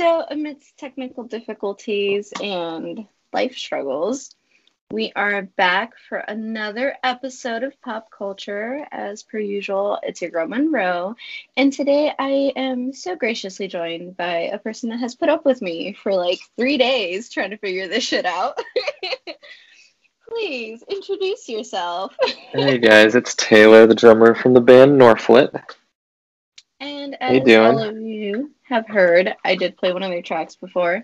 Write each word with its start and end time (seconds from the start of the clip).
So, 0.00 0.24
amidst 0.30 0.78
technical 0.78 1.24
difficulties 1.24 2.32
and 2.42 3.06
life 3.34 3.54
struggles, 3.54 4.34
we 4.90 5.12
are 5.14 5.42
back 5.42 5.92
for 6.08 6.16
another 6.16 6.96
episode 7.04 7.64
of 7.64 7.78
Pop 7.82 8.10
Culture. 8.10 8.86
As 8.90 9.22
per 9.22 9.38
usual, 9.38 9.98
it's 10.02 10.22
your 10.22 10.30
girl 10.30 10.48
Monroe. 10.48 11.16
And 11.54 11.70
today 11.70 12.14
I 12.18 12.50
am 12.56 12.94
so 12.94 13.14
graciously 13.14 13.68
joined 13.68 14.16
by 14.16 14.48
a 14.50 14.58
person 14.58 14.88
that 14.88 15.00
has 15.00 15.14
put 15.14 15.28
up 15.28 15.44
with 15.44 15.60
me 15.60 15.92
for 15.92 16.14
like 16.14 16.40
three 16.56 16.78
days 16.78 17.28
trying 17.28 17.50
to 17.50 17.58
figure 17.58 17.86
this 17.86 18.02
shit 18.02 18.24
out. 18.24 18.58
Please 20.30 20.82
introduce 20.88 21.46
yourself. 21.46 22.16
hey 22.52 22.78
guys, 22.78 23.14
it's 23.14 23.34
Taylor, 23.34 23.86
the 23.86 23.94
drummer 23.94 24.34
from 24.34 24.54
the 24.54 24.62
band 24.62 24.98
Norphlet. 24.98 25.62
And 26.80 27.20
as 27.20 27.46
all 27.54 27.78
of 27.80 27.98
you 27.98 28.52
have 28.70 28.86
heard, 28.86 29.36
I 29.44 29.56
did 29.56 29.76
play 29.76 29.92
one 29.92 30.02
of 30.02 30.10
their 30.10 30.22
tracks 30.22 30.56
before. 30.56 31.02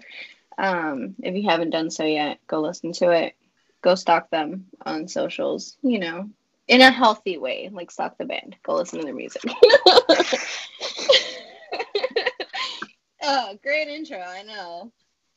Um, 0.57 1.17
if 1.23 1.35
you 1.35 1.49
haven't 1.49 1.71
done 1.71 1.91
so 1.91 2.05
yet, 2.05 2.39
go 2.47 2.61
listen 2.61 2.93
to 2.95 3.11
it. 3.11 3.35
Go 3.83 3.95
stalk 3.95 4.31
them 4.31 4.67
on 4.85 5.07
socials, 5.09 5.77
you 5.83 5.99
know, 5.99 6.31
in 6.67 6.81
a 6.81 6.91
healthy 6.91 7.37
way, 7.37 7.69
like 7.71 7.91
stalk 7.91 8.17
the 8.19 8.25
band. 8.25 8.57
Go 8.63 8.77
listen 8.77 9.01
to 9.01 9.05
their 9.05 9.15
music. 9.15 9.43
oh, 13.23 13.59
great 13.63 13.89
intro, 13.89 14.19
I 14.19 14.43
know. 14.45 14.93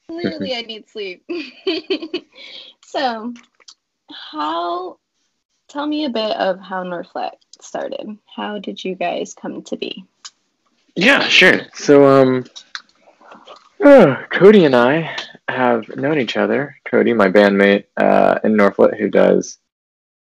Clearly, 0.07 0.55
I 0.55 0.61
need 0.61 0.89
sleep. 0.89 1.25
so, 2.85 3.33
how, 4.11 4.97
tell 5.67 5.85
me 5.85 6.05
a 6.05 6.09
bit 6.09 6.35
of 6.37 6.59
how 6.59 6.83
Norphlet 6.83 7.33
started. 7.61 8.17
How 8.35 8.59
did 8.59 8.83
you 8.83 8.95
guys 8.95 9.33
come 9.33 9.63
to 9.63 9.77
be? 9.77 10.05
Yeah, 10.95 11.27
sure. 11.27 11.61
So, 11.73 12.05
um, 12.05 12.45
uh, 13.83 14.23
Cody 14.29 14.65
and 14.65 14.75
I 14.75 15.15
have 15.47 15.87
known 15.95 16.19
each 16.19 16.37
other. 16.37 16.75
Cody, 16.89 17.13
my 17.13 17.29
bandmate 17.29 17.85
uh, 17.97 18.39
in 18.43 18.53
Norphlet, 18.53 18.97
who 18.97 19.09
does 19.09 19.57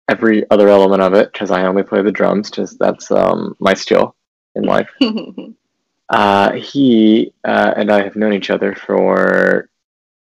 every 0.09 0.49
other 0.51 0.67
element 0.67 1.01
of 1.01 1.13
it 1.13 1.31
because 1.31 1.51
I 1.51 1.63
only 1.63 1.83
play 1.83 2.01
the 2.01 2.11
drums. 2.11 2.51
Just 2.51 2.77
that's 2.79 3.09
um, 3.11 3.55
my 3.59 3.73
skill 3.73 4.15
in 4.55 4.63
life. 4.63 4.89
uh, 6.09 6.51
he 6.53 7.33
uh, 7.43 7.73
and 7.75 7.91
I 7.91 8.03
have 8.03 8.15
known 8.15 8.33
each 8.33 8.49
other 8.49 8.75
for 8.75 9.69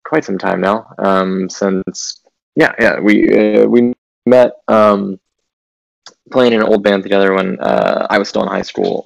quite 0.06 0.24
some 0.24 0.38
time 0.38 0.62
now. 0.62 0.94
Um, 0.98 1.50
since 1.50 2.22
yeah, 2.56 2.74
yeah, 2.80 3.00
we 3.00 3.58
uh, 3.58 3.68
we 3.68 3.94
met 4.26 4.54
um, 4.68 5.20
playing 6.32 6.54
in 6.54 6.62
an 6.62 6.68
old 6.68 6.84
band 6.84 7.04
together 7.04 7.34
when 7.34 7.60
uh, 7.60 8.08
I 8.10 8.18
was 8.18 8.30
still 8.30 8.44
in 8.44 8.50
high 8.50 8.62
school. 8.62 9.06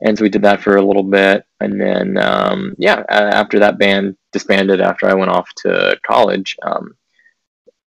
And 0.00 0.16
so 0.16 0.22
we 0.22 0.28
did 0.28 0.42
that 0.42 0.60
for 0.60 0.76
a 0.76 0.84
little 0.84 1.02
bit. 1.02 1.44
And 1.60 1.80
then 1.80 2.18
um, 2.18 2.74
yeah 2.78 3.02
after 3.08 3.58
that 3.60 3.78
band 3.78 4.16
disbanded 4.32 4.80
after 4.80 5.06
i 5.06 5.14
went 5.14 5.30
off 5.30 5.48
to 5.56 5.98
college 6.04 6.56
um, 6.62 6.94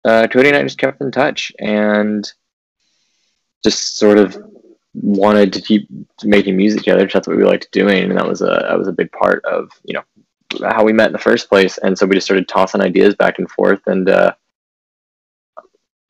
uh, 0.05 0.27
cody 0.29 0.49
and 0.49 0.57
i 0.57 0.63
just 0.63 0.79
kept 0.79 1.03
in 1.03 1.11
touch 1.11 1.53
and 1.59 2.33
just 3.63 3.99
sort 3.99 4.17
of 4.17 4.37
wanted 4.95 5.53
to 5.53 5.61
keep 5.61 5.89
making 6.25 6.57
music 6.57 6.81
together 6.81 7.09
that's 7.13 7.29
what 7.29 7.37
we 7.37 7.45
liked 7.45 7.71
doing. 7.73 8.05
And 8.05 8.19
that 8.19 8.27
was 8.27 8.43
a 8.43 8.67
that 8.69 8.79
was 8.79 8.89
a 8.89 8.93
big 8.93 9.11
part 9.13 9.45
of 9.45 9.71
you 9.85 9.95
know 9.95 10.03
how 10.71 10.85
we 10.85 10.93
met 10.93 11.09
in 11.09 11.13
the 11.13 11.19
first 11.19 11.49
place. 11.49 11.79
And 11.79 11.97
so 11.97 12.07
we 12.07 12.15
just 12.15 12.27
started 12.27 12.49
tossing 12.49 12.81
ideas 12.81 13.15
back 13.15 13.39
and 13.39 13.51
forth 13.51 13.87
and 13.87 14.09
uh, 14.09 14.33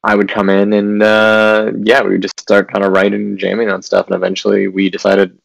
I 0.05 0.15
would 0.15 0.29
come 0.29 0.49
in 0.49 0.73
and 0.73 1.03
uh, 1.03 1.73
yeah, 1.83 2.03
we 2.03 2.11
would 2.11 2.23
just 2.23 2.39
start 2.41 2.73
kind 2.73 2.85
of 2.85 2.93
writing 2.93 3.21
and 3.21 3.39
jamming 3.39 3.69
on 3.69 3.83
stuff, 3.83 4.07
and 4.07 4.15
eventually 4.15 4.69
we 4.69 4.89
decided 4.91 5.37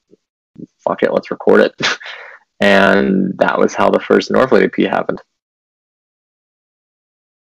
fuck 0.83 1.03
it, 1.03 1.13
let's 1.13 1.31
record 1.31 1.61
it. 1.61 1.81
and 2.59 3.37
that 3.37 3.57
was 3.57 3.73
how 3.73 3.89
the 3.89 3.99
first 3.99 4.31
Norphlet 4.31 4.63
EP 4.63 4.89
happened. 4.89 5.21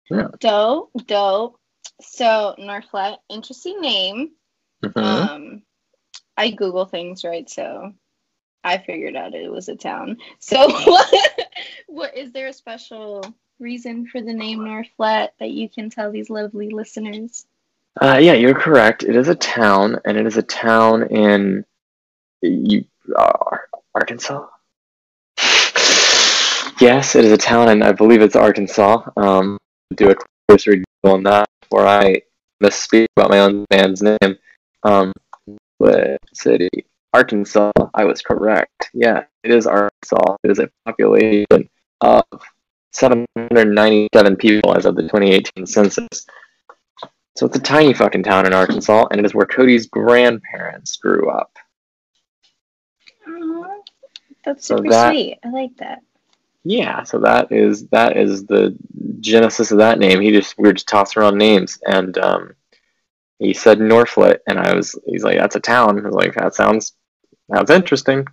Yeah. 0.09 0.27
Dope, 0.39 0.91
dope. 1.05 1.59
So 2.01 2.55
Norphlet, 2.59 3.17
interesting 3.29 3.79
name. 3.81 4.31
Mm-hmm. 4.83 4.99
Um, 4.99 5.61
I 6.35 6.49
Google 6.51 6.85
things, 6.85 7.23
right? 7.23 7.49
So 7.49 7.93
I 8.63 8.77
figured 8.77 9.15
out 9.15 9.35
it 9.35 9.51
was 9.51 9.69
a 9.69 9.75
town. 9.75 10.17
So 10.39 10.69
what, 10.85 11.13
what 11.87 12.17
is 12.17 12.31
there 12.31 12.47
a 12.47 12.53
special 12.53 13.23
reason 13.59 14.07
for 14.07 14.21
the 14.21 14.33
name 14.33 14.59
Norphlet 14.59 15.29
that 15.39 15.51
you 15.51 15.69
can 15.69 15.89
tell 15.89 16.11
these 16.11 16.29
lovely 16.29 16.69
listeners? 16.69 17.45
Uh, 17.99 18.19
yeah, 18.21 18.33
you're 18.33 18.55
correct. 18.55 19.03
It 19.03 19.15
is 19.15 19.27
a 19.27 19.35
town, 19.35 19.99
and 20.05 20.17
it 20.17 20.25
is 20.25 20.37
a 20.37 20.41
town 20.41 21.07
in 21.07 21.65
you 22.41 22.85
uh, 23.17 23.57
Arkansas. 23.95 24.47
Yes, 26.79 27.15
it 27.15 27.25
is 27.25 27.31
a 27.31 27.37
town, 27.37 27.69
and 27.69 27.83
I 27.83 27.91
believe 27.91 28.21
it's 28.21 28.35
Arkansas. 28.35 29.03
Um, 29.15 29.57
do 29.95 30.09
a 30.09 30.15
closer 30.47 30.71
review 30.71 30.85
on 31.03 31.23
that 31.23 31.47
before 31.61 31.85
I 31.85 32.21
misspeak 32.63 33.05
about 33.15 33.29
my 33.29 33.39
own 33.39 33.65
band's 33.69 34.01
name. 34.01 34.37
Um, 34.83 35.13
city, 36.33 36.69
Arkansas. 37.13 37.71
I 37.93 38.05
was 38.05 38.21
correct. 38.21 38.89
Yeah, 38.93 39.23
it 39.43 39.51
is 39.51 39.67
Arkansas. 39.67 40.37
It 40.43 40.51
is 40.51 40.59
a 40.59 40.69
population 40.85 41.69
of 42.01 42.23
797 42.93 44.35
people 44.37 44.75
as 44.75 44.85
of 44.85 44.95
the 44.95 45.03
2018 45.03 45.65
census. 45.65 46.25
So 47.37 47.45
it's 47.45 47.57
a 47.57 47.61
tiny 47.61 47.93
fucking 47.93 48.23
town 48.23 48.45
in 48.45 48.53
Arkansas, 48.53 49.07
and 49.11 49.19
it 49.19 49.25
is 49.25 49.33
where 49.33 49.45
Cody's 49.45 49.87
grandparents 49.87 50.97
grew 50.97 51.29
up. 51.29 51.55
That's 54.43 54.65
super 54.65 54.83
so 54.85 54.89
that, 54.89 55.11
sweet. 55.11 55.39
I 55.43 55.49
like 55.49 55.75
that. 55.77 56.01
Yeah, 56.63 57.03
so 57.03 57.19
that 57.19 57.51
is 57.51 57.87
that 57.87 58.17
is 58.17 58.45
the 58.45 58.75
genesis 59.19 59.71
of 59.71 59.79
that 59.79 59.99
name. 59.99 60.21
He 60.21 60.31
just 60.31 60.57
we 60.57 60.67
were 60.67 60.73
just 60.73 60.87
tossing 60.87 61.21
around 61.21 61.37
names, 61.37 61.79
and 61.85 62.17
um, 62.19 62.55
he 63.39 63.53
said 63.53 63.79
Norphlet, 63.79 64.39
and 64.47 64.59
I 64.59 64.75
was 64.75 64.97
he's 65.05 65.23
like 65.23 65.37
that's 65.37 65.55
a 65.55 65.59
town. 65.59 65.99
I 65.99 66.03
was 66.03 66.13
like 66.13 66.35
that 66.35 66.53
sounds 66.53 66.93
sounds 67.53 67.69
interesting. 67.69 68.27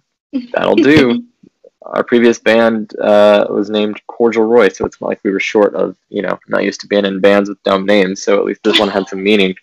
That'll 0.52 0.76
do. 0.76 1.24
Our 1.82 2.04
previous 2.04 2.38
band 2.38 2.94
uh, 2.98 3.46
was 3.48 3.70
named 3.70 4.02
Cordial 4.08 4.44
Roy, 4.44 4.68
so 4.68 4.84
it's 4.84 5.00
not 5.00 5.06
like 5.08 5.20
we 5.24 5.30
were 5.30 5.40
short 5.40 5.74
of 5.74 5.96
you 6.10 6.20
know 6.20 6.38
not 6.48 6.64
used 6.64 6.82
to 6.82 6.86
being 6.86 7.06
in 7.06 7.20
bands 7.20 7.48
with 7.48 7.62
dumb 7.62 7.86
names. 7.86 8.22
So 8.22 8.38
at 8.38 8.44
least 8.44 8.62
this 8.62 8.78
one 8.78 8.90
had 8.90 9.08
some 9.08 9.22
meaning. 9.22 9.54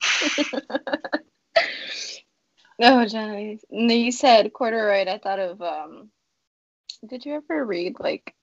Oh, 2.80 3.04
Johnny. 3.06 3.60
No, 3.70 3.94
you 3.94 4.12
said 4.12 4.52
corduroy. 4.52 5.06
I 5.06 5.18
thought 5.18 5.38
of 5.38 5.60
um. 5.62 6.10
Did 7.08 7.24
you 7.24 7.34
ever 7.34 7.64
read 7.64 7.96
like 7.98 8.34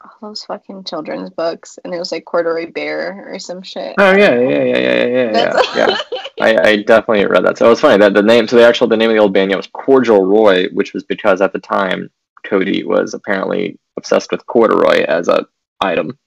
all 0.00 0.28
those 0.28 0.44
fucking 0.44 0.84
children's 0.84 1.30
books? 1.30 1.78
And 1.84 1.94
it 1.94 1.98
was 1.98 2.12
like 2.12 2.24
corduroy 2.24 2.70
bear 2.72 3.32
or 3.32 3.38
some 3.38 3.62
shit. 3.62 3.94
Oh 3.98 4.16
yeah, 4.16 4.38
yeah, 4.38 4.62
yeah, 4.62 4.78
yeah, 4.78 5.04
yeah, 5.06 5.32
yeah. 5.32 5.62
yeah. 5.76 5.98
I, 6.40 6.70
I 6.70 6.76
definitely 6.82 7.26
read 7.26 7.44
that. 7.44 7.58
So 7.58 7.66
it 7.66 7.70
was 7.70 7.80
funny 7.80 7.98
that 7.98 8.14
the 8.14 8.22
name. 8.22 8.46
So 8.48 8.56
the 8.56 8.66
actual 8.66 8.88
the 8.88 8.96
name 8.96 9.10
of 9.10 9.16
the 9.16 9.22
old 9.22 9.34
band 9.34 9.50
yeah, 9.50 9.56
was 9.56 9.66
Cordial 9.68 10.24
Roy, 10.24 10.68
which 10.68 10.94
was 10.94 11.04
because 11.04 11.40
at 11.40 11.52
the 11.52 11.58
time 11.58 12.10
Cody 12.44 12.84
was 12.84 13.14
apparently 13.14 13.78
obsessed 13.96 14.30
with 14.30 14.46
corduroy 14.46 15.04
as 15.04 15.28
a 15.28 15.46
item. 15.80 16.18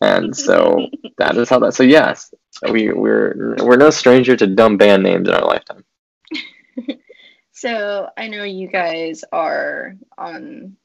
And 0.00 0.36
so 0.36 0.86
that 1.18 1.36
is 1.36 1.48
how 1.48 1.58
that. 1.60 1.74
So 1.74 1.82
yes, 1.82 2.32
we 2.70 2.92
we're 2.92 3.56
we're 3.62 3.76
no 3.76 3.90
stranger 3.90 4.36
to 4.36 4.46
dumb 4.46 4.76
band 4.76 5.02
names 5.02 5.28
in 5.28 5.34
our 5.34 5.46
lifetime. 5.46 5.84
so 7.52 8.08
I 8.16 8.28
know 8.28 8.44
you 8.44 8.68
guys 8.68 9.24
are 9.32 9.96
on 10.16 10.76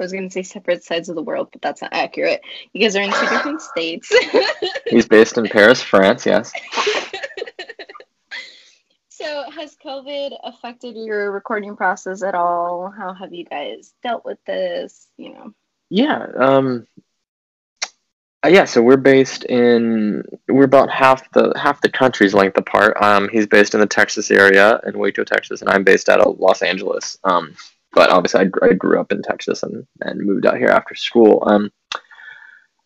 I 0.00 0.02
was 0.02 0.12
gonna 0.14 0.30
say 0.30 0.42
separate 0.42 0.82
sides 0.82 1.10
of 1.10 1.14
the 1.14 1.22
world, 1.22 1.48
but 1.52 1.60
that's 1.60 1.82
not 1.82 1.92
accurate. 1.92 2.40
You 2.72 2.80
guys 2.80 2.96
are 2.96 3.02
in 3.02 3.12
two 3.12 3.28
different 3.28 3.60
states. 3.60 4.10
He's 4.88 5.06
based 5.06 5.36
in 5.36 5.44
Paris, 5.44 5.82
France, 5.82 6.24
yes. 6.24 6.50
so 9.10 9.50
has 9.50 9.76
COVID 9.84 10.38
affected 10.42 10.96
your 10.96 11.30
recording 11.30 11.76
process 11.76 12.22
at 12.22 12.34
all? 12.34 12.90
How 12.90 13.12
have 13.12 13.34
you 13.34 13.44
guys 13.44 13.92
dealt 14.02 14.24
with 14.24 14.42
this? 14.46 15.06
You 15.18 15.34
know. 15.34 15.52
Yeah, 15.90 16.28
um, 16.34 16.86
uh, 18.42 18.48
yeah, 18.48 18.64
so 18.64 18.80
we're 18.80 18.96
based 18.96 19.44
in 19.44 20.22
we're 20.48 20.64
about 20.64 20.90
half 20.90 21.30
the 21.32 21.52
half 21.56 21.80
the 21.82 21.90
country's 21.90 22.32
length 22.32 22.56
apart. 22.56 22.96
Um, 23.02 23.28
he's 23.30 23.46
based 23.46 23.74
in 23.74 23.80
the 23.80 23.86
Texas 23.86 24.30
area 24.30 24.80
in 24.86 24.98
Waco, 24.98 25.24
Texas, 25.24 25.60
and 25.60 25.68
I'm 25.68 25.84
based 25.84 26.08
out 26.08 26.20
of 26.20 26.38
Los 26.38 26.62
Angeles. 26.62 27.18
Um, 27.24 27.54
but 27.92 28.10
obviously, 28.10 28.40
I, 28.40 28.66
I 28.66 28.72
grew 28.72 28.98
up 28.98 29.12
in 29.12 29.20
Texas 29.20 29.62
and, 29.62 29.86
and 30.00 30.24
moved 30.24 30.46
out 30.46 30.56
here 30.56 30.68
after 30.68 30.94
school. 30.94 31.42
Um, 31.46 31.70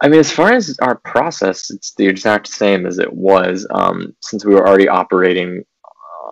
I 0.00 0.08
mean, 0.08 0.18
as 0.18 0.32
far 0.32 0.52
as 0.52 0.76
our 0.82 0.96
process, 0.96 1.70
it's 1.70 1.94
the 1.94 2.06
exact 2.06 2.48
same 2.48 2.84
as 2.84 2.98
it 2.98 3.12
was 3.12 3.66
um, 3.70 4.14
since 4.20 4.44
we 4.44 4.54
were 4.54 4.66
already 4.66 4.88
operating 4.88 5.64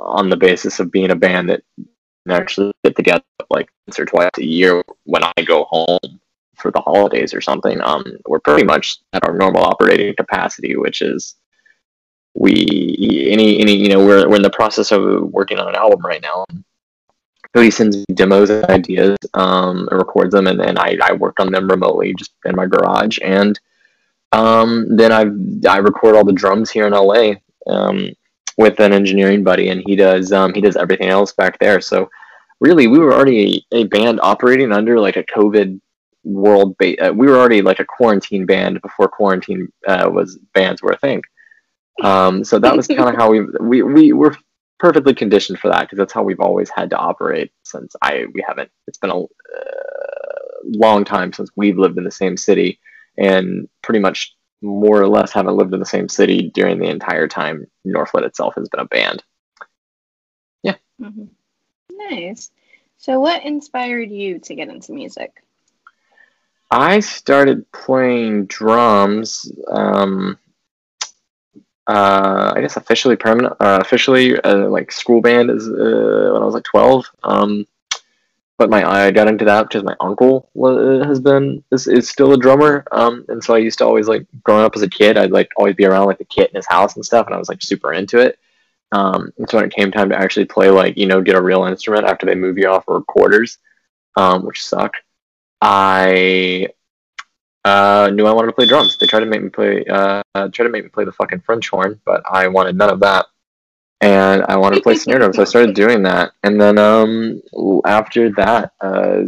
on 0.00 0.30
the 0.30 0.36
basis 0.36 0.80
of 0.80 0.90
being 0.90 1.12
a 1.12 1.16
band 1.16 1.48
that 1.48 1.62
actually 2.28 2.72
get 2.84 2.96
together 2.96 3.22
like 3.50 3.68
once 3.86 4.00
or 4.00 4.04
twice 4.04 4.30
a 4.38 4.44
year 4.44 4.82
when 5.04 5.22
I 5.22 5.42
go 5.44 5.64
home 5.64 6.20
for 6.56 6.70
the 6.70 6.81
holidays 6.81 7.34
or 7.34 7.40
something, 7.40 7.81
um, 7.81 8.04
we're 8.26 8.40
pretty 8.40 8.64
much 8.64 8.99
at 9.12 9.25
our 9.26 9.37
normal 9.37 9.64
operating 9.64 10.14
capacity, 10.14 10.76
which 10.76 11.02
is 11.02 11.37
we 12.34 13.28
any 13.31 13.60
any 13.60 13.75
you 13.75 13.88
know 13.88 14.04
we're 14.04 14.28
we're 14.28 14.37
in 14.37 14.43
the 14.43 14.50
process 14.50 14.90
of 14.93 15.02
working 15.32 15.58
on 15.58 15.69
an 15.69 15.75
album 15.75 16.00
right 16.04 16.22
now. 16.22 16.46
Cody 17.54 17.70
sends 17.70 17.99
me 17.99 18.04
demos 18.14 18.49
and 18.49 18.64
ideas, 18.66 19.19
um, 19.34 19.87
and 19.90 19.99
records 19.99 20.32
them, 20.32 20.46
and 20.46 20.58
then 20.58 20.78
I, 20.78 20.96
I 21.02 21.12
work 21.12 21.38
on 21.38 21.52
them 21.52 21.69
remotely 21.69 22.14
just 22.14 22.32
in 22.46 22.56
my 22.56 22.64
garage. 22.64 23.19
And 23.22 23.60
um, 24.32 24.96
then 24.96 25.12
I 25.12 25.25
I 25.70 25.78
record 25.78 26.16
all 26.16 26.25
the 26.25 26.32
drums 26.32 26.70
here 26.70 26.87
in 26.87 26.94
LA 26.94 27.34
um, 27.66 28.08
with 28.56 28.81
an 28.81 28.93
engineering 28.94 29.44
buddy, 29.44 29.69
and 29.69 29.82
he 29.87 29.96
does 29.96 30.32
um, 30.32 30.54
he 30.54 30.62
does 30.62 30.76
everything 30.76 31.08
else 31.08 31.32
back 31.32 31.58
there. 31.58 31.81
So 31.82 32.08
really, 32.60 32.87
we 32.87 32.99
were 32.99 33.12
already 33.12 33.66
a, 33.72 33.81
a 33.81 33.84
band 33.84 34.20
operating 34.22 34.72
under 34.72 34.99
like 34.99 35.16
a 35.16 35.25
COVID 35.25 35.78
world. 36.24 36.76
Ba- 36.78 37.08
uh, 37.08 37.12
we 37.12 37.26
were 37.26 37.36
already 37.36 37.62
like 37.62 37.80
a 37.80 37.84
quarantine 37.84 38.46
band 38.46 38.80
before 38.82 39.08
quarantine 39.08 39.72
uh, 39.86 40.10
was 40.12 40.38
bands 40.54 40.82
were 40.82 40.92
a 40.92 40.98
thing. 40.98 41.22
Um, 42.02 42.44
so 42.44 42.58
that 42.58 42.76
was 42.76 42.86
kind 42.86 43.08
of 43.08 43.14
how 43.14 43.30
we 43.30 43.40
we 43.60 43.82
we 43.82 44.12
were 44.12 44.36
perfectly 44.78 45.14
conditioned 45.14 45.58
for 45.58 45.69
that 45.69 45.82
because 45.82 45.98
that's 45.98 46.12
how 46.12 46.22
we've 46.22 46.40
always 46.40 46.70
had 46.70 46.90
to 46.90 46.96
operate 46.96 47.52
since 47.62 47.94
I 48.02 48.26
we 48.32 48.44
haven't. 48.46 48.70
It's 48.86 48.98
been 48.98 49.10
a 49.10 49.19
uh, 49.19 49.26
long 50.64 51.04
time 51.04 51.32
since 51.32 51.50
we've 51.56 51.78
lived 51.78 51.98
in 51.98 52.04
the 52.04 52.10
same 52.10 52.36
city, 52.36 52.80
and 53.18 53.68
pretty 53.82 54.00
much 54.00 54.34
more 54.62 55.00
or 55.00 55.08
less 55.08 55.32
haven't 55.32 55.56
lived 55.56 55.75
in 55.75 55.80
the 55.80 55.86
same 55.86 56.08
city 56.08 56.50
during 56.54 56.78
the 56.78 56.88
entire 56.88 57.26
time 57.26 57.66
Norphlet 57.86 58.25
itself 58.25 58.54
has 58.56 58.68
been 58.68 58.80
a 58.80 58.86
band. 58.86 59.22
Yeah. 60.62 60.76
Mm-hmm. 61.00 61.25
Nice. 61.90 62.50
So, 62.98 63.18
what 63.18 63.44
inspired 63.44 64.10
you 64.10 64.38
to 64.40 64.54
get 64.54 64.68
into 64.68 64.92
music? 64.92 65.42
I 66.72 67.00
started 67.00 67.70
playing 67.70 68.46
drums. 68.46 69.52
Um, 69.70 70.38
uh, 71.86 72.52
I 72.56 72.60
guess 72.62 72.76
officially 72.76 73.16
permanent, 73.16 73.54
uh, 73.60 73.78
officially 73.82 74.40
uh, 74.40 74.69
like 74.69 74.90
school 74.90 75.20
band 75.20 75.50
is 75.50 75.69
uh, 75.69 76.30
when 76.32 76.42
I 76.42 76.44
was 76.46 76.54
like 76.54 76.64
twelve. 76.64 77.04
Um, 77.24 77.66
but 78.56 78.70
my 78.70 78.88
I 78.88 79.10
got 79.10 79.28
into 79.28 79.44
that 79.46 79.64
because 79.64 79.82
my 79.84 79.94
uncle 80.00 80.48
was, 80.54 81.04
has 81.04 81.20
been 81.20 81.62
is, 81.72 81.88
is 81.88 82.08
still 82.08 82.32
a 82.32 82.38
drummer. 82.38 82.84
Um, 82.90 83.26
and 83.28 83.44
so 83.44 83.54
I 83.54 83.58
used 83.58 83.78
to 83.78 83.84
always 83.84 84.08
like 84.08 84.26
growing 84.42 84.64
up 84.64 84.75
as 84.75 84.82
a 84.82 84.88
kid, 84.88 85.18
I'd 85.18 85.30
like 85.32 85.50
always 85.56 85.75
be 85.75 85.84
around 85.84 86.06
like 86.06 86.18
the 86.18 86.25
kit 86.25 86.50
in 86.50 86.56
his 86.56 86.66
house 86.66 86.96
and 86.96 87.04
stuff, 87.04 87.26
and 87.26 87.34
I 87.34 87.38
was 87.38 87.50
like 87.50 87.62
super 87.62 87.92
into 87.92 88.18
it. 88.18 88.38
Um, 88.92 89.30
and 89.36 89.50
so 89.50 89.58
when 89.58 89.66
it 89.66 89.75
came 89.75 89.90
time 89.90 90.08
to 90.10 90.18
actually 90.18 90.46
play, 90.46 90.70
like 90.70 90.96
you 90.96 91.06
know, 91.06 91.20
get 91.20 91.36
a 91.36 91.42
real 91.42 91.64
instrument 91.64 92.06
after 92.06 92.25
they 92.25 92.34
move 92.34 92.56
you 92.56 92.68
off 92.68 92.88
of 92.88 92.94
recorders, 92.94 93.58
um, 94.16 94.46
which 94.46 94.64
sucked. 94.64 94.98
I 95.62 96.67
uh, 97.64 98.11
knew 98.12 98.26
I 98.26 98.32
wanted 98.32 98.49
to 98.49 98.53
play 98.53 98.67
drums. 98.67 98.99
They 98.99 99.06
tried 99.06 99.20
to 99.20 99.26
make 99.26 99.43
me 99.43 99.49
play, 99.49 99.85
uh, 99.85 100.23
tried 100.35 100.50
to 100.50 100.69
make 100.69 100.82
me 100.82 100.91
play 100.91 101.05
the 101.05 101.12
fucking 101.12 101.43
French 101.43 101.69
horn, 101.69 102.00
but 102.05 102.20
I 102.29 102.49
wanted 102.49 102.76
none 102.76 102.91
of 102.91 102.99
that. 103.00 103.26
And 104.00 104.43
I 104.49 104.56
wanted 104.56 104.76
to 104.76 104.82
play 104.82 104.97
snare 104.97 105.19
drums, 105.19 105.37
so 105.37 105.43
I 105.43 105.44
started 105.44 105.76
doing 105.76 106.03
that. 106.03 106.32
And 106.43 106.61
then 106.61 106.79
um, 106.79 107.41
after 107.85 108.31
that, 108.31 108.73
uh, 108.81 109.23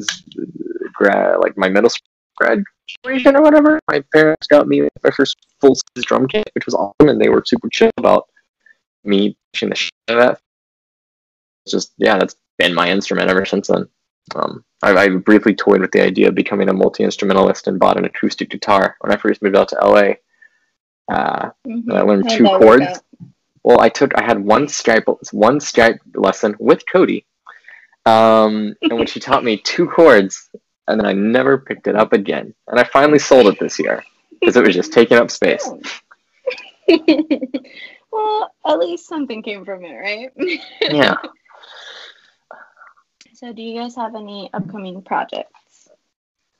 grad, 0.92 1.38
like 1.38 1.56
my 1.56 1.68
middle 1.68 1.88
school 1.88 2.08
graduation 2.36 3.36
or 3.36 3.42
whatever, 3.42 3.78
my 3.88 4.02
parents 4.12 4.48
got 4.48 4.66
me 4.66 4.82
my 5.04 5.10
first 5.12 5.36
full 5.60 5.76
size 5.76 6.04
drum 6.04 6.26
kit, 6.26 6.50
which 6.56 6.66
was 6.66 6.74
awesome, 6.74 7.08
and 7.08 7.20
they 7.20 7.28
were 7.28 7.44
super 7.46 7.68
chill 7.68 7.92
about 7.96 8.28
me 9.04 9.36
pushing 9.52 9.68
the 9.68 9.76
shit 9.76 9.92
out 10.08 10.18
of 10.18 10.24
that. 10.24 10.40
It's 11.64 11.72
just 11.72 11.92
yeah, 11.96 12.18
that's 12.18 12.34
been 12.58 12.74
my 12.74 12.90
instrument 12.90 13.30
ever 13.30 13.44
since 13.44 13.68
then. 13.68 13.88
Um, 14.34 14.64
I, 14.82 14.94
I, 14.96 15.08
briefly 15.08 15.54
toyed 15.54 15.80
with 15.80 15.92
the 15.92 16.02
idea 16.02 16.28
of 16.28 16.34
becoming 16.34 16.68
a 16.68 16.72
multi 16.72 17.04
instrumentalist 17.04 17.68
and 17.68 17.78
bought 17.78 17.98
an 17.98 18.04
acoustic 18.04 18.50
guitar 18.50 18.96
when 19.00 19.12
I 19.12 19.16
first 19.16 19.42
moved 19.42 19.56
out 19.56 19.68
to 19.68 19.76
LA. 19.76 20.14
Uh, 21.14 21.50
mm-hmm. 21.66 21.92
I 21.92 22.00
learned 22.00 22.30
two 22.30 22.44
chords. 22.44 23.02
Well, 23.62 23.80
I 23.80 23.88
took 23.88 24.12
I 24.16 24.24
had 24.24 24.42
one 24.42 24.68
stripe 24.68 25.04
one 25.32 25.60
stripe 25.60 26.00
lesson 26.14 26.54
with 26.58 26.84
Cody, 26.90 27.26
um, 28.06 28.74
in 28.82 28.98
which 28.98 29.12
he 29.12 29.20
taught 29.20 29.44
me 29.44 29.58
two 29.58 29.88
chords, 29.88 30.50
and 30.88 31.00
then 31.00 31.06
I 31.06 31.12
never 31.12 31.58
picked 31.58 31.86
it 31.86 31.96
up 31.96 32.12
again. 32.12 32.54
And 32.66 32.78
I 32.78 32.84
finally 32.84 33.18
sold 33.18 33.46
it 33.46 33.58
this 33.58 33.78
year 33.78 34.04
because 34.40 34.56
it 34.56 34.66
was 34.66 34.74
just 34.74 34.92
taking 34.92 35.18
up 35.18 35.30
space. 35.30 35.68
well, 38.10 38.54
at 38.66 38.78
least 38.78 39.08
something 39.08 39.42
came 39.42 39.64
from 39.64 39.84
it, 39.84 39.94
right? 39.94 40.30
yeah. 40.80 41.16
So, 43.44 43.52
do 43.52 43.60
you 43.60 43.78
guys 43.78 43.94
have 43.96 44.14
any 44.14 44.48
upcoming 44.54 45.02
projects? 45.02 45.90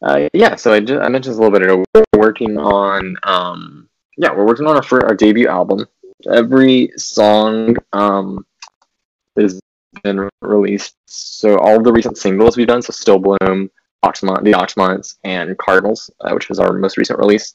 Uh, 0.02 0.28
yeah, 0.34 0.54
so 0.54 0.75
I, 0.75 0.81
just, 0.81 1.02
I 1.02 1.08
mentioned 1.08 1.34
a 1.34 1.38
little 1.38 1.50
bit 1.50 1.62
ago. 1.62 1.82
We're 1.94 2.20
working 2.20 2.58
on, 2.58 3.16
um, 3.22 3.88
yeah, 4.19 4.34
we're 4.34 4.44
working 4.44 4.66
on 4.66 4.76
our 4.76 4.82
for 4.82 5.02
our 5.06 5.14
debut 5.14 5.48
album. 5.48 5.86
Every 6.31 6.90
song 6.98 7.76
um, 7.94 8.44
has 9.38 9.62
been 10.02 10.28
released. 10.42 10.94
So 11.06 11.56
all 11.56 11.81
the 11.81 11.90
recent 11.90 12.19
singles 12.19 12.58
we've 12.58 12.66
done, 12.66 12.82
so 12.82 12.92
Still 12.92 13.19
Bloom, 13.19 13.70
Oxmont, 14.04 14.44
the 14.44 14.52
Oxmonts, 14.52 15.16
and 15.25 15.56
Cardinals, 15.56 16.10
uh, 16.20 16.32
which 16.32 16.50
was 16.50 16.58
our 16.58 16.75
most 16.75 16.98
recent 16.98 17.19
release, 17.19 17.54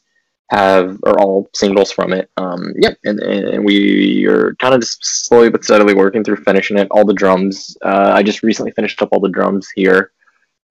have 0.50 0.98
are 1.04 1.20
all 1.20 1.50
singles 1.54 1.92
from 1.92 2.12
it. 2.12 2.30
Um, 2.38 2.74
yeah, 2.76 2.92
and, 3.04 3.20
and 3.20 3.64
we 3.64 4.26
are 4.26 4.56
kind 4.56 4.74
of 4.74 4.82
just 4.82 5.04
slowly 5.28 5.50
but 5.50 5.64
steadily 5.64 5.94
working 5.94 6.24
through 6.24 6.38
finishing 6.38 6.78
it. 6.78 6.88
All 6.92 7.06
the 7.06 7.14
drums. 7.14 7.78
Uh, 7.84 8.12
I 8.14 8.24
just 8.24 8.44
recently 8.44 8.72
finished 8.72 9.02
up 9.02 9.10
all 9.12 9.20
the 9.20 9.30
drums 9.30 9.70
here, 9.76 10.12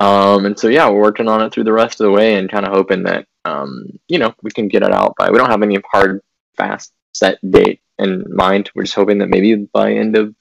um, 0.01 0.47
and 0.47 0.59
so 0.59 0.69
yeah, 0.69 0.89
we're 0.89 1.01
working 1.01 1.29
on 1.29 1.43
it 1.43 1.53
through 1.53 1.65
the 1.65 1.73
rest 1.73 2.01
of 2.01 2.05
the 2.05 2.11
way 2.11 2.37
and 2.37 2.51
kind 2.51 2.67
of 2.67 2.73
hoping 2.73 3.05
that 3.05 3.27
um, 3.45 3.87
you 4.09 4.19
know 4.19 4.35
we 4.43 4.51
can 4.51 4.69
get 4.69 4.83
it 4.83 4.93
out 4.93 5.15
by. 5.17 5.31
We 5.31 5.39
don't 5.39 5.51
have 5.51 5.63
any 5.63 5.79
hard, 5.91 6.23
fast 6.57 6.93
set 7.13 7.39
date 7.49 7.81
in 7.99 8.25
mind. 8.29 8.71
We're 8.75 8.85
just 8.85 8.97
hoping 8.97 9.19
that 9.19 9.29
maybe 9.29 9.55
by 9.55 9.93
end 9.93 10.17
of 10.17 10.35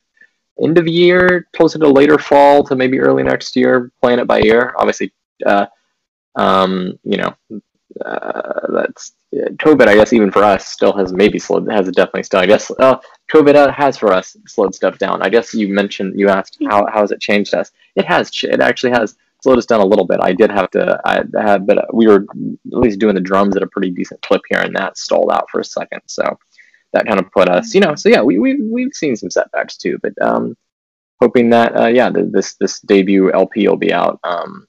end 0.59 0.79
of 0.79 0.87
year, 0.87 1.47
closer 1.55 1.77
to 1.77 1.87
later 1.87 2.17
fall 2.17 2.63
to 2.63 2.75
maybe 2.75 2.99
early 2.99 3.21
next 3.21 3.55
year, 3.55 3.91
playing 4.01 4.19
it 4.19 4.27
by 4.27 4.41
ear. 4.41 4.73
Obviously, 4.77 5.13
uh, 5.45 5.67
um, 6.35 6.97
you 7.03 7.17
know, 7.17 7.35
uh, 8.05 8.71
that's 8.73 9.13
COVID. 9.33 9.87
I 9.87 9.95
guess 9.95 10.13
even 10.13 10.31
for 10.31 10.43
us, 10.43 10.67
still 10.67 10.93
has 10.93 11.13
maybe 11.13 11.39
slowed. 11.39 11.69
Has 11.71 11.87
definitely 11.87 12.23
still. 12.23 12.39
I 12.39 12.45
guess 12.45 12.71
uh, 12.79 12.97
COVID 13.31 13.55
uh, 13.55 13.71
has 13.71 13.97
for 13.97 14.11
us 14.13 14.35
slowed 14.47 14.75
stuff 14.75 14.97
down. 14.97 15.21
I 15.21 15.29
guess 15.29 15.53
you 15.53 15.73
mentioned 15.73 16.19
you 16.19 16.29
asked 16.29 16.57
how 16.69 16.85
how 16.87 17.01
has 17.01 17.11
it 17.11 17.21
changed 17.21 17.53
us? 17.53 17.71
It 17.95 18.05
has. 18.05 18.31
It 18.43 18.59
actually 18.59 18.91
has 18.91 19.15
slowed 19.41 19.57
us 19.57 19.65
down 19.65 19.81
a 19.81 19.85
little 19.85 20.05
bit. 20.05 20.19
I 20.21 20.33
did 20.33 20.51
have 20.51 20.69
to. 20.71 20.99
I 21.05 21.23
had, 21.41 21.65
but 21.65 21.93
we 21.93 22.07
were 22.07 22.25
at 22.25 22.77
least 22.77 22.99
doing 22.99 23.15
the 23.15 23.21
drums 23.21 23.55
at 23.55 23.63
a 23.63 23.67
pretty 23.67 23.91
decent 23.91 24.21
clip 24.21 24.41
here, 24.49 24.59
and 24.59 24.75
that 24.75 24.97
stalled 24.97 25.31
out 25.31 25.49
for 25.49 25.59
a 25.59 25.65
second. 25.65 26.01
So 26.07 26.37
that 26.93 27.05
kind 27.05 27.19
of 27.19 27.31
put 27.31 27.49
us, 27.49 27.73
you 27.73 27.81
know. 27.81 27.95
So 27.95 28.09
yeah, 28.09 28.21
we 28.21 28.39
we 28.39 28.61
we've 28.61 28.93
seen 28.93 29.15
some 29.15 29.29
setbacks 29.29 29.77
too, 29.77 29.99
but 30.01 30.13
um, 30.21 30.55
hoping 31.21 31.49
that 31.51 31.75
uh, 31.75 31.87
yeah, 31.87 32.09
the, 32.09 32.23
this 32.23 32.55
this 32.55 32.79
debut 32.81 33.31
LP 33.31 33.67
will 33.67 33.77
be 33.77 33.93
out 33.93 34.19
um 34.23 34.67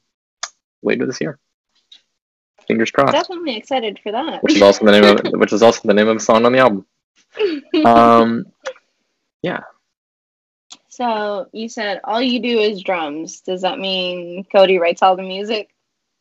later 0.82 1.06
this 1.06 1.20
year. 1.20 1.38
Fingers 2.68 2.90
crossed. 2.90 3.14
Definitely 3.14 3.56
excited 3.56 3.98
for 4.02 4.12
that. 4.12 4.42
Which 4.42 4.56
is 4.56 4.62
also 4.62 4.84
the 4.84 4.92
name 4.92 5.04
of 5.04 5.32
which 5.40 5.52
is 5.52 5.62
also 5.62 5.80
the 5.88 5.94
name 5.94 6.06
of 6.08 6.18
a 6.18 6.20
song 6.20 6.44
on 6.44 6.52
the 6.52 6.58
album. 6.58 6.87
Um, 7.84 8.46
yeah. 9.42 9.60
So 10.88 11.48
you 11.52 11.68
said 11.68 12.00
all 12.04 12.20
you 12.20 12.40
do 12.40 12.58
is 12.58 12.82
drums. 12.82 13.40
Does 13.40 13.62
that 13.62 13.78
mean 13.78 14.44
Cody 14.52 14.78
writes 14.78 15.02
all 15.02 15.16
the 15.16 15.22
music? 15.22 15.70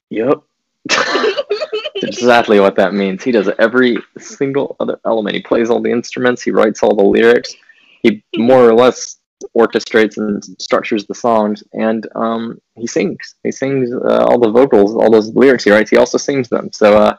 Yep. 0.09 0.41
exactly 1.95 2.59
what 2.61 2.75
that 2.75 2.93
means. 2.93 3.23
He 3.23 3.31
does 3.31 3.49
every 3.59 3.97
single 4.17 4.77
other 4.79 4.99
element. 5.05 5.35
He 5.35 5.41
plays 5.41 5.69
all 5.69 5.81
the 5.81 5.91
instruments. 5.91 6.41
He 6.41 6.51
writes 6.51 6.81
all 6.81 6.95
the 6.95 7.03
lyrics. 7.03 7.55
He 8.03 8.23
more 8.37 8.69
or 8.69 8.73
less 8.73 9.16
orchestrates 9.55 10.17
and 10.17 10.43
structures 10.59 11.05
the 11.05 11.15
songs, 11.15 11.63
and 11.73 12.07
um, 12.15 12.59
he 12.75 12.87
sings. 12.87 13.35
He 13.43 13.51
sings 13.51 13.91
uh, 13.93 14.25
all 14.25 14.39
the 14.39 14.51
vocals, 14.51 14.95
all 14.95 15.11
those 15.11 15.33
lyrics 15.35 15.63
he 15.63 15.71
writes. 15.71 15.89
He 15.89 15.97
also 15.97 16.17
sings 16.17 16.49
them. 16.49 16.69
So, 16.71 16.97
uh, 16.97 17.15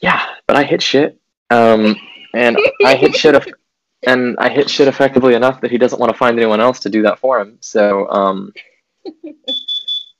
yeah. 0.00 0.24
But 0.46 0.56
I 0.56 0.64
hit 0.64 0.82
shit, 0.82 1.18
um, 1.50 1.96
and 2.34 2.58
I 2.84 2.94
hit 2.94 3.14
shit, 3.14 3.34
and 4.06 4.36
I 4.38 4.48
hit 4.48 4.68
shit 4.68 4.88
effectively 4.88 5.34
enough 5.34 5.60
that 5.60 5.70
he 5.70 5.78
doesn't 5.78 5.98
want 5.98 6.12
to 6.12 6.18
find 6.18 6.38
anyone 6.38 6.60
else 6.60 6.80
to 6.80 6.90
do 6.90 7.02
that 7.02 7.18
for 7.18 7.40
him. 7.40 7.58
So, 7.60 8.08
um, 8.10 8.52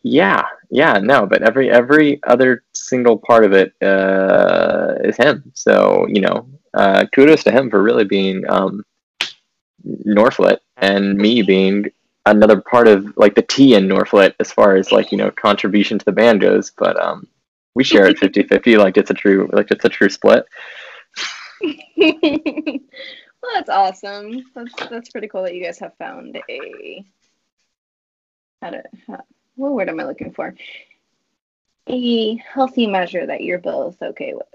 yeah, 0.03 0.43
yeah, 0.71 0.99
no. 1.03 1.27
But 1.27 1.43
every 1.43 1.71
every 1.71 2.21
other 2.25 2.63
single 2.75 3.19
part 3.19 3.45
of 3.45 3.53
it 3.53 3.73
uh, 3.83 4.95
is 5.03 5.17
him. 5.17 5.51
So 5.55 6.07
you 6.09 6.21
know, 6.21 6.49
uh, 6.75 7.07
kudos 7.15 7.43
to 7.45 7.51
him 7.51 7.71
for 7.71 7.83
really 7.83 8.05
being. 8.05 8.45
Um, 8.49 8.85
Norphlet 10.07 10.59
and 10.77 11.17
me 11.17 11.43
being 11.43 11.91
another 12.27 12.61
part 12.61 12.89
of 12.89 13.17
like 13.17 13.35
the 13.35 13.43
T 13.43 13.75
in 13.75 13.87
Norphlet 13.87 14.35
as 14.41 14.51
far 14.53 14.77
as 14.77 14.93
like 14.93 15.13
you 15.13 15.19
know 15.19 15.31
contribution 15.31 15.99
to 15.99 16.05
the 16.05 16.13
band 16.13 16.41
goes 16.41 16.71
but 16.71 17.01
um 17.03 17.27
we 17.75 17.85
share 17.85 18.07
it 18.07 18.19
50-50 18.19 18.79
like 18.83 18.97
it's 18.97 19.11
a 19.11 19.15
true 19.15 19.49
like 19.53 19.71
it's 19.71 19.85
a 19.85 19.89
true 19.89 20.09
split. 20.09 20.47
Well 23.45 23.53
that's 23.57 23.69
awesome. 23.69 24.43
That's 24.55 24.73
that's 24.89 25.11
pretty 25.11 25.29
cool 25.29 25.43
that 25.43 25.55
you 25.55 25.63
guys 25.63 25.79
have 25.81 25.95
found 25.99 26.41
a 26.49 27.05
how 28.63 28.71
to 28.71 28.83
what 29.57 29.73
word 29.73 29.91
am 29.91 30.01
i 30.01 30.05
looking 30.05 30.33
for? 30.33 30.55
A 31.87 32.37
healthy 32.37 32.87
measure 32.87 33.27
that 33.27 33.43
you're 33.43 33.59
both 33.59 34.01
okay 34.01 34.33
with 34.33 34.47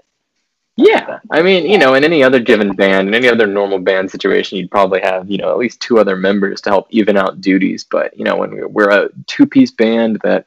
Yeah, 0.76 1.18
I 1.30 1.42
mean, 1.42 1.66
you 1.66 1.76
know, 1.76 1.94
in 1.94 2.04
any 2.04 2.22
other 2.22 2.40
given 2.40 2.72
band, 2.74 3.08
in 3.08 3.14
any 3.14 3.28
other 3.28 3.46
normal 3.46 3.78
band 3.78 4.10
situation, 4.10 4.56
you'd 4.56 4.70
probably 4.70 5.00
have, 5.00 5.30
you 5.30 5.36
know, 5.36 5.50
at 5.50 5.58
least 5.58 5.80
two 5.80 5.98
other 5.98 6.16
members 6.16 6.60
to 6.62 6.70
help 6.70 6.86
even 6.90 7.18
out 7.18 7.40
duties. 7.40 7.84
But 7.84 8.16
you 8.16 8.24
know, 8.24 8.36
when 8.36 8.72
we're 8.72 8.88
a 8.88 9.10
two-piece 9.26 9.72
band 9.72 10.20
that 10.22 10.44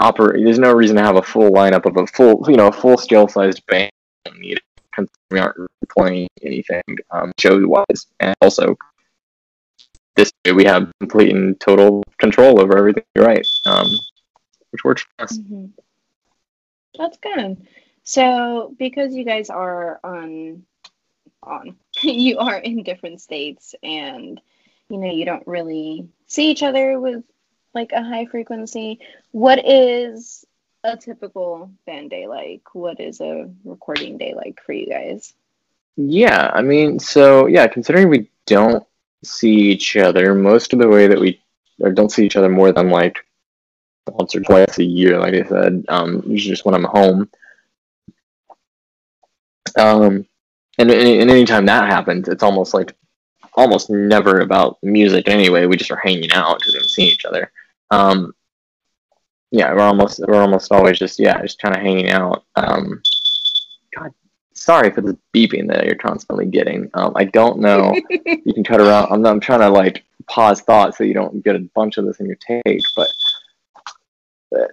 operate, 0.00 0.44
there's 0.44 0.58
no 0.58 0.72
reason 0.72 0.96
to 0.96 1.02
have 1.02 1.16
a 1.16 1.22
full 1.22 1.52
lineup 1.52 1.86
of 1.86 1.96
a 1.96 2.06
full, 2.06 2.44
you 2.50 2.56
know, 2.56 2.68
a 2.68 2.72
full 2.72 2.96
scale-sized 2.96 3.64
band. 3.66 3.92
You 4.40 4.56
know, 4.98 5.06
We 5.30 5.38
aren't 5.38 5.56
playing 5.88 6.28
anything 6.42 6.82
um, 7.10 7.32
show-wise, 7.38 8.06
and 8.18 8.34
also 8.40 8.76
this 10.16 10.32
way 10.44 10.52
we 10.52 10.64
have 10.64 10.90
complete 10.98 11.34
and 11.34 11.60
total 11.60 12.02
control 12.18 12.60
over 12.60 12.76
everything. 12.76 13.04
Right, 13.16 13.46
um, 13.66 13.88
which 14.70 14.82
works 14.82 15.02
for 15.02 15.24
us. 15.24 15.38
Mm-hmm. 15.38 15.66
That's 16.98 17.18
good. 17.18 17.66
So, 18.04 18.74
because 18.78 19.14
you 19.14 19.24
guys 19.24 19.50
are 19.50 19.98
on 20.04 20.64
on 21.42 21.76
you 22.02 22.38
are 22.38 22.56
in 22.56 22.82
different 22.82 23.20
states 23.20 23.74
and 23.82 24.40
you 24.88 24.98
know, 24.98 25.10
you 25.10 25.24
don't 25.24 25.46
really 25.46 26.08
see 26.26 26.50
each 26.50 26.62
other 26.62 27.00
with 27.00 27.24
like 27.74 27.92
a 27.92 28.02
high 28.02 28.26
frequency, 28.26 29.00
what 29.32 29.66
is 29.66 30.44
a 30.84 30.96
typical 30.96 31.70
band 31.86 32.10
day 32.10 32.26
like? 32.26 32.62
What 32.74 33.00
is 33.00 33.20
a 33.20 33.50
recording 33.64 34.18
day 34.18 34.34
like 34.34 34.60
for 34.64 34.72
you 34.72 34.86
guys? 34.86 35.32
Yeah, 35.96 36.50
I 36.52 36.62
mean, 36.62 36.98
so 36.98 37.46
yeah, 37.46 37.66
considering 37.66 38.08
we 38.08 38.30
don't 38.46 38.86
see 39.24 39.70
each 39.70 39.96
other 39.96 40.34
most 40.34 40.72
of 40.72 40.78
the 40.78 40.88
way 40.88 41.06
that 41.06 41.18
we 41.18 41.40
or 41.80 41.90
don't 41.90 42.12
see 42.12 42.24
each 42.24 42.36
other 42.36 42.48
more 42.48 42.72
than 42.72 42.90
like 42.90 43.24
once 44.08 44.36
or 44.36 44.40
twice 44.40 44.78
a 44.78 44.84
year, 44.84 45.18
like 45.18 45.34
I 45.34 45.44
said, 45.44 45.84
um, 45.88 46.22
usually 46.26 46.52
just 46.52 46.64
when 46.64 46.74
I'm 46.74 46.84
home. 46.84 47.28
Um, 49.78 50.26
and, 50.78 50.90
and 50.90 51.30
anytime 51.30 51.66
that 51.66 51.90
happens, 51.90 52.28
it's 52.28 52.42
almost 52.42 52.74
like 52.74 52.94
almost 53.54 53.90
never 53.90 54.40
about 54.40 54.78
music 54.82 55.28
anyway. 55.28 55.66
We 55.66 55.76
just 55.76 55.90
are 55.90 56.00
hanging 56.02 56.32
out 56.32 56.58
because 56.58 56.72
we 56.72 56.78
haven't 56.78 56.90
seen 56.90 57.12
each 57.12 57.24
other. 57.24 57.52
Um, 57.90 58.34
yeah, 59.50 59.72
we're 59.72 59.82
almost 59.82 60.20
we're 60.26 60.40
almost 60.40 60.72
always 60.72 60.98
just 60.98 61.18
yeah, 61.18 61.40
just 61.42 61.60
kind 61.60 61.76
of 61.76 61.82
hanging 61.82 62.10
out. 62.10 62.44
Um, 62.56 63.00
God, 63.96 64.12
sorry 64.52 64.90
for 64.90 65.00
the 65.00 65.16
beeping 65.32 65.68
that 65.68 65.86
you're 65.86 65.94
constantly 65.94 66.46
getting. 66.46 66.90
Um, 66.94 67.12
I 67.14 67.24
don't 67.24 67.60
know. 67.60 67.94
you 68.10 68.52
can 68.52 68.64
cut 68.64 68.80
around. 68.80 69.12
I'm 69.12 69.24
I'm 69.24 69.40
trying 69.40 69.60
to 69.60 69.70
like 69.70 70.04
pause 70.26 70.60
thought 70.60 70.96
so 70.96 71.04
you 71.04 71.14
don't 71.14 71.44
get 71.44 71.54
a 71.54 71.60
bunch 71.74 71.98
of 71.98 72.06
this 72.06 72.18
in 72.18 72.26
your 72.26 72.38
take, 72.46 72.82
but. 72.96 73.08
but 74.50 74.70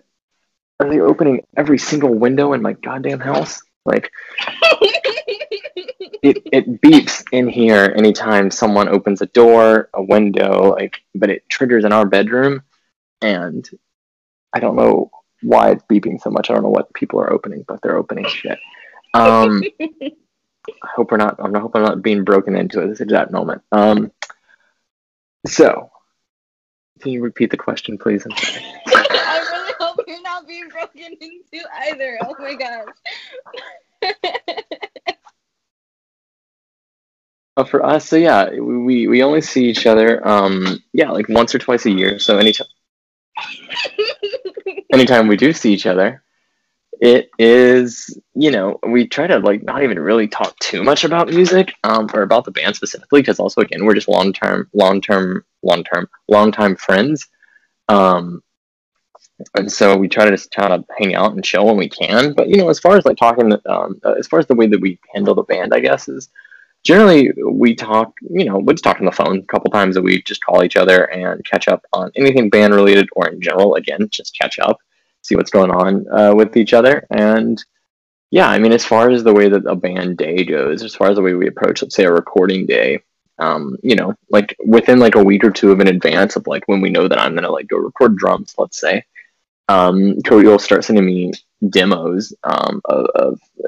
are 0.80 0.90
they 0.90 1.00
opening 1.00 1.46
every 1.56 1.78
single 1.78 2.12
window 2.12 2.54
in 2.54 2.62
my 2.64 2.74
goddamn 2.74 3.20
house? 3.20 3.62
Like, 3.86 4.12
it, 6.22 6.44
it 6.52 6.82
beeps 6.82 7.24
in 7.32 7.48
here 7.48 7.94
anytime 7.98 8.52
someone 8.52 8.88
opens 8.90 9.22
a 9.22 9.26
door, 9.28 9.90
a 9.94 10.04
window, 10.04 10.72
like, 10.72 11.02
but 11.16 11.30
it 11.30 11.50
triggers 11.50 11.84
in 11.84 11.92
our 11.92 12.06
bedroom, 12.06 12.62
and 13.22 13.68
I 14.54 14.60
don't 14.60 14.76
know 14.76 15.10
why 15.42 15.72
it's 15.72 15.84
beeping 15.86 16.22
so 16.22 16.30
much. 16.30 16.50
I 16.50 16.54
don't 16.54 16.64
know 16.64 16.70
what 16.70 16.94
people 16.94 17.20
are 17.20 17.32
opening, 17.32 17.64
but 17.68 17.82
they're 17.82 17.98
opening 17.98 18.28
shit. 18.28 18.60
Um, 19.14 19.64
I 19.82 20.88
hope 20.96 21.12
we're 21.12 21.18
not. 21.18 21.38
I'm 21.40 21.52
not 21.52 21.62
hope 21.64 21.76
I'm 21.76 21.84
not 21.84 22.04
being 22.04 22.24
broken 22.24 22.56
into 22.56 22.82
at 22.82 22.90
this 22.90 23.02
exact 23.02 23.32
moment. 23.32 23.64
Um, 23.72 24.12
so, 25.48 25.90
can 27.02 27.12
you 27.12 27.24
repeat 27.24 27.50
the 27.50 27.58
question, 27.58 27.98
please? 27.98 28.26
I 28.28 29.48
really 29.52 29.74
hope 29.80 30.00
you're 30.08 30.22
not 30.22 30.48
broken 31.02 31.18
into 31.22 31.68
either. 31.88 32.18
Oh 32.24 32.36
my 32.40 32.56
gosh. 32.56 34.14
Uh, 37.58 37.66
for 37.66 37.86
us, 37.86 38.08
so 38.08 38.16
yeah, 38.16 38.50
we 38.50 39.08
we 39.08 39.22
only 39.24 39.42
see 39.42 39.66
each 39.66 39.86
other, 39.86 40.26
um, 40.26 40.82
yeah, 40.94 41.12
like 41.12 41.28
once 41.28 41.54
or 41.54 41.60
twice 41.60 41.86
a 41.86 41.92
year. 41.92 42.18
So 42.18 42.38
anytime, 42.38 42.68
anytime 44.94 45.28
we 45.28 45.36
do 45.36 45.52
see 45.52 45.74
each 45.74 45.86
other, 45.86 46.24
it 47.02 47.30
is 47.38 48.18
you 48.36 48.52
know 48.52 48.80
we 48.88 49.06
try 49.06 49.28
to 49.28 49.40
like 49.40 49.64
not 49.64 49.84
even 49.84 50.00
really 50.00 50.30
talk 50.30 50.58
too 50.60 50.82
much 50.82 51.04
about 51.04 51.28
music 51.28 51.74
um, 51.84 52.08
or 52.14 52.22
about 52.22 52.46
the 52.46 52.52
band 52.52 52.78
specifically 52.78 53.22
because 53.22 53.38
also 53.38 53.60
again 53.60 53.84
we're 53.84 53.96
just 53.96 54.08
long 54.08 54.32
term, 54.32 54.70
long 54.74 55.02
term, 55.02 55.44
long 55.62 55.84
term, 55.84 56.08
long 56.30 56.54
time 56.54 56.78
friends. 56.78 57.28
Um, 57.90 58.42
and 59.56 59.72
so 59.72 59.96
we 59.98 60.08
try 60.08 60.26
to 60.26 60.32
just 60.32 60.52
try 60.52 60.68
to 60.68 60.84
hang 60.98 61.16
out 61.16 61.34
and 61.34 61.44
chill 61.44 61.66
when 61.66 61.78
we 61.78 61.90
can. 61.90 62.34
But 62.34 62.50
you 62.50 62.58
know, 62.58 62.70
as 62.70 62.80
far 62.80 62.98
as 62.98 63.06
like 63.06 63.18
talking, 63.18 63.54
um, 63.66 64.00
as 64.18 64.28
far 64.28 64.40
as 64.40 64.48
the 64.48 64.56
way 64.56 64.68
that 64.68 64.82
we 64.82 65.00
handle 65.14 65.36
the 65.36 65.44
band, 65.44 65.74
I 65.74 65.80
guess 65.80 66.08
is 66.08 66.30
generally 66.84 67.32
we 67.46 67.76
talk 67.76 68.14
you 68.22 68.46
know 68.46 68.58
we 68.58 68.74
just 68.74 68.84
talk 68.84 69.00
on 69.00 69.06
the 69.06 69.12
phone 69.12 69.40
a 69.40 69.46
couple 69.46 69.72
times 69.72 69.98
a 69.98 70.02
week 70.02 70.26
just 70.26 70.44
call 70.44 70.64
each 70.64 70.76
other 70.76 71.06
and 71.06 71.46
catch 71.46 71.68
up 71.68 71.84
on 71.94 72.12
anything 72.16 72.50
band 72.50 72.74
related 72.74 73.08
or 73.16 73.28
in 73.30 73.42
general 73.42 73.76
again 73.76 74.08
just 74.12 74.38
catch 74.40 74.58
up 74.60 74.80
see 75.22 75.36
what's 75.36 75.52
going 75.52 75.72
on 75.72 76.06
uh, 76.12 76.34
with 76.34 76.58
each 76.58 76.74
other 76.74 77.06
and 77.12 77.64
yeah 78.32 78.50
i 78.50 78.58
mean 78.58 78.72
as 78.74 78.86
far 78.86 79.10
as 79.10 79.24
the 79.24 79.34
way 79.34 79.48
that 79.48 79.66
a 79.66 79.76
band 79.76 80.18
day 80.18 80.44
goes 80.44 80.84
as 80.84 80.96
far 80.96 81.10
as 81.10 81.16
the 81.16 81.22
way 81.22 81.34
we 81.34 81.48
approach 81.48 81.82
let's 81.82 81.96
say 81.96 82.06
a 82.06 82.12
recording 82.12 82.66
day 82.66 83.00
um, 83.38 83.76
you 83.82 83.96
know 83.96 84.14
like 84.30 84.56
within 84.66 85.00
like 85.00 85.16
a 85.16 85.24
week 85.24 85.44
or 85.44 85.52
two 85.52 85.72
of 85.72 85.80
an 85.80 85.88
advance 85.88 86.36
of 86.36 86.48
like 86.48 86.64
when 86.68 86.82
we 86.82 86.90
know 86.90 87.08
that 87.08 87.20
i'm 87.20 87.36
gonna 87.36 87.50
like 87.50 87.68
go 87.68 87.78
record 87.78 88.16
drums 88.16 88.56
let's 88.58 88.80
say 88.80 89.04
um, 89.72 90.22
cody 90.24 90.48
will 90.48 90.60
start 90.60 90.84
sending 90.84 91.06
me 91.06 91.32
demos 91.70 92.34
um, 92.44 92.82
of, 92.86 93.06
of 93.16 93.40
uh, 93.64 93.68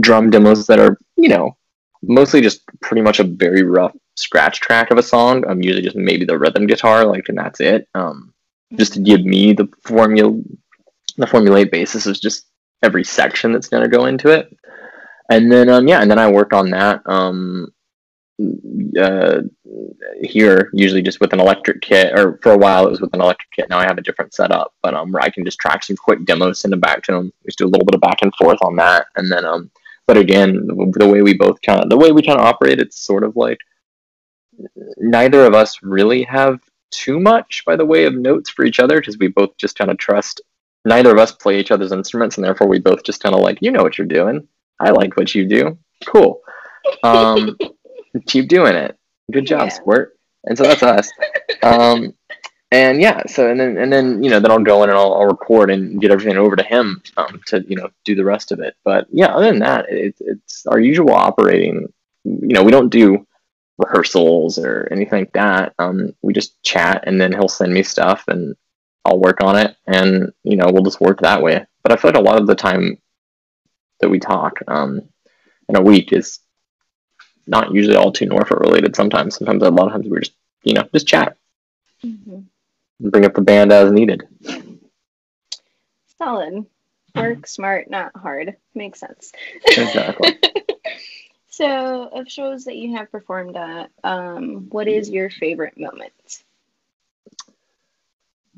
drum 0.00 0.30
demos 0.30 0.66
that 0.66 0.78
are 0.78 0.98
you 1.16 1.28
know 1.28 1.56
mostly 2.02 2.40
just 2.40 2.62
pretty 2.80 3.00
much 3.00 3.20
a 3.20 3.24
very 3.24 3.62
rough 3.62 3.96
scratch 4.16 4.60
track 4.60 4.90
of 4.90 4.98
a 4.98 5.02
song. 5.02 5.44
I'm 5.46 5.62
usually 5.62 5.82
just 5.82 5.96
maybe 5.96 6.24
the 6.24 6.38
rhythm 6.38 6.66
guitar, 6.66 7.04
like, 7.04 7.28
and 7.28 7.38
that's 7.38 7.60
it. 7.60 7.88
Um, 7.94 8.34
just 8.76 8.94
to 8.94 9.00
give 9.00 9.24
me 9.24 9.52
the 9.52 9.68
formula, 9.84 10.38
the 11.16 11.26
formulate 11.26 11.70
basis 11.70 12.06
is 12.06 12.20
just 12.20 12.46
every 12.82 13.04
section 13.04 13.52
that's 13.52 13.68
gonna 13.68 13.88
go 13.88 14.06
into 14.06 14.28
it. 14.28 14.54
And 15.30 15.50
then, 15.50 15.68
um, 15.68 15.88
yeah, 15.88 16.02
and 16.02 16.10
then 16.10 16.18
I 16.18 16.30
work 16.30 16.52
on 16.52 16.70
that. 16.70 17.02
Um, 17.06 17.72
uh, 19.00 19.40
here 20.22 20.70
usually 20.72 21.02
just 21.02 21.20
with 21.20 21.32
an 21.32 21.40
electric 21.40 21.80
kit, 21.82 22.18
or 22.18 22.38
for 22.42 22.52
a 22.52 22.58
while 22.58 22.86
it 22.86 22.90
was 22.90 23.00
with 23.00 23.14
an 23.14 23.20
electric 23.20 23.50
kit. 23.52 23.68
Now 23.68 23.78
I 23.78 23.84
have 23.84 23.98
a 23.98 24.02
different 24.02 24.34
setup, 24.34 24.74
but 24.82 24.94
um, 24.94 25.12
where 25.12 25.22
I 25.22 25.30
can 25.30 25.44
just 25.44 25.58
track 25.58 25.82
some 25.82 25.96
quick 25.96 26.24
demos, 26.24 26.60
send 26.60 26.72
them 26.72 26.80
back 26.80 27.02
to 27.04 27.12
them. 27.12 27.32
Just 27.46 27.58
do 27.58 27.66
a 27.66 27.68
little 27.68 27.86
bit 27.86 27.94
of 27.94 28.00
back 28.00 28.18
and 28.22 28.34
forth 28.36 28.58
on 28.62 28.76
that, 28.76 29.06
and 29.16 29.30
then 29.30 29.44
um, 29.44 29.70
but 30.06 30.16
again, 30.16 30.66
the 30.66 31.08
way 31.08 31.22
we 31.22 31.34
both 31.34 31.60
kind 31.62 31.82
of 31.82 31.88
the 31.88 31.96
way 31.96 32.12
we 32.12 32.22
kind 32.22 32.38
of 32.38 32.46
operate, 32.46 32.80
it's 32.80 33.00
sort 33.00 33.24
of 33.24 33.36
like 33.36 33.58
neither 34.98 35.44
of 35.44 35.54
us 35.54 35.82
really 35.82 36.22
have 36.24 36.60
too 36.90 37.18
much 37.18 37.64
by 37.64 37.74
the 37.74 37.86
way 37.86 38.04
of 38.04 38.14
notes 38.14 38.50
for 38.50 38.64
each 38.64 38.78
other 38.78 39.00
because 39.00 39.18
we 39.18 39.28
both 39.28 39.56
just 39.56 39.76
kind 39.76 39.90
of 39.90 39.98
trust. 39.98 40.40
Neither 40.84 41.12
of 41.12 41.18
us 41.18 41.32
play 41.32 41.60
each 41.60 41.70
other's 41.70 41.92
instruments, 41.92 42.36
and 42.36 42.44
therefore 42.44 42.66
we 42.66 42.80
both 42.80 43.04
just 43.04 43.22
kind 43.22 43.34
of 43.34 43.40
like, 43.40 43.58
you 43.60 43.70
know 43.70 43.82
what 43.82 43.98
you're 43.98 44.06
doing. 44.06 44.46
I 44.80 44.90
like 44.90 45.16
what 45.16 45.34
you 45.34 45.46
do. 45.46 45.78
Cool. 46.06 46.40
Um, 47.04 47.56
keep 48.26 48.48
doing 48.48 48.74
it. 48.74 48.96
Good 49.30 49.46
job, 49.46 49.68
yeah. 49.68 49.74
sport. 49.74 50.16
And 50.44 50.56
so 50.56 50.64
that's 50.64 50.82
us. 50.82 51.10
Um, 51.64 52.14
and 52.72 53.00
yeah, 53.00 53.24
so 53.26 53.48
and 53.48 53.60
then 53.60 53.76
and 53.76 53.92
then 53.92 54.22
you 54.22 54.30
know 54.30 54.40
then 54.40 54.50
I'll 54.50 54.58
go 54.58 54.82
in 54.82 54.88
and 54.88 54.98
I'll, 54.98 55.12
I'll 55.12 55.26
record 55.26 55.70
and 55.70 56.00
get 56.00 56.10
everything 56.10 56.38
over 56.38 56.56
to 56.56 56.62
him 56.62 57.02
um, 57.18 57.40
to 57.46 57.62
you 57.68 57.76
know 57.76 57.90
do 58.04 58.16
the 58.16 58.24
rest 58.24 58.50
of 58.50 58.58
it. 58.58 58.74
But 58.82 59.06
yeah, 59.12 59.26
other 59.26 59.46
than 59.46 59.58
that, 59.60 59.88
it, 59.90 60.16
it's 60.18 60.66
our 60.66 60.80
usual 60.80 61.12
operating. 61.12 61.92
You 62.24 62.54
know, 62.54 62.64
we 62.64 62.72
don't 62.72 62.88
do 62.88 63.26
rehearsals 63.78 64.58
or 64.58 64.88
anything 64.90 65.20
like 65.20 65.32
that. 65.34 65.74
Um, 65.78 66.14
we 66.22 66.32
just 66.32 66.60
chat 66.62 67.04
and 67.06 67.20
then 67.20 67.32
he'll 67.32 67.48
send 67.48 67.72
me 67.74 67.82
stuff 67.82 68.24
and 68.28 68.56
I'll 69.04 69.20
work 69.20 69.42
on 69.42 69.56
it 69.56 69.76
and 69.86 70.32
you 70.42 70.56
know 70.56 70.70
we'll 70.72 70.84
just 70.84 71.00
work 71.00 71.20
that 71.20 71.42
way. 71.42 71.66
But 71.82 71.92
I 71.92 71.96
feel 71.96 72.10
like 72.10 72.18
a 72.18 72.22
lot 72.22 72.40
of 72.40 72.46
the 72.46 72.54
time 72.54 72.98
that 74.00 74.08
we 74.08 74.18
talk 74.18 74.58
um, 74.66 75.00
in 75.68 75.76
a 75.76 75.82
week 75.82 76.12
is 76.12 76.38
not 77.46 77.72
usually 77.72 77.96
all 77.96 78.12
too 78.12 78.26
Norphlet 78.26 78.60
related. 78.60 78.96
Sometimes, 78.96 79.36
sometimes 79.36 79.62
a 79.62 79.70
lot 79.70 79.86
of 79.86 79.92
times 79.92 80.06
we're 80.08 80.20
just 80.20 80.34
you 80.62 80.74
know 80.74 80.88
just 80.92 81.06
chat. 81.06 81.36
Mm-hmm 82.04 82.40
bring 83.10 83.24
up 83.24 83.34
the 83.34 83.40
band 83.40 83.72
as 83.72 83.92
needed. 83.92 84.26
Solid. 86.18 86.66
Work 87.14 87.46
smart, 87.46 87.90
not 87.90 88.16
hard. 88.16 88.56
Makes 88.74 89.00
sense. 89.00 89.32
Exactly. 89.66 90.38
so, 91.48 92.08
of 92.08 92.28
shows 92.28 92.64
that 92.64 92.76
you 92.76 92.96
have 92.96 93.10
performed 93.10 93.56
at, 93.56 93.90
um, 94.02 94.68
what 94.70 94.88
is 94.88 95.10
your 95.10 95.28
favorite 95.28 95.78
moment? 95.78 96.42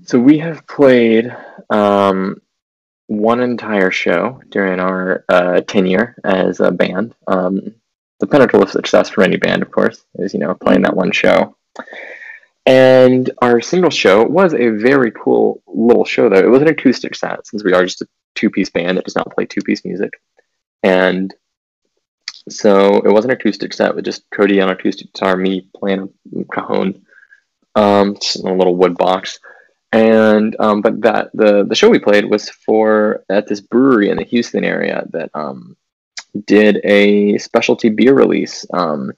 So, 0.05 0.21
we 0.21 0.39
have 0.39 0.69
played 0.69 1.35
um, 1.69 2.41
one 3.09 3.41
entire 3.41 3.91
show 3.91 4.41
during 4.51 4.79
our 4.79 5.25
uh, 5.29 5.61
tenure 5.63 6.15
as 6.23 6.61
a 6.61 6.71
band. 6.71 7.15
Um, 7.27 7.75
the 8.21 8.27
pinnacle 8.27 8.63
of 8.63 8.71
success 8.71 9.11
for 9.11 9.23
any 9.23 9.37
band, 9.37 9.63
of 9.63 9.71
course, 9.71 10.05
is 10.17 10.35
you 10.35 10.41
know 10.41 10.55
playing 10.55 10.83
that 10.83 10.97
one 10.97 11.13
show. 11.13 11.57
And 12.67 13.31
our 13.43 13.61
single 13.61 13.91
show 13.91 14.25
was 14.25 14.55
a 14.55 14.69
very 14.69 15.11
cool 15.11 15.63
little 15.67 16.05
show, 16.05 16.29
though. 16.29 16.39
It 16.39 16.51
was 16.51 16.63
an 16.63 16.69
acoustic 16.69 17.15
set 17.15 17.47
since 17.47 17.63
we 17.63 17.75
are 17.75 17.85
just 17.85 18.03
a 18.03 18.09
two 18.35 18.51
piece 18.51 18.71
band 18.71 18.97
that 18.97 19.05
does 19.05 19.17
not 19.17 19.35
play 19.35 19.45
two 19.45 19.61
piece 19.61 19.85
music. 19.85 20.13
And 20.83 21.35
so 22.49 23.01
it 23.05 23.11
was 23.11 23.25
an 23.25 23.31
acoustic 23.31 23.73
set 23.73 23.95
with 23.95 24.05
just 24.05 24.25
Cody 24.31 24.61
on 24.61 24.71
acoustic 24.71 25.13
guitar, 25.13 25.37
me 25.37 25.69
playing 25.77 26.11
a 26.39 26.45
cajon, 26.45 27.07
um, 27.75 28.15
just 28.15 28.41
in 28.41 28.47
a 28.47 28.57
little 28.57 28.77
wood 28.77 28.97
box. 28.97 29.39
And 29.93 30.57
um, 30.59 30.81
but 30.81 31.03
that 31.03 31.31
the 31.35 31.65
the 31.65 31.75
show 31.75 31.89
we 31.89 32.01
played 32.01 32.25
was 32.25 32.51
for 32.51 33.25
at 33.31 33.47
this 33.47 33.61
brewery 33.61 34.11
in 34.11 34.17
the 34.17 34.25
Houston 34.25 34.65
area 34.65 35.05
that 35.11 35.31
um, 35.35 35.77
did 36.47 36.81
a 36.85 37.39
specialty 37.39 37.89
beer 37.89 38.15
release 38.15 38.67
um, 38.73 39.13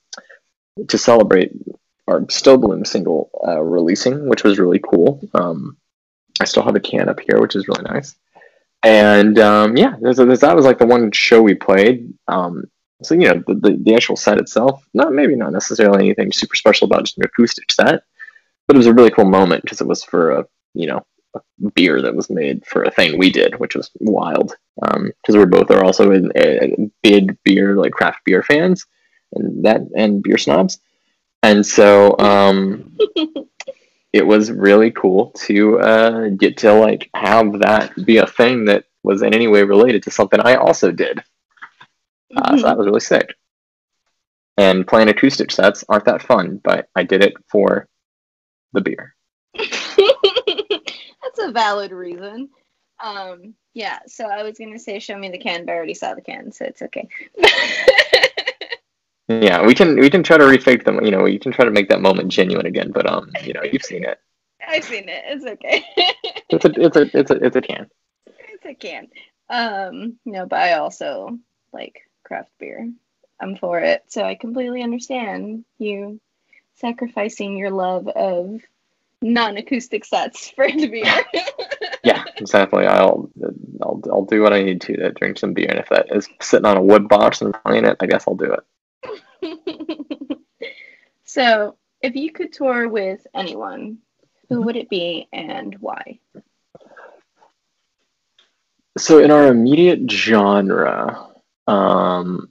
to 0.89 0.99
celebrate 0.99 1.53
our 2.09 2.25
Still 2.31 2.59
Bloom 2.59 2.85
single 2.85 3.31
uh, 3.47 3.61
releasing, 3.61 4.29
which 4.29 4.45
was 4.45 4.59
really 4.59 4.79
cool. 4.79 5.21
Um, 5.35 5.77
I 6.41 6.45
still 6.45 6.63
have 6.63 6.77
a 6.77 6.81
can 6.81 7.09
up 7.09 7.21
here, 7.21 7.41
which 7.41 7.57
is 7.57 7.69
really 7.69 7.83
nice. 7.83 8.15
And 8.83 9.39
um, 9.39 9.77
yeah, 9.77 9.97
that 10.01 10.53
was 10.55 10.65
like 10.65 10.79
the 10.79 10.87
one 10.87 11.11
show 11.11 11.43
we 11.43 11.55
played. 11.55 12.13
Um, 12.29 12.65
so 13.03 13.15
you 13.15 13.29
know, 13.29 13.43
the, 13.47 13.55
the, 13.55 13.79
the 13.81 13.95
actual 13.95 14.17
set 14.17 14.39
itself, 14.39 14.87
not 14.95 15.13
maybe 15.13 15.35
not 15.35 15.53
necessarily 15.53 16.05
anything 16.05 16.33
super 16.33 16.55
special 16.55 16.87
about 16.87 17.05
just 17.05 17.19
an 17.19 17.25
acoustic 17.25 17.73
set, 17.73 18.03
but 18.67 18.77
it 18.77 18.79
was 18.79 18.87
a 18.87 18.95
really 18.95 19.11
cool 19.11 19.25
moment 19.25 19.63
because 19.63 19.81
it 19.81 19.87
was 19.87 20.05
for 20.05 20.31
a 20.33 20.47
you 20.75 20.87
know 20.87 21.05
beer 21.75 22.03
that 22.03 22.15
was 22.15 22.31
made 22.31 22.65
for 22.67 22.83
a 22.83 22.91
thing 22.91 23.19
we 23.19 23.31
did, 23.31 23.59
which 23.59 23.75
was 23.75 23.91
wild. 24.01 24.55
Because 24.81 25.35
um, 25.35 25.39
we 25.39 25.45
both 25.47 25.71
are 25.71 25.85
also 25.85 26.13
in, 26.13 26.31
a, 26.37 26.91
big 27.03 27.37
beer 27.45 27.77
like 27.77 27.93
craft 27.93 28.21
beer 28.25 28.43
fans, 28.43 28.87
and 29.33 29.65
that 29.65 29.83
and 29.97 30.23
beer 30.23 30.39
snobs, 30.39 30.79
and 31.43 31.65
so 31.65 32.19
um, 32.19 32.97
it 34.13 34.27
was 34.27 34.51
really 34.51 34.91
cool 34.91 35.31
to 35.33 35.79
uh, 35.81 36.29
get 36.31 36.59
to 36.59 36.73
like 36.73 37.11
have 37.15 37.61
that 37.61 37.93
be 38.05 38.19
a 38.19 38.27
thing 38.27 38.65
that 38.67 38.85
was 39.03 39.23
in 39.23 39.35
any 39.35 39.47
way 39.47 39.63
related 39.63 40.03
to 40.03 40.11
something 40.11 40.41
I 40.41 40.57
also 40.57 40.91
did. 40.91 41.23
Uh, 42.35 42.57
so 42.57 42.63
that 42.65 42.77
was 42.77 42.87
really 42.87 43.01
sick. 43.01 43.35
And 44.57 44.87
playing 44.87 45.09
acoustic 45.09 45.51
sets 45.51 45.85
aren't 45.89 46.07
that 46.07 46.23
fun, 46.23 46.61
but 46.65 46.89
I 46.97 47.05
did 47.05 47.23
it 47.23 47.35
for 47.49 47.89
the 48.73 48.81
beer. 48.81 49.15
A 51.47 51.53
valid 51.53 51.93
reason. 51.93 52.49
Um, 52.99 53.55
yeah, 53.73 54.01
so 54.07 54.27
I 54.27 54.43
was 54.43 54.59
gonna 54.59 54.79
say 54.79 54.99
show 54.99 55.17
me 55.17 55.31
the 55.31 55.39
can, 55.39 55.65
but 55.65 55.73
I 55.73 55.77
already 55.77 55.95
saw 55.95 56.15
the 56.15 56.23
can, 56.23 56.51
so 56.51 56.65
it's 56.65 56.83
okay. 56.83 57.09
yeah, 59.29 59.65
we 59.65 59.75
can 59.75 59.97
we 59.97 60.11
can 60.11 60.25
try 60.25 60.39
to 60.39 60.45
refake 60.45 60.85
them. 60.85 61.05
You 61.05 61.13
know, 61.13 61.23
we 61.23 61.39
can 61.39 61.53
try 61.53 61.65
to 61.65 61.71
make 61.71 61.89
that 61.91 62.01
moment 62.01 62.33
genuine 62.33 62.67
again. 62.67 62.91
But 62.91 63.07
um, 63.07 63.31
you 63.45 63.53
know, 63.53 63.63
you've 63.63 63.85
seen 63.85 64.03
it. 64.03 64.19
I've 64.67 64.83
seen 64.83 65.09
it. 65.09 65.23
It's 65.27 65.45
okay. 65.45 65.85
it's 66.49 66.65
a 66.65 66.81
it's 66.81 66.97
a 66.97 67.19
it's 67.19 67.31
a 67.31 67.45
it's 67.45 67.57
a 67.57 67.61
can. 67.61 67.91
It's 68.27 68.65
a 68.65 68.75
can. 68.75 69.09
Um, 69.49 70.19
no, 70.25 70.47
but 70.47 70.59
I 70.59 70.73
also 70.79 71.39
like 71.73 72.01
craft 72.25 72.51
beer. 72.59 72.91
I'm 73.39 73.57
for 73.57 73.79
it, 73.79 74.03
so 74.09 74.25
I 74.25 74.35
completely 74.35 74.83
understand 74.83 75.65
you 75.79 76.21
sacrificing 76.77 77.57
your 77.57 77.71
love 77.71 78.09
of 78.09 78.61
non-acoustic 79.33 80.05
sets 80.05 80.51
for 80.57 80.71
the 80.71 80.87
beer. 80.87 81.25
yeah, 82.05 82.25
exactly. 82.37 82.87
I'll, 82.87 83.31
I'll 83.83 84.03
I'll 84.11 84.25
do 84.25 84.43
what 84.43 84.53
I 84.53 84.63
need 84.63 84.81
to 84.83 84.97
to 84.97 85.13
drink 85.13 85.39
some 85.39 85.55
beer, 85.55 85.69
and 85.69 85.79
if 85.79 85.89
that 85.89 86.15
is 86.15 86.29
sitting 86.41 86.67
on 86.67 86.77
a 86.77 86.83
wood 86.83 87.09
box 87.09 87.41
and 87.41 87.55
playing 87.65 87.85
it, 87.85 87.97
I 88.01 88.07
guess 88.07 88.25
I'll 88.27 88.35
do 88.35 88.55
it. 88.55 90.39
so, 91.25 91.77
if 92.03 92.15
you 92.15 92.33
could 92.33 92.53
tour 92.53 92.89
with 92.89 93.27
anyone, 93.35 93.99
who 94.49 94.63
would 94.63 94.77
it 94.77 94.89
be 94.89 95.29
and 95.33 95.77
why? 95.81 96.19
So, 98.99 99.19
in 99.19 99.31
our 99.31 99.49
immediate 99.49 100.11
genre, 100.11 101.29
um, 101.67 102.49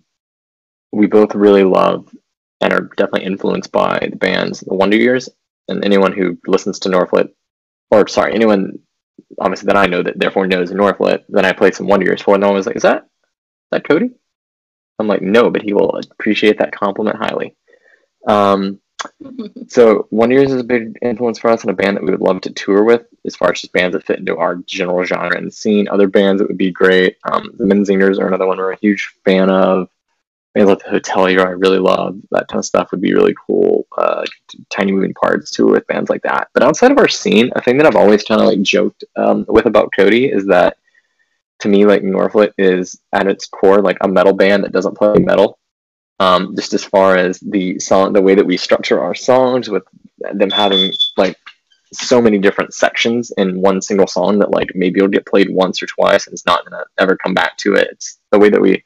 we 0.91 1.08
both 1.08 1.34
really 1.36 1.63
love 1.63 2.10
and 2.62 2.73
are 2.73 2.89
definitely 2.95 3.26
influenced 3.26 3.71
by 3.71 4.08
the 4.10 4.15
bands 4.15 4.62
The 4.62 4.73
Wonder 4.73 4.97
Years 4.97 5.30
and 5.67 5.84
anyone 5.84 6.13
who 6.13 6.38
listens 6.47 6.80
to 6.80 6.89
Norphlet, 6.89 7.30
or 7.91 8.08
sorry, 8.08 8.34
anyone 8.34 8.80
obviously 9.39 9.67
that 9.67 9.78
I 9.78 9.88
know 9.88 10.04
that 10.04 10.19
therefore 10.19 10.47
knows 10.47 10.71
Norphlet, 10.71 11.23
then 11.30 11.45
I 11.45 11.54
played 11.54 11.75
some 11.75 11.88
Wonder 11.88 12.06
Years 12.06 12.21
for, 12.21 12.36
and 12.36 12.41
no 12.41 12.47
one 12.47 12.58
was 12.58 12.67
like, 12.67 12.75
"Is 12.75 12.84
that 12.84 13.04
is 13.04 13.69
that 13.71 13.88
Cody?" 13.88 14.12
I'm 14.99 15.08
like, 15.08 15.21
"No," 15.21 15.49
but 15.49 15.62
he 15.62 15.73
will 15.73 15.99
appreciate 16.12 16.60
that 16.60 16.71
compliment 16.71 17.17
highly. 17.17 17.56
Um, 18.28 18.80
so 19.67 20.08
Wonder 20.12 20.36
Years 20.36 20.51
is 20.51 20.62
a 20.62 20.65
big 20.65 20.97
influence 21.01 21.39
for 21.39 21.49
us 21.49 21.62
and 21.62 21.71
a 21.71 21.75
band 21.75 21.97
that 21.97 22.04
we 22.04 22.12
would 22.12 22.21
love 22.21 22.41
to 22.41 22.54
tour 22.54 22.84
with 22.84 23.06
as 23.25 23.36
far 23.36 23.51
as 23.51 23.62
just 23.62 23.73
bands 23.73 23.93
that 23.93 24.06
fit 24.06 24.19
into 24.19 24.38
our 24.38 24.56
general 24.56 25.04
genre 25.04 25.38
and 25.38 25.54
scene. 25.54 25.88
Other 25.88 26.08
bands 26.08 26.41
that 26.41 26.47
would 26.47 26.58
be 26.58 26.71
great. 26.71 27.17
Um, 27.30 27.51
the 27.58 27.65
Menzingers 27.65 28.19
are 28.19 28.28
another 28.28 28.47
one 28.47 28.58
we're 28.58 28.71
a 28.71 28.80
huge 28.80 29.13
fan 29.23 29.49
of 29.49 29.89
bands 30.56 30.70
like 30.70 30.80
the 30.80 30.86
Hotelier 30.86 31.46
I 31.46 31.52
really 31.52 31.78
love. 31.78 32.18
That 32.32 32.48
kind 32.48 32.60
of 32.60 32.65
stuff 32.65 32.89
would 32.91 33.02
be 33.02 33.13
really 33.13 33.36
cool. 33.46 33.86
Uh, 33.96 34.24
tiny 34.70 34.91
moving 34.91 35.13
parts 35.13 35.52
too 35.52 35.68
with 35.68 35.86
bands 35.88 36.10
like 36.10 36.24
that. 36.24 36.50
But 36.54 36.63
outside 36.63 36.91
of 36.91 36.98
our 36.98 37.10
scene, 37.10 37.52
a 37.56 37.62
thing 37.62 37.78
that 37.78 37.86
I've 37.86 37.96
always 37.96 38.24
kind 38.24 38.41
of 38.41 38.48
like 38.48 38.62
joked 38.62 39.04
um, 39.18 39.46
with 39.48 39.65
about 39.65 39.91
Cody 39.96 40.26
is 40.26 40.48
that 40.48 40.78
to 41.60 41.68
me, 41.68 41.86
like 41.86 42.02
Norphlet 42.02 42.54
is 42.58 43.00
at 43.13 43.28
its 43.28 43.46
core 43.48 43.82
like 43.82 43.98
a 44.02 44.08
metal 44.08 44.34
band 44.34 44.63
that 44.63 44.72
doesn't 44.72 44.98
play 44.98 45.20
metal. 45.20 45.60
Um, 46.20 46.56
just 46.56 46.74
as 46.74 46.84
far 46.84 47.18
as 47.18 47.39
the 47.41 47.78
song, 47.80 48.13
the 48.13 48.22
way 48.22 48.36
that 48.36 48.46
we 48.46 48.56
structure 48.56 49.02
our 49.02 49.15
songs, 49.15 49.70
with 49.70 49.84
them 50.34 50.50
having 50.50 50.94
like 51.18 51.38
so 51.91 52.22
many 52.22 52.38
different 52.38 52.74
sections 52.74 53.32
in 53.38 53.62
one 53.62 53.82
single 53.82 54.08
song 54.08 54.39
that 54.39 54.52
like 54.52 54.72
maybe 54.74 55.00
it'll 55.00 55.10
get 55.10 55.26
played 55.26 55.50
once 55.50 55.84
or 55.84 55.88
twice 55.88 56.26
and 56.26 56.34
it's 56.34 56.46
not 56.46 56.63
gonna 56.65 56.84
ever 56.98 57.18
come 57.18 57.34
back 57.34 57.58
to 57.58 57.76
it. 57.76 57.89
It's 57.91 58.20
the 58.32 58.39
way 58.39 58.50
that 58.50 58.62
we 58.62 58.84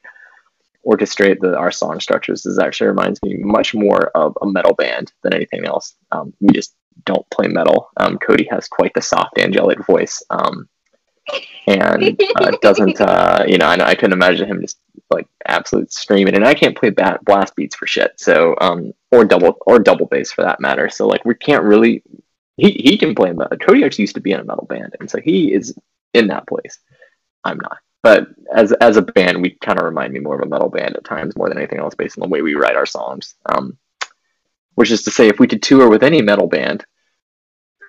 orchestrate 0.86 1.40
the, 1.40 1.56
our 1.56 1.70
song 1.70 2.00
structures 2.00 2.42
this 2.42 2.58
actually 2.58 2.88
reminds 2.88 3.22
me 3.22 3.36
much 3.36 3.74
more 3.74 4.08
of 4.16 4.36
a 4.42 4.46
metal 4.46 4.74
band 4.74 5.12
than 5.22 5.34
anything 5.34 5.64
else. 5.64 5.94
Um, 6.10 6.32
we 6.40 6.52
just 6.52 6.74
don't 7.04 7.28
play 7.30 7.48
metal. 7.48 7.90
Um, 7.96 8.18
Cody 8.18 8.46
has 8.50 8.68
quite 8.68 8.92
the 8.94 9.02
soft, 9.02 9.38
angelic 9.38 9.84
voice, 9.86 10.22
um, 10.30 10.68
and 11.66 12.20
uh, 12.36 12.52
doesn't 12.62 13.00
uh, 13.00 13.44
you 13.46 13.58
know? 13.58 13.66
I, 13.66 13.90
I 13.90 13.94
couldn't 13.94 14.12
imagine 14.12 14.48
him 14.48 14.60
just 14.60 14.78
like 15.10 15.26
absolute 15.46 15.92
screaming, 15.92 16.34
and 16.34 16.46
I 16.46 16.54
can't 16.54 16.76
play 16.76 16.90
bat- 16.90 17.24
blast 17.24 17.54
beats 17.56 17.76
for 17.76 17.86
shit. 17.86 18.12
So 18.16 18.54
um, 18.60 18.92
or 19.10 19.24
double 19.24 19.56
or 19.66 19.78
double 19.78 20.06
bass 20.06 20.32
for 20.32 20.42
that 20.42 20.60
matter. 20.60 20.88
So 20.88 21.06
like 21.06 21.24
we 21.24 21.34
can't 21.34 21.64
really. 21.64 22.02
He, 22.56 22.72
he 22.72 22.98
can 22.98 23.14
play 23.14 23.32
metal. 23.32 23.56
Cody 23.56 23.84
actually 23.84 24.02
used 24.02 24.16
to 24.16 24.20
be 24.20 24.32
in 24.32 24.40
a 24.40 24.44
metal 24.44 24.66
band, 24.66 24.94
and 25.00 25.10
so 25.10 25.18
he 25.18 25.50
is 25.54 25.74
in 26.12 26.26
that 26.26 26.46
place. 26.46 26.78
I'm 27.42 27.58
not 27.58 27.78
but 28.02 28.28
as 28.54 28.72
as 28.72 28.96
a 28.96 29.02
band, 29.02 29.42
we 29.42 29.50
kind 29.50 29.78
of 29.78 29.84
remind 29.84 30.12
me 30.12 30.20
more 30.20 30.36
of 30.36 30.46
a 30.46 30.48
metal 30.48 30.70
band 30.70 30.96
at 30.96 31.04
times, 31.04 31.36
more 31.36 31.48
than 31.48 31.58
anything 31.58 31.78
else, 31.78 31.94
based 31.94 32.18
on 32.18 32.22
the 32.22 32.28
way 32.28 32.42
we 32.42 32.54
write 32.54 32.76
our 32.76 32.86
songs. 32.86 33.34
Um, 33.46 33.78
which 34.74 34.90
is 34.90 35.02
to 35.02 35.10
say, 35.10 35.28
if 35.28 35.38
we 35.38 35.46
could 35.46 35.62
tour 35.62 35.90
with 35.90 36.02
any 36.02 36.22
metal 36.22 36.46
band, 36.46 36.86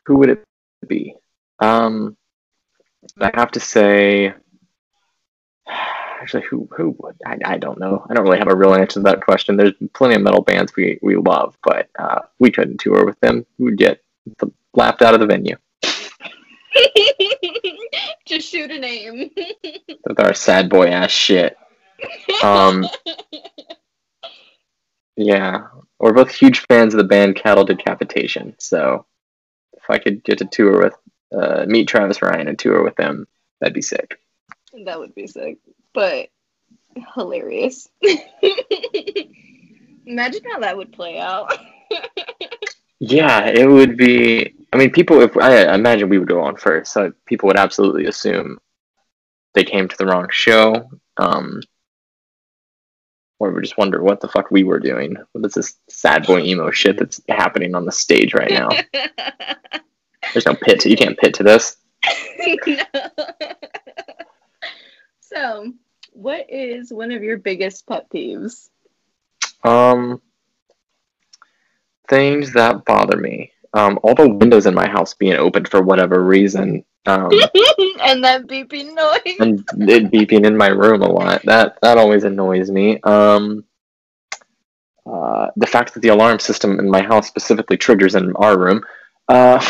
who 0.05 0.17
would 0.17 0.29
it 0.29 0.43
be? 0.85 1.15
Um, 1.59 2.17
I 3.19 3.31
have 3.33 3.51
to 3.51 3.61
say, 3.61 4.33
actually, 6.21 6.43
who 6.43 6.67
who 6.75 6.95
would? 6.99 7.15
I, 7.25 7.37
I 7.45 7.57
don't 7.57 7.79
know. 7.79 8.05
I 8.09 8.13
don't 8.13 8.25
really 8.25 8.39
have 8.39 8.49
a 8.49 8.55
real 8.55 8.75
answer 8.75 8.95
to 8.95 9.03
that 9.03 9.23
question. 9.23 9.55
There's 9.55 9.73
plenty 9.93 10.15
of 10.15 10.21
metal 10.21 10.41
bands 10.41 10.75
we 10.75 10.99
we 11.01 11.15
love, 11.15 11.57
but 11.63 11.89
uh, 11.97 12.23
we 12.39 12.51
couldn't 12.51 12.79
tour 12.79 13.05
with 13.05 13.19
them. 13.21 13.45
We 13.57 13.65
would 13.65 13.77
get 13.77 14.03
laughed 14.73 15.01
out 15.01 15.13
of 15.13 15.21
the 15.21 15.27
venue. 15.27 15.55
Just 18.31 18.49
shoot 18.49 18.71
a 18.71 18.79
name. 18.79 19.29
With 20.05 20.21
our 20.21 20.33
sad 20.33 20.69
boy 20.69 20.85
ass 20.85 21.11
shit. 21.11 21.57
Um, 22.41 22.87
yeah, 25.17 25.67
we're 25.99 26.13
both 26.13 26.33
huge 26.33 26.59
fans 26.59 26.93
of 26.93 26.99
the 26.99 27.03
band 27.03 27.35
Cattle 27.35 27.65
Decapitation. 27.65 28.55
So 28.57 29.05
if 29.73 29.83
I 29.89 29.97
could 29.97 30.23
get 30.23 30.37
to 30.37 30.45
tour 30.45 30.81
with, 30.81 30.93
uh, 31.37 31.65
meet 31.67 31.89
Travis 31.89 32.21
Ryan 32.21 32.47
and 32.47 32.57
tour 32.57 32.81
with 32.81 32.95
them, 32.95 33.27
that'd 33.59 33.73
be 33.73 33.81
sick. 33.81 34.17
That 34.85 34.97
would 34.97 35.13
be 35.13 35.27
sick, 35.27 35.57
but 35.93 36.29
hilarious. 37.13 37.89
Imagine 40.05 40.43
how 40.49 40.59
that 40.59 40.77
would 40.77 40.93
play 40.93 41.19
out. 41.19 41.51
yeah, 42.99 43.47
it 43.47 43.67
would 43.67 43.97
be 43.97 44.55
I 44.73 44.77
mean, 44.77 44.91
people. 44.91 45.21
If 45.21 45.37
I 45.37 45.73
imagine 45.73 46.09
we 46.09 46.17
would 46.17 46.27
go 46.27 46.41
on 46.41 46.55
first, 46.55 46.93
so 46.93 47.11
people 47.25 47.47
would 47.47 47.57
absolutely 47.57 48.05
assume 48.05 48.57
they 49.53 49.63
came 49.63 49.87
to 49.87 49.97
the 49.97 50.05
wrong 50.05 50.27
show, 50.31 50.89
um, 51.17 51.61
or 53.39 53.51
would 53.51 53.63
just 53.63 53.77
wonder 53.77 54.01
what 54.01 54.21
the 54.21 54.29
fuck 54.29 54.49
we 54.49 54.63
were 54.63 54.79
doing. 54.79 55.17
What 55.33 55.45
is 55.45 55.53
this 55.53 55.77
sad 55.89 56.25
boy 56.25 56.41
emo 56.41 56.71
shit 56.71 56.97
that's 56.97 57.19
happening 57.27 57.75
on 57.75 57.85
the 57.85 57.91
stage 57.91 58.33
right 58.33 58.51
now? 58.51 58.69
There's 60.33 60.45
no 60.45 60.55
pit. 60.55 60.79
To, 60.81 60.89
you 60.89 60.95
can't 60.95 61.17
pit 61.17 61.33
to 61.35 61.43
this. 61.43 61.77
no. 62.67 62.75
So, 65.33 65.71
what 66.11 66.47
is 66.49 66.91
one 66.91 67.11
of 67.11 67.23
your 67.23 67.37
biggest 67.37 67.87
pet 67.87 68.09
peeves? 68.09 68.69
Um, 69.63 70.21
things 72.09 72.51
that 72.53 72.83
bother 72.83 73.15
me 73.15 73.53
um, 73.73 73.99
all 74.03 74.15
the 74.15 74.29
windows 74.29 74.65
in 74.65 74.73
my 74.73 74.87
house 74.87 75.13
being 75.13 75.35
open 75.35 75.65
for 75.65 75.81
whatever 75.81 76.23
reason. 76.23 76.83
Um, 77.05 77.29
and 78.01 78.23
that 78.23 78.45
beeping 78.47 78.93
noise. 78.93 79.37
and 79.39 79.89
it 79.89 80.11
beeping 80.11 80.45
in 80.45 80.55
my 80.57 80.67
room 80.67 81.01
a 81.01 81.09
lot. 81.09 81.41
That 81.43 81.79
that 81.81 81.97
always 81.97 82.23
annoys 82.23 82.69
me. 82.69 82.99
Um, 83.01 83.63
uh, 85.05 85.47
the 85.55 85.67
fact 85.67 85.93
that 85.93 86.01
the 86.01 86.09
alarm 86.09 86.39
system 86.39 86.79
in 86.79 86.89
my 86.89 87.01
house 87.01 87.27
specifically 87.27 87.77
triggers 87.77 88.15
in 88.15 88.35
our 88.35 88.57
room, 88.57 88.83
uh, 89.27 89.63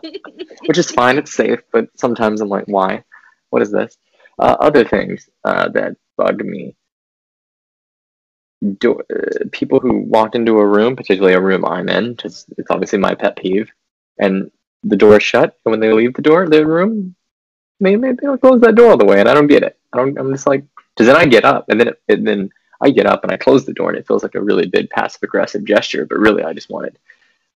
which 0.66 0.78
is 0.78 0.90
fine, 0.90 1.18
it's 1.18 1.34
safe, 1.34 1.60
but 1.72 1.88
sometimes 1.96 2.40
I'm 2.40 2.48
like, 2.48 2.64
why? 2.66 3.04
What 3.50 3.62
is 3.62 3.70
this? 3.70 3.96
Uh, 4.38 4.56
other 4.60 4.84
things 4.84 5.28
uh, 5.44 5.68
that 5.70 5.96
bug 6.16 6.44
me. 6.44 6.74
Do, 8.78 9.00
uh, 9.14 9.44
people 9.52 9.80
who 9.80 10.00
walk 10.00 10.34
into 10.34 10.58
a 10.58 10.66
room, 10.66 10.96
particularly 10.96 11.34
a 11.34 11.40
room 11.40 11.64
I'm 11.64 11.88
in, 11.88 12.14
because 12.14 12.46
it's 12.56 12.70
obviously 12.70 12.98
my 12.98 13.14
pet 13.14 13.36
peeve, 13.36 13.70
and 14.18 14.50
the 14.82 14.96
door 14.96 15.16
is 15.16 15.22
shut, 15.22 15.58
and 15.64 15.70
when 15.70 15.80
they 15.80 15.92
leave 15.92 16.14
the 16.14 16.22
door, 16.22 16.48
the 16.48 16.66
room, 16.66 17.14
maybe 17.80 18.00
they, 18.00 18.12
they 18.12 18.26
don't 18.26 18.40
close 18.40 18.60
that 18.62 18.74
door 18.74 18.92
all 18.92 18.96
the 18.96 19.04
way, 19.04 19.20
and 19.20 19.28
I 19.28 19.34
don't 19.34 19.48
get 19.48 19.62
it. 19.62 19.78
I 19.92 19.98
don't. 19.98 20.18
I'm 20.18 20.32
just 20.32 20.46
like, 20.46 20.64
because 20.94 21.06
then 21.06 21.16
I 21.16 21.26
get 21.26 21.44
up, 21.44 21.68
and 21.68 21.80
then 21.80 21.88
it, 21.88 22.02
and 22.08 22.26
then 22.26 22.50
I 22.80 22.90
get 22.90 23.06
up 23.06 23.22
and 23.22 23.32
I 23.32 23.36
close 23.36 23.64
the 23.64 23.72
door, 23.72 23.90
and 23.90 23.98
it 23.98 24.06
feels 24.06 24.22
like 24.22 24.34
a 24.34 24.42
really 24.42 24.66
big 24.66 24.90
passive 24.90 25.22
aggressive 25.22 25.64
gesture, 25.64 26.06
but 26.06 26.18
really 26.18 26.42
I 26.42 26.52
just 26.52 26.70
wanted 26.70 26.98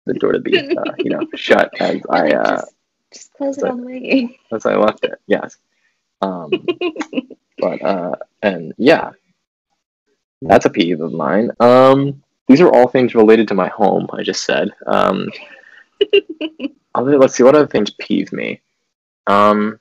the 0.07 0.14
door 0.14 0.33
to 0.33 0.38
be, 0.38 0.59
uh, 0.59 0.92
you 0.98 1.11
know, 1.11 1.26
shut 1.35 1.70
as 1.80 2.02
I 2.11 2.30
uh, 2.30 2.57
just, 2.57 2.74
just 3.12 3.33
close 3.35 3.59
it 3.59 3.64
all 3.64 3.76
the 3.76 3.83
way. 3.83 4.38
as 4.52 4.66
I 4.66 4.76
left 4.76 5.04
it. 5.04 5.18
Yes. 5.26 5.57
Um, 6.20 6.66
but 7.59 7.83
uh, 7.83 8.16
and 8.42 8.74
yeah, 8.76 9.12
that's 10.48 10.66
a 10.66 10.70
peeve 10.70 11.00
of 11.00 11.12
mine. 11.12 11.50
Um, 11.61 12.22
these 12.46 12.61
are 12.61 12.72
all 12.72 12.88
things 12.88 13.14
related 13.14 13.48
to 13.48 13.54
my 13.54 13.68
home. 13.68 14.07
I 14.12 14.22
just 14.22 14.44
said. 14.44 14.70
Um, 14.87 15.30
other, 16.94 17.18
let's 17.18 17.35
see 17.35 17.42
what 17.42 17.54
other 17.54 17.66
things 17.66 17.90
peeve 17.98 18.33
me. 18.33 18.61
Um, 19.26 19.80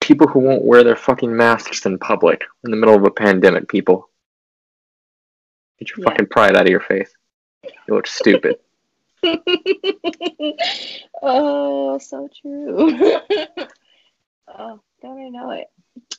people 0.00 0.26
who 0.26 0.40
won't 0.40 0.64
wear 0.64 0.82
their 0.82 0.96
fucking 0.96 1.34
masks 1.36 1.86
in 1.86 1.98
public 1.98 2.44
in 2.64 2.70
the 2.70 2.76
middle 2.76 2.94
of 2.94 3.04
a 3.04 3.10
pandemic. 3.10 3.68
People, 3.68 4.08
get 5.78 5.90
your 5.90 6.00
Yeah. 6.00 6.10
fucking 6.10 6.26
pride 6.26 6.56
out 6.56 6.66
of 6.66 6.70
your 6.70 6.80
face. 6.80 7.10
You 7.64 7.94
look 7.94 8.06
stupid. 8.06 8.56
oh, 11.22 11.98
so 11.98 12.28
true. 12.40 12.98
oh, 14.48 14.80
don't 15.02 15.20
I 15.20 15.28
know 15.28 15.50
it? 15.50 15.68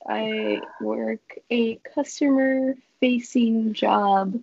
I 0.08 0.62
work 0.82 1.22
a 1.50 1.76
customer 1.94 2.76
facing 3.00 3.74
job. 3.74 4.39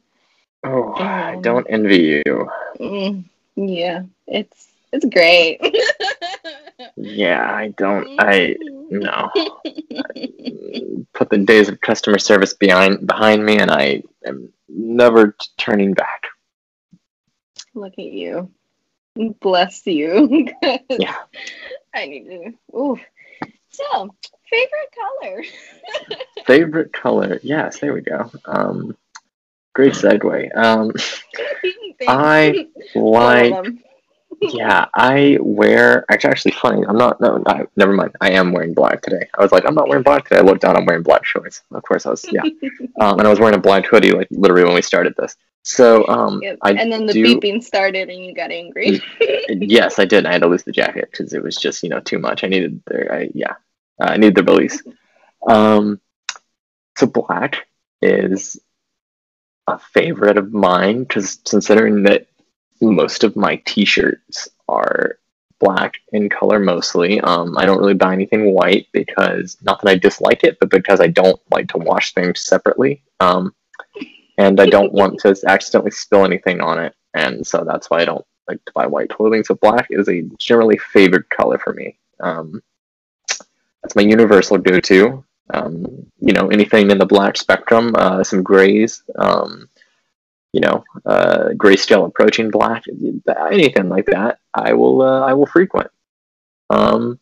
Oh, 0.64 0.94
I 0.94 1.38
don't 1.42 1.66
envy 1.68 2.22
you. 2.26 2.50
Mm, 2.80 3.24
yeah, 3.56 4.02
it's 4.26 4.68
it's 4.92 5.04
great. 5.04 5.60
Yeah, 6.96 7.52
I 7.52 7.68
don't. 7.68 8.08
I 8.18 8.56
no. 8.90 9.30
Put 11.12 11.30
the 11.30 11.38
days 11.38 11.68
of 11.68 11.80
customer 11.80 12.18
service 12.18 12.54
behind 12.54 13.06
behind 13.06 13.44
me, 13.44 13.58
and 13.58 13.70
I 13.70 14.02
am 14.26 14.52
never 14.68 15.32
t- 15.32 15.48
turning 15.58 15.92
back. 15.92 16.24
Look 17.74 17.92
at 17.98 18.04
you. 18.04 18.50
Bless 19.40 19.86
you. 19.86 20.48
Yeah. 20.90 21.16
I 21.94 22.06
need 22.06 22.24
to. 22.24 22.52
Ooh. 22.74 22.98
So, 23.76 24.14
favorite 24.48 24.94
color. 25.20 25.44
Favorite 26.46 26.92
color? 26.92 27.40
Yes, 27.42 27.80
there 27.80 27.92
we 27.92 28.00
go. 28.00 28.30
Um, 28.46 28.96
great 29.74 29.92
segue. 29.92 30.56
Um, 30.56 30.92
I 32.08 32.68
like. 32.94 33.74
Yeah, 34.40 34.86
I 34.94 35.38
wear. 35.40 36.04
Actually, 36.10 36.30
actually, 36.30 36.52
funny. 36.52 36.86
I'm 36.86 36.96
not. 36.96 37.20
No, 37.20 37.42
I, 37.46 37.64
never 37.76 37.92
mind. 37.92 38.12
I 38.20 38.30
am 38.32 38.52
wearing 38.52 38.74
black 38.74 39.02
today. 39.02 39.28
I 39.36 39.42
was 39.42 39.50
like, 39.52 39.64
I'm 39.66 39.74
not 39.74 39.88
wearing 39.88 40.02
black 40.04 40.28
today. 40.28 40.40
I 40.40 40.42
looked 40.42 40.60
down. 40.60 40.76
I'm 40.76 40.84
wearing 40.84 41.02
black 41.02 41.24
shorts. 41.24 41.62
Of 41.70 41.82
course, 41.82 42.06
I 42.06 42.10
was. 42.10 42.24
Yeah. 42.30 42.42
Um, 42.98 43.18
and 43.18 43.26
I 43.26 43.30
was 43.30 43.38
wearing 43.38 43.54
a 43.54 43.60
black 43.60 43.84
hoodie, 43.84 44.12
like 44.12 44.26
literally 44.30 44.64
when 44.64 44.74
we 44.74 44.80
started 44.80 45.14
this. 45.18 45.36
So, 45.64 46.06
um, 46.08 46.40
Yep. 46.42 46.58
I 46.62 46.70
and 46.70 46.90
then 46.90 47.04
the 47.04 47.12
do- 47.12 47.38
beeping 47.38 47.62
started 47.62 48.08
and 48.08 48.24
you 48.24 48.32
got 48.34 48.50
angry. 48.50 49.02
yes, 49.50 49.98
I 49.98 50.06
did. 50.06 50.24
I 50.24 50.32
had 50.32 50.42
to 50.42 50.46
lose 50.48 50.62
the 50.62 50.72
jacket 50.72 51.08
because 51.10 51.34
it 51.34 51.42
was 51.42 51.56
just 51.56 51.82
you 51.82 51.90
know 51.90 52.00
too 52.00 52.18
much. 52.18 52.42
I 52.42 52.46
needed 52.46 52.80
the 52.86 53.12
I, 53.12 53.30
yeah, 53.34 53.54
uh, 54.00 54.04
I 54.10 54.16
needed 54.16 54.34
the 54.36 54.44
release. 54.44 54.82
Um, 55.48 56.00
so 56.96 57.06
black 57.06 57.66
is 58.02 58.58
a 59.66 59.78
favorite 59.78 60.38
of 60.38 60.52
mine 60.52 61.02
because 61.02 61.36
considering 61.48 62.04
that 62.04 62.26
most 62.80 63.24
of 63.24 63.36
my 63.36 63.56
T-shirts 63.64 64.48
are 64.68 65.18
black 65.58 65.94
in 66.12 66.28
color 66.28 66.58
mostly. 66.58 67.20
Um, 67.20 67.56
I 67.56 67.64
don't 67.64 67.78
really 67.78 67.94
buy 67.94 68.12
anything 68.12 68.52
white 68.52 68.86
because 68.92 69.56
not 69.62 69.80
that 69.82 69.90
I 69.90 69.96
dislike 69.96 70.44
it, 70.44 70.58
but 70.60 70.70
because 70.70 71.00
I 71.00 71.08
don't 71.08 71.40
like 71.50 71.68
to 71.68 71.78
wash 71.78 72.12
things 72.12 72.42
separately. 72.42 73.02
Um, 73.20 73.54
and 74.38 74.60
I 74.60 74.66
don't 74.66 74.92
want 74.92 75.20
to 75.20 75.34
accidentally 75.46 75.92
spill 75.92 76.24
anything 76.24 76.60
on 76.60 76.78
it, 76.78 76.94
and 77.14 77.46
so 77.46 77.64
that's 77.64 77.88
why 77.88 78.00
I 78.00 78.04
don't 78.04 78.24
like 78.48 78.64
to 78.66 78.72
buy 78.74 78.86
white 78.86 79.10
clothing. 79.10 79.44
So 79.44 79.54
black 79.54 79.86
is 79.90 80.08
a 80.08 80.22
generally 80.38 80.78
favored 80.78 81.28
color 81.30 81.58
for 81.58 81.72
me. 81.72 81.98
Um, 82.20 82.62
that's 83.86 83.94
my 83.94 84.02
universal 84.02 84.58
go-to. 84.58 85.24
Um, 85.54 86.10
you 86.18 86.32
know, 86.32 86.48
anything 86.48 86.90
in 86.90 86.98
the 86.98 87.06
black 87.06 87.36
spectrum, 87.36 87.94
uh, 87.94 88.24
some 88.24 88.42
grays, 88.42 89.04
um, 89.16 89.68
you 90.52 90.60
know, 90.60 90.82
uh, 91.04 91.50
grayscale 91.54 92.04
approaching 92.04 92.50
black, 92.50 92.82
anything 93.52 93.88
like 93.88 94.06
that, 94.06 94.40
I 94.52 94.72
will 94.72 95.02
uh, 95.02 95.20
I 95.20 95.34
will 95.34 95.46
frequent. 95.46 95.88
Um, 96.68 97.20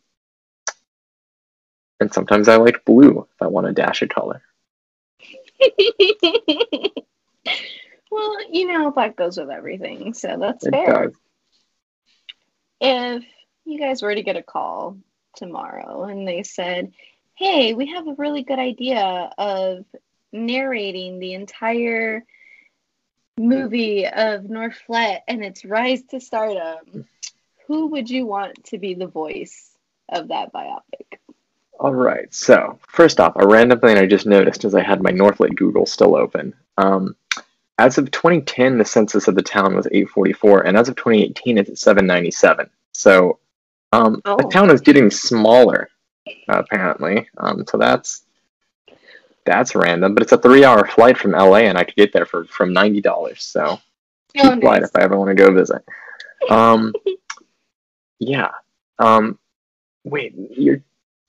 and 1.99 2.11
sometimes 2.11 2.47
I 2.47 2.55
like 2.55 2.83
blue 2.83 3.27
if 3.31 3.41
I 3.41 3.45
want 3.45 3.67
a 3.67 3.71
dash 3.71 4.01
of 4.01 4.09
color. 4.09 4.41
well, 8.09 8.37
you 8.51 8.65
know, 8.65 8.89
black 8.89 9.15
goes 9.15 9.37
with 9.37 9.51
everything, 9.51 10.15
so 10.15 10.37
that's 10.39 10.65
It 10.65 10.71
fair. 10.71 11.05
does. 11.09 11.15
If 12.81 13.23
you 13.65 13.79
guys 13.79 14.01
were 14.01 14.15
to 14.15 14.23
get 14.23 14.35
a 14.35 14.41
call 14.41 14.97
tomorrow 15.35 16.03
and 16.03 16.27
they 16.27 16.43
said, 16.43 16.93
hey, 17.35 17.73
we 17.73 17.87
have 17.87 18.07
a 18.07 18.15
really 18.15 18.43
good 18.43 18.59
idea 18.59 19.31
of 19.37 19.85
narrating 20.31 21.19
the 21.19 21.33
entire 21.33 22.23
movie 23.37 24.05
of 24.05 24.43
Norphlet 24.43 25.19
and 25.27 25.43
its 25.43 25.65
rise 25.65 26.03
to 26.11 26.19
stardom, 26.19 27.05
who 27.67 27.87
would 27.87 28.09
you 28.09 28.25
want 28.25 28.63
to 28.65 28.77
be 28.77 28.93
the 28.93 29.07
voice 29.07 29.71
of 30.09 30.29
that 30.29 30.53
biopic? 30.53 31.19
All 31.79 31.93
right. 31.93 32.33
So 32.33 32.79
first 32.87 33.19
off, 33.19 33.33
a 33.35 33.45
random 33.45 33.79
thing 33.79 33.97
I 33.97 34.05
just 34.05 34.25
noticed 34.25 34.63
as 34.63 34.75
I 34.75 34.81
had 34.81 35.03
my 35.03 35.11
Norphlet 35.11 35.55
Google 35.55 35.85
still 35.85 36.15
open. 36.15 36.53
Um, 36.77 37.15
as 37.77 37.97
of 37.97 38.09
2010, 38.11 38.77
the 38.77 38.85
census 38.85 39.27
of 39.27 39.35
the 39.35 39.41
town 39.41 39.75
was 39.75 39.87
844, 39.87 40.61
and 40.61 40.77
as 40.77 40.87
of 40.87 40.95
2018, 40.95 41.57
it's 41.57 41.69
at 41.69 41.77
797. 41.77 42.69
So 42.93 43.39
um, 43.95 44.21
the 44.23 44.45
Oh. 44.45 44.49
town 44.49 44.69
is 44.71 44.81
getting 44.81 45.09
smaller, 45.09 45.89
apparently. 46.47 47.27
Um, 47.37 47.65
so 47.69 47.77
that's 47.77 48.23
that's 49.45 49.75
random, 49.75 50.13
but 50.13 50.23
it's 50.23 50.31
a 50.31 50.37
three-hour 50.37 50.87
flight 50.87 51.17
from 51.17 51.31
LA, 51.31 51.67
and 51.69 51.77
I 51.77 51.83
could 51.83 51.95
get 51.95 52.11
there 52.13 52.25
for 52.25 52.45
from 52.45 52.73
ninety 52.73 53.01
dollars. 53.01 53.43
So 53.43 53.79
cheap 54.35 54.45
Oh, 54.45 54.59
flight 54.59 54.83
if 54.83 54.95
I 54.95 55.01
ever 55.01 55.17
want 55.17 55.29
to 55.29 55.35
go 55.43 55.53
visit. 55.53 55.83
Um, 56.49 56.93
yeah. 58.19 58.51
Um, 58.99 59.37
wait, 60.03 60.33
you're 60.35 60.81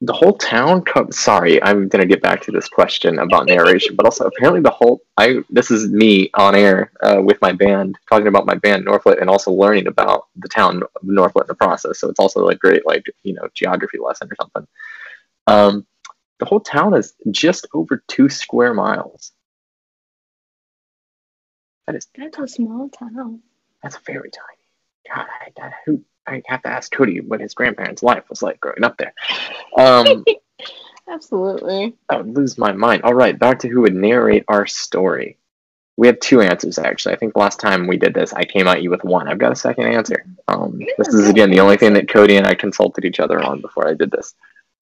the 0.02 0.12
whole 0.12 0.35
town. 0.37 0.82
Co- 0.82 1.11
Sorry, 1.11 1.62
I'm 1.62 1.88
gonna 1.88 2.06
get 2.06 2.22
back 2.22 2.42
to 2.42 2.52
this 2.52 2.68
question 2.68 3.18
about 3.18 3.46
narration, 3.46 3.96
but 3.96 4.04
also 4.04 4.26
apparently 4.26 4.61
the 4.61 4.70
whole. 4.70 5.00
I 5.16 5.42
this 5.50 5.70
is 5.70 5.90
me 5.90 6.30
on 6.35 6.54
air 6.54 6.92
uh, 7.02 7.20
with 7.22 7.40
my 7.40 7.52
band 7.52 7.96
talking 8.09 8.26
about 8.26 8.46
my 8.46 8.54
band 8.54 8.87
Norphlet 8.87 9.20
and 9.20 9.30
also 9.30 9.50
learning 9.52 9.87
about 9.87 10.26
the 10.37 10.48
town 10.48 10.82
of 10.82 11.02
Norphlet 11.02 11.42
in 11.42 11.48
the 11.48 11.54
process. 11.54 11.98
So 11.98 12.09
it's 12.09 12.20
also 12.20 12.44
like 12.44 12.59
great, 12.59 12.87
like 12.87 13.06
you 13.22 13.32
know, 13.35 13.48
geography 13.54 13.98
lesson 13.98 14.28
or 14.30 14.37
something. 14.40 14.66
Um, 15.46 15.87
the 16.38 16.44
whole 16.44 16.61
town 16.61 16.94
is 16.94 17.14
just 17.30 17.66
over 17.72 18.02
two 18.09 18.28
square 18.28 18.74
miles. 18.74 19.32
That 21.87 21.96
is 21.96 22.09
That's 22.16 22.38
a 22.38 22.48
small 22.48 22.88
town. 22.90 23.40
that's 23.82 23.96
very 23.98 24.30
tiny. 24.30 25.14
God, 25.14 25.26
I, 25.40 25.66
I, 25.66 25.70
who, 25.87 26.02
I 26.26 26.42
have 26.46 26.62
to 26.62 26.68
ask 26.68 26.90
Cody 26.92 27.20
what 27.20 27.40
his 27.40 27.54
grandparents' 27.54 28.02
life 28.02 28.24
was 28.28 28.42
like 28.42 28.60
growing 28.60 28.84
up 28.84 28.96
there. 28.96 29.14
Um, 29.76 30.24
Absolutely. 31.08 31.94
I 32.08 32.16
would 32.16 32.34
lose 32.34 32.58
my 32.58 32.72
mind. 32.72 33.02
All 33.02 33.14
right, 33.14 33.38
back 33.38 33.60
to 33.60 33.68
who 33.68 33.82
would 33.82 33.94
narrate 33.94 34.44
our 34.48 34.66
story. 34.66 35.38
We 35.96 36.08
have 36.08 36.18
two 36.20 36.40
answers 36.42 36.78
actually. 36.78 37.14
I 37.14 37.18
think 37.18 37.36
last 37.36 37.60
time 37.60 37.86
we 37.86 37.96
did 37.96 38.12
this, 38.12 38.32
I 38.32 38.44
came 38.44 38.66
at 38.66 38.82
you 38.82 38.90
with 38.90 39.04
one. 39.04 39.28
I've 39.28 39.38
got 39.38 39.52
a 39.52 39.56
second 39.56 39.86
answer. 39.86 40.26
Um, 40.48 40.80
this 40.98 41.08
is 41.08 41.28
again 41.28 41.50
the 41.50 41.60
only 41.60 41.76
thing 41.76 41.94
that 41.94 42.08
Cody 42.08 42.36
and 42.36 42.46
I 42.46 42.54
consulted 42.54 43.04
each 43.04 43.20
other 43.20 43.40
on 43.40 43.60
before 43.60 43.88
I 43.88 43.94
did 43.94 44.10
this. 44.10 44.34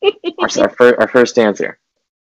Our, 0.03 0.49
our, 0.63 0.71
fir- 0.71 0.97
our 0.99 1.09
first 1.09 1.39
answer, 1.39 1.79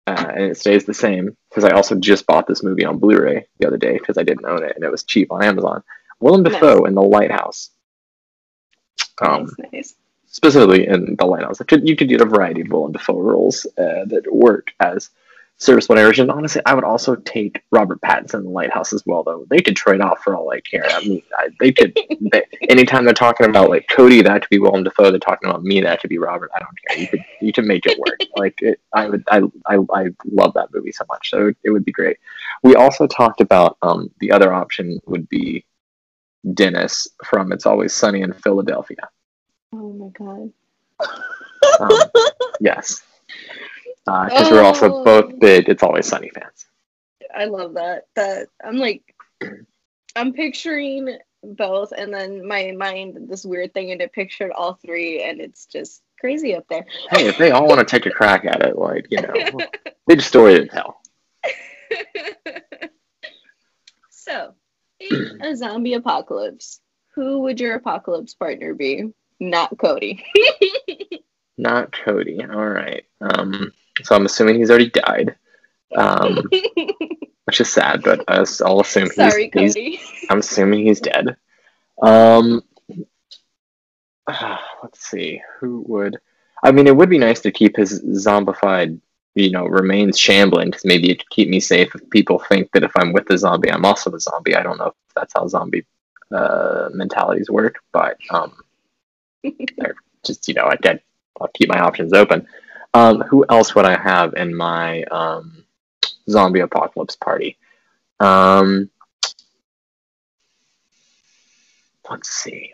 uh, 0.07 0.25
and 0.35 0.43
it 0.45 0.57
stays 0.57 0.85
the 0.85 0.93
same 0.93 1.35
because 1.49 1.63
I 1.65 1.71
also 1.71 1.95
just 1.95 2.25
bought 2.25 2.47
this 2.47 2.63
movie 2.63 2.85
on 2.85 2.97
Blu-ray 2.97 3.47
the 3.59 3.67
other 3.67 3.77
day 3.77 3.97
because 3.97 4.17
I 4.17 4.23
didn't 4.23 4.45
own 4.45 4.63
it 4.63 4.73
and 4.75 4.85
it 4.85 4.91
was 4.91 5.03
cheap 5.03 5.31
on 5.31 5.43
Amazon. 5.43 5.83
Willem 6.19 6.43
Nice. 6.43 6.53
Dafoe 6.53 6.85
in 6.85 6.95
The 6.95 7.01
Lighthouse. 7.01 7.71
Um, 9.21 9.49
nice, 9.73 9.95
specifically 10.27 10.87
in 10.87 11.15
The 11.17 11.25
Lighthouse, 11.25 11.59
you 11.59 11.65
could, 11.65 11.87
you 11.87 11.95
could 11.95 12.09
get 12.09 12.21
a 12.21 12.25
variety 12.25 12.61
of 12.61 12.69
Willem 12.69 12.91
Dafoe 12.91 13.19
roles 13.19 13.65
uh, 13.77 14.05
that 14.05 14.23
work 14.31 14.71
as 14.79 15.09
serviceable 15.57 15.97
And 15.97 16.31
Honestly, 16.31 16.61
I 16.65 16.73
would 16.73 16.83
also 16.83 17.15
take 17.15 17.63
Robert 17.71 17.99
Pattinson 18.01 18.35
in 18.35 18.43
the 18.43 18.49
Lighthouse 18.49 18.93
as 18.93 19.03
well, 19.05 19.23
though. 19.23 19.45
They 19.49 19.59
could 19.59 19.75
trade 19.75 20.01
off 20.01 20.19
for 20.23 20.35
all 20.35 20.51
I 20.51 20.61
care. 20.61 20.85
I 20.87 21.01
mean, 21.01 21.21
I, 21.37 21.49
they 21.59 21.71
could. 21.71 21.97
They, 22.31 22.43
anytime 22.69 23.05
they're 23.05 23.13
talking 23.13 23.49
about 23.49 23.69
like 23.69 23.87
Cody, 23.87 24.21
that 24.21 24.41
could 24.41 24.49
be 24.49 24.59
Willem 24.59 24.83
Dafoe. 24.83 25.09
They're 25.11 25.19
talking 25.19 25.49
about 25.49 25.63
me, 25.63 25.81
that 25.81 25.99
could 25.99 26.09
be 26.09 26.17
Robert. 26.17 26.51
I 26.55 26.59
don't 26.59 26.77
care. 26.87 26.97
You 26.99 27.07
could 27.07 27.25
you 27.41 27.53
could 27.53 27.65
make 27.65 27.85
it 27.85 27.97
work. 27.99 28.19
like 28.35 28.61
it, 28.61 28.79
I 28.93 29.07
would. 29.07 29.23
I, 29.29 29.41
I 29.65 29.77
I 29.93 30.07
love 30.25 30.53
that 30.53 30.73
movie 30.73 30.91
so 30.91 31.05
much. 31.09 31.29
So 31.29 31.53
it 31.63 31.69
would 31.69 31.85
be 31.85 31.91
great. 31.91 32.17
We 32.63 32.75
also 32.75 33.07
talked 33.07 33.41
about 33.41 33.77
um 33.81 34.11
the 34.19 34.31
other 34.31 34.53
option 34.53 34.99
would 35.05 35.27
be 35.29 35.65
Dennis 36.53 37.07
from 37.23 37.51
It's 37.51 37.65
Always 37.65 37.93
Sunny 37.93 38.21
in 38.21 38.33
Philadelphia. 38.33 39.09
Oh 39.73 39.93
my 39.93 40.09
god. 40.09 40.51
Um, 41.79 41.91
yes 42.59 43.03
because 44.07 44.47
uh, 44.47 44.51
we're 44.51 44.63
also 44.63 44.93
oh. 44.93 45.03
both 45.03 45.39
big 45.39 45.67
It's 45.67 45.83
Always 45.83 46.07
Sunny 46.07 46.29
fans. 46.29 46.65
I 47.35 47.45
love 47.45 47.73
that. 47.73 48.07
That 48.15 48.47
I'm 48.63 48.77
like, 48.77 49.15
I'm 50.15 50.33
picturing 50.33 51.17
both, 51.43 51.91
and 51.91 52.13
then 52.13 52.47
my 52.47 52.71
mind 52.71 53.27
this 53.29 53.43
weird 53.45 53.73
thing, 53.73 53.91
and 53.91 54.01
it 54.01 54.13
pictured 54.13 54.51
all 54.51 54.73
three, 54.75 55.23
and 55.23 55.41
it's 55.41 55.65
just 55.65 56.01
crazy 56.19 56.55
up 56.55 56.65
there. 56.69 56.85
Hey, 57.11 57.27
if 57.27 57.37
they 57.37 57.51
all 57.51 57.67
want 57.67 57.79
to 57.79 57.85
take 57.85 58.05
a 58.05 58.11
crack 58.11 58.45
at 58.45 58.63
it, 58.63 58.77
like 58.77 59.07
you 59.09 59.21
know, 59.21 59.33
big 60.07 60.21
story 60.21 60.55
to 60.55 60.67
tell. 60.67 61.01
so, 64.09 64.53
in 65.09 65.41
a 65.41 65.55
zombie 65.55 65.93
apocalypse, 65.93 66.79
who 67.15 67.39
would 67.41 67.59
your 67.59 67.75
apocalypse 67.75 68.33
partner 68.33 68.73
be? 68.73 69.11
Not 69.39 69.77
Cody. 69.77 70.23
Not 71.57 71.91
Cody. 71.91 72.39
All 72.43 72.67
right. 72.67 73.05
Um, 73.21 73.71
so 74.03 74.15
I'm 74.15 74.25
assuming 74.25 74.57
he's 74.57 74.69
already 74.69 74.89
died. 74.89 75.35
Um, 75.95 76.43
which 77.45 77.61
is 77.61 77.71
sad, 77.71 78.03
but 78.03 78.23
I'll 78.27 78.81
assume 78.81 79.07
Sorry, 79.07 79.49
he's, 79.53 79.73
Cody. 79.73 79.97
He's, 79.97 80.25
I'm 80.29 80.39
assuming 80.39 80.85
he's 80.85 80.99
dead. 80.99 81.37
Um, 82.01 82.61
let's 84.27 84.99
see. 84.99 85.41
Who 85.59 85.83
would? 85.87 86.17
I 86.63 86.71
mean, 86.71 86.87
it 86.87 86.95
would 86.95 87.09
be 87.09 87.19
nice 87.19 87.41
to 87.41 87.51
keep 87.51 87.77
his 87.77 88.03
zombified, 88.03 88.99
you 89.37 89.51
know, 89.51 89.65
remains 89.65 90.17
shambling 90.17 90.69
because 90.69 90.85
maybe 90.85 91.11
it 91.11 91.19
could 91.19 91.29
keep 91.29 91.49
me 91.49 91.59
safe 91.59 91.93
if 91.93 92.09
people 92.09 92.39
think 92.39 92.71
that 92.71 92.83
if 92.83 92.91
I'm 92.95 93.13
with 93.13 93.27
the 93.27 93.37
zombie, 93.37 93.71
I'm 93.71 93.85
also 93.85 94.11
a 94.11 94.19
zombie. 94.19 94.55
I 94.55 94.63
don't 94.63 94.77
know 94.77 94.87
if 94.87 94.93
that's 95.15 95.33
how 95.33 95.47
zombie 95.47 95.85
uh, 96.35 96.89
mentalities 96.93 97.49
work, 97.49 97.75
but 97.93 98.17
um, 98.31 98.53
just 100.25 100.47
you 100.47 100.53
know, 100.53 100.65
I 100.65 100.75
get 100.77 101.03
I'll 101.39 101.49
keep 101.49 101.69
my 101.69 101.79
options 101.79 102.13
open. 102.13 102.47
Um, 102.93 103.21
who 103.21 103.45
else 103.49 103.75
would 103.75 103.85
I 103.85 104.01
have 104.01 104.33
in 104.33 104.55
my 104.55 105.03
um, 105.03 105.63
zombie 106.29 106.61
apocalypse 106.61 107.15
party? 107.15 107.57
Um, 108.19 108.89
let's 112.09 112.29
see. 112.29 112.73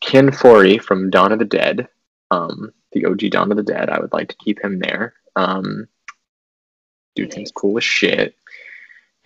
Ken 0.00 0.30
Foree 0.30 0.82
from 0.82 1.10
Dawn 1.10 1.30
of 1.32 1.38
the 1.38 1.44
Dead, 1.44 1.88
um, 2.30 2.72
the 2.92 3.06
OG 3.06 3.30
Dawn 3.30 3.50
of 3.50 3.56
the 3.56 3.62
Dead. 3.62 3.90
I 3.90 4.00
would 4.00 4.12
like 4.12 4.28
to 4.28 4.36
keep 4.36 4.62
him 4.62 4.78
there. 4.78 5.14
Um, 5.36 5.88
dude 7.14 7.28
nice. 7.28 7.34
seems 7.34 7.52
cool 7.52 7.76
as 7.78 7.84
shit. 7.84 8.36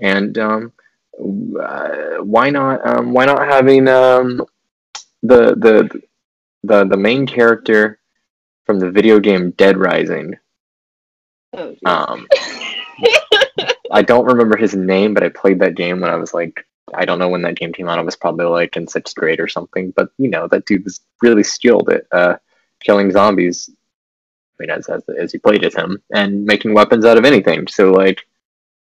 And 0.01 0.37
um, 0.39 0.73
uh, 1.19 2.17
why 2.23 2.51
not? 2.51 2.87
Um, 2.87 3.13
why 3.13 3.25
not 3.25 3.47
having 3.47 3.89
um, 3.89 4.45
the 5.23 5.55
the 5.55 6.03
the 6.63 6.85
the 6.85 6.97
main 6.97 7.27
character 7.27 7.99
from 8.67 8.79
the 8.79 8.91
video 8.91 9.21
game 9.21 9.53
Dead 9.53 9.79
Rising. 9.79 10.35
Oh, 11.53 11.75
um, 11.87 12.27
I 13.91 14.03
don't 14.03 14.27
remember 14.27 14.57
his 14.57 14.75
name, 14.75 15.15
but 15.15 15.23
I 15.23 15.29
played 15.31 15.61
that 15.61 15.77
game 15.77 16.01
when 16.01 16.11
I 16.11 16.17
was 16.17 16.35
like, 16.35 16.67
I 16.93 17.05
don't 17.05 17.19
know 17.19 17.29
when 17.29 17.43
that 17.43 17.57
game 17.57 17.73
came 17.73 17.89
out. 17.89 17.99
I 17.99 18.03
was 18.03 18.17
probably 18.17 18.47
like 18.47 18.77
in 18.77 18.87
sixth 18.87 19.15
grade 19.15 19.41
or 19.41 19.49
something. 19.49 19.93
But 19.93 20.11
you 20.19 20.29
know, 20.29 20.49
that 20.49 20.67
dude 20.67 20.85
was 20.85 21.01
really 21.23 21.45
skilled 21.45 21.89
at 21.89 22.05
uh, 22.13 22.37
killing 22.81 23.11
zombies. 23.11 23.71
I 23.71 24.55
mean, 24.59 24.71
as, 24.71 24.89
as 24.89 25.03
as 25.19 25.35
you 25.35 25.41
played 25.41 25.65
as 25.65 25.75
him 25.75 26.03
and 26.15 26.45
making 26.45 26.75
weapons 26.75 27.05
out 27.05 27.19
of 27.19 27.25
anything. 27.25 27.67
So 27.69 27.93
like, 27.93 28.27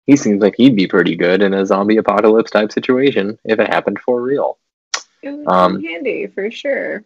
he 0.07 0.17
seems 0.17 0.43
like 0.43 0.55
he'd 0.57 0.77
be 0.77 0.87
pretty 0.87 1.17
good 1.17 1.43
in 1.43 1.55
a 1.55 1.65
zombie 1.65 1.97
apocalypse 1.97 2.51
type 2.51 2.73
situation 2.73 3.39
if 3.45 3.59
it 3.59 3.69
happened 3.69 3.99
for 4.01 4.21
real. 4.21 4.59
It 5.23 5.31
would 5.31 5.49
um, 5.49 5.81
be 5.81 5.89
handy 5.89 6.27
for 6.27 6.51
sure 6.51 7.05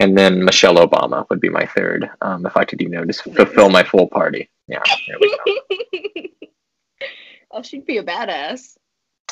and 0.00 0.16
then 0.16 0.44
Michelle 0.44 0.76
Obama 0.76 1.28
would 1.30 1.40
be 1.40 1.48
my 1.48 1.66
third. 1.66 2.10
Um, 2.20 2.44
if 2.46 2.56
I 2.56 2.64
could, 2.64 2.80
you 2.80 2.88
know, 2.88 3.04
just 3.04 3.22
fulfill 3.22 3.70
my 3.70 3.82
full 3.82 4.06
party. 4.06 4.48
Yeah, 4.68 4.82
there 5.06 5.16
we 5.20 5.36
go. 5.90 6.48
oh, 7.52 7.62
she'd 7.62 7.86
be 7.86 7.98
a 7.98 8.02
badass. 8.02 8.76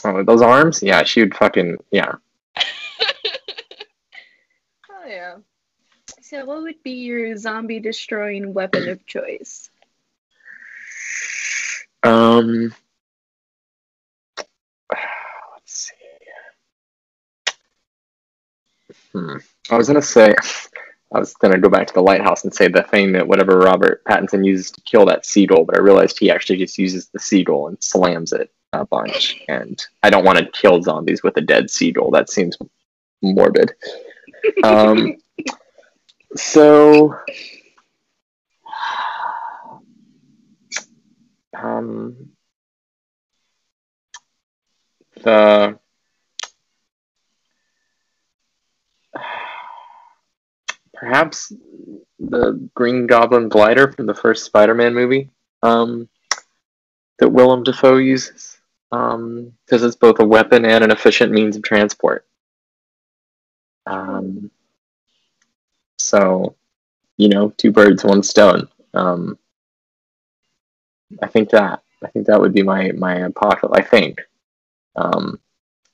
Oh, 0.04 0.22
those 0.22 0.42
arms? 0.42 0.82
Yeah, 0.82 1.02
she 1.04 1.20
would 1.20 1.34
fucking 1.34 1.78
yeah. 1.90 2.14
oh 2.56 2.62
yeah. 5.06 5.36
So, 6.34 6.44
what 6.46 6.62
would 6.62 6.82
be 6.82 6.90
your 6.90 7.36
zombie 7.36 7.78
destroying 7.78 8.54
weapon 8.54 8.88
of 8.88 9.06
choice? 9.06 9.70
Um. 12.02 12.74
Let's 14.36 14.42
see. 15.66 15.94
Hmm. 19.12 19.36
I 19.70 19.76
was 19.76 19.86
gonna 19.86 20.02
say, 20.02 20.34
I 21.14 21.20
was 21.20 21.34
gonna 21.34 21.60
go 21.60 21.68
back 21.68 21.86
to 21.86 21.94
the 21.94 22.02
lighthouse 22.02 22.42
and 22.42 22.52
say 22.52 22.66
the 22.66 22.82
thing 22.82 23.12
that 23.12 23.28
whatever 23.28 23.56
Robert 23.60 24.02
Pattinson 24.02 24.44
uses 24.44 24.72
to 24.72 24.80
kill 24.80 25.06
that 25.06 25.24
seagull, 25.24 25.64
but 25.64 25.76
I 25.76 25.82
realized 25.82 26.18
he 26.18 26.32
actually 26.32 26.58
just 26.58 26.76
uses 26.78 27.06
the 27.10 27.20
seagull 27.20 27.68
and 27.68 27.80
slams 27.80 28.32
it 28.32 28.50
a 28.72 28.84
bunch. 28.84 29.40
And 29.46 29.80
I 30.02 30.10
don't 30.10 30.24
want 30.24 30.38
to 30.38 30.50
kill 30.50 30.82
zombies 30.82 31.22
with 31.22 31.36
a 31.36 31.42
dead 31.42 31.70
seagull. 31.70 32.10
That 32.10 32.28
seems 32.28 32.58
morbid. 33.22 33.72
Um, 34.62 35.16
so, 36.36 37.18
um, 41.56 42.30
the 45.22 45.78
perhaps 50.94 51.52
the 52.18 52.68
Green 52.74 53.06
Goblin 53.06 53.48
glider 53.48 53.92
from 53.92 54.06
the 54.06 54.14
first 54.14 54.44
Spider-Man 54.44 54.94
movie 54.94 55.30
um, 55.62 56.08
that 57.18 57.28
Willem 57.28 57.62
Dafoe 57.62 57.98
uses, 57.98 58.56
because 58.90 59.14
um, 59.14 59.52
it's 59.70 59.96
both 59.96 60.18
a 60.20 60.24
weapon 60.24 60.64
and 60.64 60.82
an 60.82 60.90
efficient 60.90 61.32
means 61.32 61.56
of 61.56 61.62
transport. 61.62 62.26
Um, 63.86 64.50
so, 66.04 66.56
you 67.16 67.28
know, 67.28 67.50
two 67.56 67.72
birds, 67.72 68.04
one 68.04 68.22
stone. 68.22 68.68
Um, 68.92 69.38
I 71.22 71.26
think 71.26 71.50
that 71.50 71.82
I 72.02 72.08
think 72.08 72.26
that 72.26 72.40
would 72.40 72.52
be 72.52 72.62
my 72.62 72.92
my 72.92 73.16
apocalypse. 73.16 73.78
I 73.78 73.82
think, 73.82 74.20
um, 74.96 75.40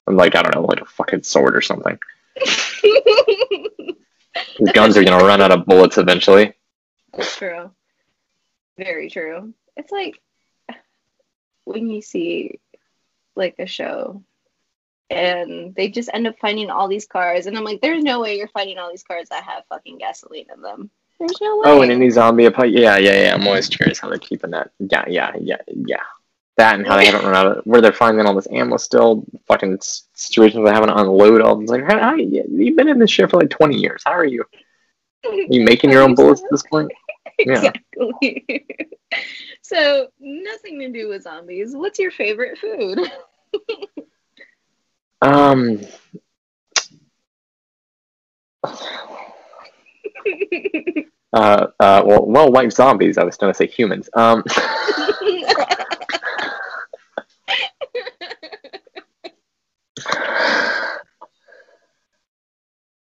like 0.07 0.35
I 0.35 0.43
don't 0.43 0.55
know, 0.55 0.63
like 0.63 0.81
a 0.81 0.87
fucking 0.87 1.23
sword 1.23 1.57
or 1.57 1.61
something. 1.61 1.99
His 4.59 4.73
guns 4.73 4.97
are 4.97 5.05
gonna 5.05 5.25
run 5.25 5.41
out 5.41 5.53
of 5.53 5.67
bullets 5.67 5.99
eventually. 5.99 6.55
That's 7.13 7.37
true. 7.37 7.71
Very 8.79 9.11
true. 9.11 9.53
It's 9.77 9.93
like 9.93 10.21
when 11.65 11.89
you 11.89 12.03
see 12.03 12.59
like 13.37 13.57
a 13.59 13.67
show 13.67 14.23
and 15.11 15.75
they 15.75 15.89
just 15.89 16.11
end 16.15 16.27
up 16.27 16.37
finding 16.41 16.71
all 16.71 16.89
these 16.89 17.07
cars 17.07 17.47
and 17.47 17.57
I'm 17.57 17.65
like, 17.65 17.81
there's 17.81 18.05
no 18.05 18.21
way 18.21 18.37
you're 18.37 18.49
finding 18.49 18.79
all 18.79 18.91
these 18.91 19.03
cars 19.03 19.29
that 19.31 19.45
have 19.45 19.65
fucking 19.69 19.99
gasoline 19.99 20.47
in 20.55 20.63
them. 20.63 20.91
There's 21.19 21.41
no 21.41 21.53
oh, 21.53 21.59
way. 21.59 21.63
Oh, 21.67 21.83
and 21.83 21.93
any 21.93 22.11
zombie 22.11 22.47
apocalypse 22.47 22.81
yeah, 22.81 22.97
yeah, 22.97 23.23
yeah. 23.23 23.35
I'm 23.35 23.47
always 23.47 23.69
curious 23.69 23.99
how 23.99 24.09
they're 24.09 24.19
keeping 24.19 24.53
that. 24.53 24.71
Yeah, 24.79 25.05
yeah, 25.07 25.33
yeah, 25.39 25.59
yeah 25.69 26.03
that 26.61 26.79
and 26.79 26.87
how 26.87 26.97
they 26.97 27.07
haven't 27.07 27.25
run 27.25 27.35
out 27.35 27.59
of 27.59 27.65
where 27.65 27.81
they're 27.81 27.93
finding 27.93 28.25
all 28.27 28.35
this 28.35 28.47
ammo 28.51 28.77
still. 28.77 29.25
Fucking 29.49 29.79
situations 30.15 30.65
they 30.65 30.71
having 30.71 30.89
to 30.89 30.97
unload 30.97 31.41
all. 31.41 31.61
It's 31.61 31.71
like, 31.71 31.85
how, 31.85 31.99
how 31.99 32.15
you've 32.15 32.77
been 32.77 32.89
in 32.89 32.99
this 32.99 33.11
shit 33.11 33.31
for 33.31 33.39
like 33.41 33.51
twenty 33.51 33.77
years. 33.77 34.03
How 34.05 34.13
are 34.13 34.25
you? 34.25 34.45
Are 35.27 35.33
you 35.51 35.65
making 35.65 35.91
your 35.91 36.03
own 36.03 36.15
bullets 36.15 36.43
at 36.43 36.51
this 36.51 36.63
point? 36.63 36.93
exactly. 37.39 38.45
Yeah. 38.49 38.59
so 39.63 40.09
nothing 40.21 40.79
to 40.81 40.93
do 40.93 41.09
with 41.09 41.23
zombies. 41.23 41.75
What's 41.75 41.99
your 41.99 42.11
favorite 42.11 42.59
food? 42.59 42.99
Um. 45.23 45.81
uh, 51.33 51.67
uh, 51.79 52.03
well, 52.05 52.27
well, 52.27 52.51
like 52.51 52.73
zombies, 52.73 53.19
I 53.19 53.25
was 53.25 53.37
going 53.37 53.53
to 53.53 53.57
say 53.57 53.67
humans. 53.67 54.09
Um, 54.15 54.43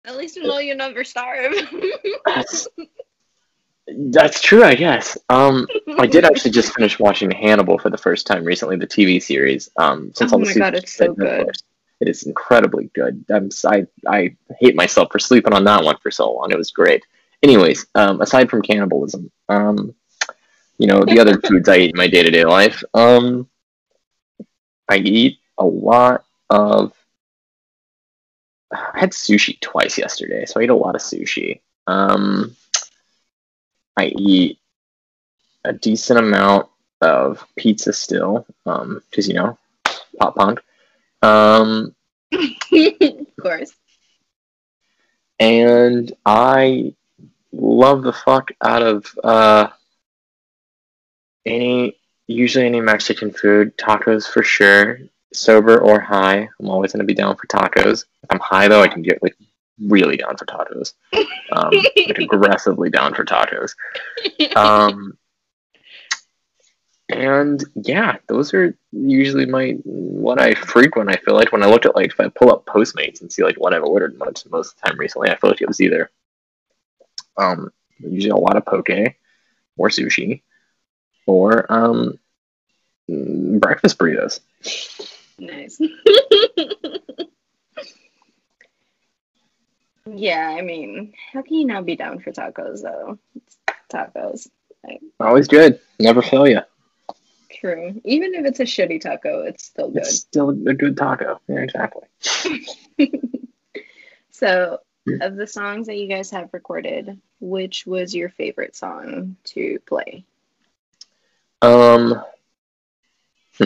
At 0.08 0.16
least 0.16 0.38
you 0.38 0.44
know 0.44 0.58
you'll 0.60 0.78
never 0.78 1.04
starve. 1.04 1.54
That's 2.26 2.68
that's 4.10 4.42
true, 4.42 4.64
I 4.64 4.76
guess. 4.76 5.18
Um, 5.30 5.68
I 5.98 6.08
did 6.08 6.26
actually 6.26 6.52
just 6.52 6.74
finish 6.74 7.00
watching 7.00 7.32
Hannibal 7.32 7.78
for 7.78 7.90
the 7.90 7.98
first 7.98 8.28
time 8.28 8.44
recently, 8.44 8.78
the 8.78 8.88
TV 8.88 9.22
series. 9.22 9.70
Um, 9.78 10.12
since 10.14 10.32
Oh 10.32 10.36
all 10.36 10.40
my 10.40 10.48
seasons 10.48 10.64
God, 10.64 10.76
it's 10.76 10.94
so 10.94 11.14
good. 11.14 11.50
It 12.00 12.10
is 12.10 12.24
incredibly 12.24 12.90
good. 12.94 13.26
I'm, 13.30 13.50
I, 13.66 13.88
I 14.08 14.36
hate 14.60 14.76
myself 14.76 15.12
for 15.12 15.20
sleeping 15.20 15.54
on 15.54 15.64
that 15.64 15.84
one 15.84 15.98
for 15.98 16.12
so 16.12 16.32
long. 16.32 16.52
It 16.52 16.58
was 16.58 16.72
great. 16.72 17.04
Anyways, 17.42 17.88
um, 17.96 18.22
aside 18.22 18.50
from 18.50 18.62
cannibalism, 18.62 19.32
um, 19.50 19.96
you 20.78 20.88
know, 20.88 21.04
the 21.06 21.20
other 21.20 21.40
foods 21.48 21.70
I 21.70 21.78
eat 21.78 21.92
in 21.92 21.98
my 21.98 22.08
day 22.08 22.24
to 22.24 22.32
day 22.32 22.46
life, 22.46 22.84
um, 22.94 23.48
I 24.88 24.98
eat 24.98 25.40
a 25.58 25.66
lot 25.66 26.24
of. 26.50 26.94
I 28.72 29.00
had 29.00 29.12
sushi 29.12 29.60
twice 29.62 29.98
yesterday, 29.98 30.46
so 30.46 30.60
I 30.60 30.64
eat 30.64 30.70
a 30.70 30.76
lot 30.76 30.96
of 30.96 31.02
sushi. 31.02 31.62
Um, 31.88 32.56
I 33.96 34.08
eat 34.08 34.60
a 35.64 35.74
decent 35.74 36.20
amount 36.20 36.68
of 37.02 37.46
pizza 37.56 37.94
still, 37.94 38.46
um, 38.66 39.02
because 39.10 39.28
you 39.28 39.36
know, 39.36 39.58
pop 40.20 40.36
punk. 40.36 40.62
Um, 41.28 41.96
of 42.34 43.28
course. 43.42 43.72
and 45.40 46.12
I 46.26 46.94
love 47.52 48.04
the 48.04 48.14
fuck 48.14 48.52
out 48.62 48.84
of 48.84 49.06
uh, 49.24 49.68
any 51.46 51.98
usually 52.28 52.66
any 52.66 52.82
Mexican 52.82 53.32
food, 53.32 53.78
tacos 53.78 54.28
for 54.28 54.44
sure, 54.44 55.00
sober 55.34 55.80
or 55.80 56.00
high. 56.00 56.50
I'm 56.60 56.70
always 56.70 56.92
gonna 56.94 57.04
be 57.04 57.14
down 57.14 57.36
for 57.36 57.48
tacos. 57.48 58.06
If 58.24 58.30
I'm 58.32 58.40
high 58.40 58.68
though, 58.68 58.82
I 58.82 58.88
can 58.88 59.02
get 59.02 59.22
like 59.24 59.36
really 59.80 60.18
down 60.18 60.36
for 60.38 60.46
tacos, 60.46 60.94
um, 61.52 61.72
like 62.08 62.18
aggressively 62.20 62.90
down 62.90 63.14
for 63.14 63.26
tacos. 63.26 63.76
Um, 64.56 65.18
and 67.10 67.64
yeah, 67.76 68.18
those 68.28 68.54
are 68.54 68.78
usually 68.92 69.46
my 69.46 69.72
what 69.84 70.42
I 70.42 70.54
frequent. 70.56 71.10
I 71.10 71.16
feel 71.16 71.36
like 71.36 71.52
when 71.54 71.64
I 71.64 71.68
look 71.68 71.86
at 71.86 71.96
like 71.96 72.12
if 72.12 72.20
I 72.20 72.28
pull 72.28 72.52
up 72.52 72.66
Postmates 72.66 73.22
and 73.22 73.32
see 73.32 73.44
like 73.44 73.56
what 73.56 73.74
I've 73.74 73.84
ordered 73.84 74.18
most 74.18 74.50
most 74.52 74.74
of 74.74 74.82
the 74.82 74.90
time 74.90 75.00
recently, 75.00 75.30
I 75.30 75.38
feel 75.38 75.50
like 75.50 75.62
it 75.62 75.68
was 75.68 75.80
either 75.80 76.12
um 77.38 77.72
usually 78.00 78.32
a 78.32 78.36
lot 78.36 78.58
of 78.58 78.66
poke 78.66 78.90
or 79.78 79.90
sushi 79.90 80.42
or 81.26 81.72
um 81.72 82.20
breakfast 83.08 83.98
burritos. 83.98 84.42
nice. 85.40 85.80
yeah, 90.14 90.56
I 90.58 90.62
mean, 90.62 91.14
how 91.32 91.42
can 91.42 91.54
you 91.54 91.66
not 91.66 91.86
be 91.86 91.96
down 91.96 92.20
for 92.20 92.34
tacos 92.34 92.82
though? 92.82 93.18
It's 93.36 93.58
tacos. 93.90 94.50
Always 95.20 95.48
good, 95.48 95.80
never 96.00 96.22
fail 96.22 96.48
you. 96.48 96.60
True. 97.60 98.00
Even 98.04 98.36
if 98.36 98.46
it's 98.46 98.60
a 98.60 98.64
shitty 98.64 99.02
taco, 99.02 99.42
it's 99.42 99.66
still 99.66 99.90
good. 99.90 100.04
It's 100.04 100.20
still 100.20 100.50
a 100.50 100.74
good 100.74 100.96
taco. 100.96 101.40
Yeah, 101.48 101.60
exactly. 101.60 102.08
So, 104.38 104.82
of 105.22 105.36
the 105.36 105.48
songs 105.48 105.88
that 105.88 105.98
you 105.98 106.08
guys 106.08 106.30
have 106.30 106.50
recorded, 106.54 107.20
which 107.40 107.88
was 107.88 108.14
your 108.14 108.30
favorite 108.30 108.76
song 108.76 109.36
to 109.46 109.80
play? 109.88 110.26
Um, 111.64 112.22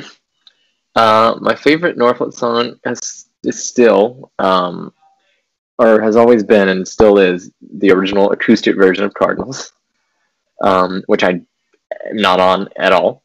uh, 0.95 1.35
my 1.41 1.55
favorite 1.55 1.97
Norphlet 1.97 2.33
song 2.33 2.79
is, 2.85 3.27
is 3.43 3.67
still, 3.67 4.31
um, 4.39 4.93
or 5.77 5.99
has 5.99 6.15
always 6.15 6.41
been 6.41 6.69
and 6.69 6.87
still 6.87 7.17
is, 7.17 7.51
the 7.59 7.91
original 7.91 8.31
acoustic 8.31 8.77
version 8.77 9.03
of 9.03 9.13
Cardinals, 9.13 9.73
um, 10.63 11.03
which 11.07 11.25
I 11.25 11.31
am 11.31 11.45
not 12.13 12.39
on 12.39 12.69
at 12.77 12.93
all. 12.93 13.23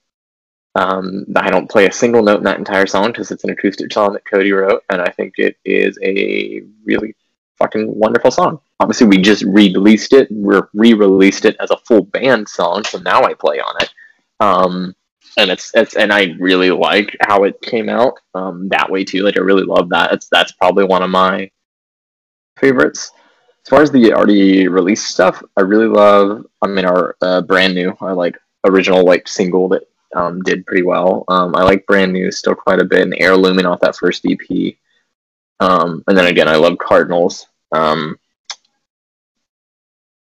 Um, 0.76 1.24
I 1.34 1.48
don't 1.50 1.70
play 1.70 1.86
a 1.86 1.92
single 1.92 2.22
note 2.22 2.38
in 2.38 2.44
that 2.44 2.58
entire 2.58 2.86
song 2.86 3.06
because 3.06 3.30
it's 3.30 3.44
an 3.44 3.50
acoustic 3.50 3.90
song 3.90 4.12
that 4.12 4.26
Cody 4.26 4.52
wrote, 4.52 4.82
and 4.90 5.00
I 5.00 5.08
think 5.08 5.34
it 5.38 5.56
is 5.64 5.98
a 6.02 6.62
really 6.84 7.16
fucking 7.56 7.98
wonderful 7.98 8.30
song. 8.30 8.60
Obviously, 8.78 9.06
we 9.06 9.16
just 9.16 9.42
re-released 9.44 10.12
it. 10.12 10.28
We're 10.30 10.68
re-released 10.74 11.46
it 11.46 11.56
as 11.60 11.70
a 11.70 11.78
full 11.78 12.02
band 12.02 12.46
song, 12.46 12.84
so 12.84 12.98
now 12.98 13.22
I 13.22 13.32
play 13.32 13.58
on 13.58 13.74
it. 13.80 13.90
Um, 14.40 14.94
and 15.38 15.50
it's 15.50 15.70
it's 15.74 15.96
and 15.96 16.12
I 16.12 16.34
really 16.38 16.70
like 16.70 17.16
how 17.20 17.44
it 17.44 17.60
came 17.62 17.88
out 17.88 18.14
um, 18.34 18.68
that 18.68 18.90
way 18.90 19.02
too. 19.02 19.22
Like 19.22 19.38
I 19.38 19.40
really 19.40 19.64
love 19.64 19.88
that. 19.90 20.12
It's 20.12 20.28
that's 20.28 20.52
probably 20.52 20.84
one 20.84 21.02
of 21.02 21.10
my 21.10 21.50
favorites. 22.58 23.12
As 23.64 23.70
far 23.70 23.82
as 23.82 23.90
the 23.90 24.12
already 24.12 24.68
released 24.68 25.06
stuff, 25.06 25.42
I 25.56 25.62
really 25.62 25.88
love. 25.88 26.44
I 26.60 26.66
mean, 26.66 26.84
our 26.84 27.16
uh, 27.22 27.40
brand 27.40 27.74
new, 27.74 27.96
our 28.00 28.14
like 28.14 28.36
original 28.64 29.04
like 29.04 29.26
single 29.26 29.68
that 29.70 29.84
um, 30.16 30.42
did 30.42 30.66
pretty 30.66 30.82
well. 30.82 31.24
Um, 31.28 31.54
I 31.54 31.62
like 31.62 31.86
brand 31.86 32.12
new 32.12 32.32
still 32.32 32.54
quite 32.54 32.80
a 32.80 32.84
bit, 32.84 33.02
and 33.02 33.12
heirlooming 33.12 33.70
off 33.70 33.80
that 33.80 33.96
first 33.96 34.24
EP. 34.26 34.74
Um, 35.60 36.02
and 36.08 36.16
then 36.16 36.26
again, 36.26 36.48
I 36.48 36.56
love 36.56 36.78
Cardinals. 36.78 37.46
Um, 37.70 38.18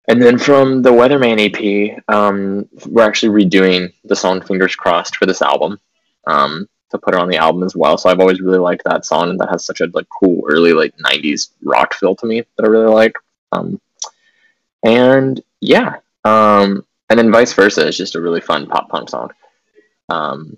and 0.09 0.21
then 0.21 0.37
from 0.39 0.83
the 0.83 0.91
Weatherman 0.91 1.39
EP, 1.39 2.03
um, 2.09 2.69
we're 2.87 3.07
actually 3.07 3.45
redoing 3.45 3.93
the 4.05 4.17
song 4.17 4.41
"Fingers 4.41 4.75
Crossed" 4.75 5.17
for 5.17 5.27
this 5.27 5.43
album 5.43 5.79
um, 6.27 6.69
to 6.91 6.99
put 6.99 7.15
it 7.15 7.21
on 7.21 7.29
the 7.29 7.37
album 7.37 7.63
as 7.63 7.77
well. 7.77 7.97
So 7.97 8.11
I've 8.11 8.21
always 8.21 8.41
really 8.41 8.59
liked 8.59 8.83
that 8.85 9.07
song, 9.07 9.31
and 9.31 9.39
that 9.39 9.51
has 9.51 9.65
such 9.65 9.81
a 9.81 9.87
like 9.95 10.09
cool 10.09 10.43
early 10.49 10.73
like 10.73 10.97
'90s 10.97 11.51
rock 11.63 11.95
feel 11.95 12.17
to 12.17 12.27
me 12.27 12.43
that 12.57 12.65
I 12.65 12.69
really 12.69 12.93
like. 12.93 13.15
Um, 13.53 13.81
and 14.83 15.41
yeah, 15.61 15.97
um, 16.25 16.85
and 17.11 17.19
then 17.19 17.31
vice 17.31 17.53
versa 17.53 17.87
is 17.87 17.97
just 17.97 18.17
a 18.17 18.21
really 18.21 18.41
fun 18.41 18.67
pop 18.67 18.89
punk 18.89 19.11
song. 19.11 19.31
Um, 20.09 20.57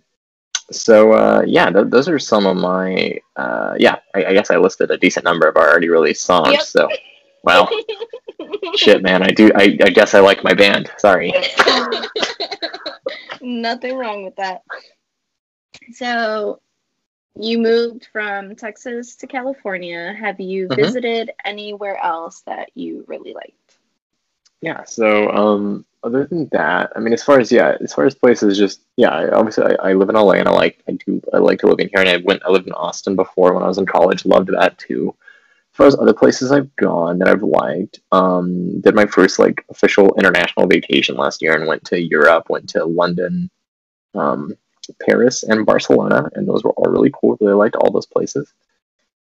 so 0.70 1.12
uh, 1.12 1.42
yeah, 1.46 1.70
th- 1.70 1.86
those 1.88 2.08
are 2.08 2.18
some 2.18 2.46
of 2.46 2.56
my 2.56 3.18
uh, 3.36 3.74
yeah. 3.78 3.98
I-, 4.14 4.26
I 4.26 4.32
guess 4.32 4.50
I 4.50 4.56
listed 4.56 4.90
a 4.90 4.98
decent 4.98 5.24
number 5.24 5.48
of 5.48 5.56
our 5.56 5.70
already 5.70 5.88
released 5.88 6.24
songs. 6.24 6.52
Yep. 6.52 6.62
So 6.62 6.88
well, 7.42 7.68
shit, 8.76 9.02
man, 9.02 9.22
I 9.22 9.28
do. 9.28 9.50
I, 9.54 9.76
I 9.82 9.90
guess 9.90 10.14
I 10.14 10.20
like 10.20 10.44
my 10.44 10.54
band. 10.54 10.90
Sorry. 10.98 11.32
Nothing 13.40 13.96
wrong 13.96 14.24
with 14.24 14.36
that. 14.36 14.62
So, 15.92 16.60
you 17.34 17.58
moved 17.58 18.08
from 18.12 18.54
Texas 18.54 19.16
to 19.16 19.26
California. 19.26 20.12
Have 20.12 20.40
you 20.40 20.68
Mhm. 20.68 20.76
visited 20.76 21.30
anywhere 21.44 21.96
else 21.96 22.42
that 22.42 22.70
you 22.74 23.04
really 23.08 23.32
liked? 23.32 23.78
Yeah. 24.60 24.84
So 24.84 25.30
um, 25.30 25.86
other 26.02 26.26
than 26.26 26.48
that, 26.52 26.92
I 26.96 27.00
mean, 27.00 27.12
as 27.12 27.22
far 27.22 27.38
as 27.40 27.52
yeah, 27.52 27.76
as 27.82 27.92
far 27.92 28.06
as 28.06 28.14
places, 28.14 28.58
just 28.58 28.80
yeah. 28.96 29.30
Obviously, 29.32 29.64
I, 29.64 29.90
I 29.90 29.92
live 29.92 30.08
in 30.08 30.14
LA, 30.14 30.32
and 30.32 30.48
I 30.48 30.52
like 30.52 30.82
I 30.88 30.92
do 30.92 31.20
I 31.32 31.38
like 31.38 31.58
to 31.60 31.66
live 31.66 31.80
in 31.80 31.88
here. 31.88 32.00
And 32.00 32.08
I 32.08 32.16
went 32.18 32.42
I 32.44 32.50
lived 32.50 32.66
in 32.66 32.72
Austin 32.72 33.16
before 33.16 33.52
when 33.52 33.62
I 33.62 33.68
was 33.68 33.78
in 33.78 33.86
college. 33.86 34.24
Loved 34.24 34.48
that 34.48 34.78
too. 34.78 35.14
As 35.72 35.76
far 35.76 35.86
as 35.86 35.94
other 35.96 36.14
places 36.14 36.52
I've 36.52 36.74
gone 36.76 37.18
that 37.18 37.28
I've 37.28 37.42
liked, 37.42 38.00
um, 38.12 38.80
did 38.80 38.94
my 38.94 39.06
first 39.06 39.38
like 39.38 39.64
official 39.70 40.14
international 40.18 40.66
vacation 40.66 41.16
last 41.16 41.42
year 41.42 41.54
and 41.54 41.66
went 41.66 41.84
to 41.86 42.00
Europe. 42.00 42.48
Went 42.48 42.68
to 42.70 42.84
London, 42.84 43.50
um, 44.14 44.54
Paris, 45.06 45.42
and 45.42 45.66
Barcelona, 45.66 46.30
and 46.34 46.48
those 46.48 46.64
were 46.64 46.72
all 46.72 46.90
really 46.90 47.12
cool. 47.12 47.36
Really 47.40 47.54
liked 47.54 47.76
all 47.76 47.90
those 47.90 48.06
places, 48.06 48.52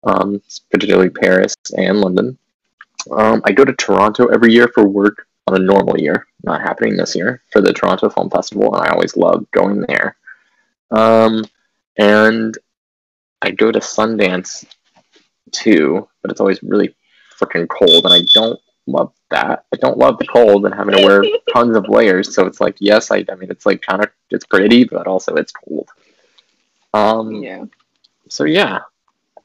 um, 0.05 0.41
particularly 0.71 1.09
Paris 1.09 1.55
and 1.77 1.99
London. 1.99 2.37
Um, 3.11 3.41
I 3.45 3.51
go 3.51 3.65
to 3.65 3.73
Toronto 3.73 4.27
every 4.27 4.53
year 4.53 4.69
for 4.69 4.87
work 4.87 5.25
on 5.49 5.59
a 5.61 5.65
normal 5.65 5.99
year, 5.99 6.27
not 6.43 6.61
happening 6.61 6.95
this 6.95 7.15
year, 7.15 7.41
for 7.51 7.61
the 7.61 7.73
Toronto 7.73 8.09
Film 8.09 8.29
Festival, 8.29 8.73
and 8.75 8.83
I 8.87 8.91
always 8.91 9.17
love 9.17 9.49
going 9.51 9.81
there. 9.87 10.15
Um, 10.91 11.43
and 11.97 12.55
I 13.41 13.51
go 13.51 13.71
to 13.71 13.79
Sundance 13.79 14.65
too, 15.51 16.07
but 16.21 16.31
it's 16.31 16.39
always 16.39 16.61
really 16.61 16.95
freaking 17.39 17.67
cold, 17.67 18.05
and 18.05 18.13
I 18.13 18.21
don't 18.33 18.59
love 18.85 19.11
that. 19.31 19.65
I 19.73 19.77
don't 19.77 19.97
love 19.97 20.19
the 20.19 20.27
cold 20.27 20.65
and 20.65 20.75
having 20.75 20.95
to 20.95 21.05
wear 21.05 21.23
tons 21.53 21.75
of 21.75 21.89
layers. 21.89 22.33
So 22.35 22.45
it's 22.45 22.61
like, 22.61 22.75
yes, 22.79 23.11
I, 23.11 23.25
I 23.31 23.35
mean, 23.35 23.49
it's 23.49 23.65
like 23.65 23.81
kind 23.81 24.03
of 24.03 24.11
it's 24.29 24.45
pretty, 24.45 24.83
but 24.83 25.07
also 25.07 25.33
it's 25.35 25.51
cold. 25.51 25.89
Um, 26.93 27.31
Yeah. 27.31 27.65
so 28.29 28.43
yeah, 28.43 28.79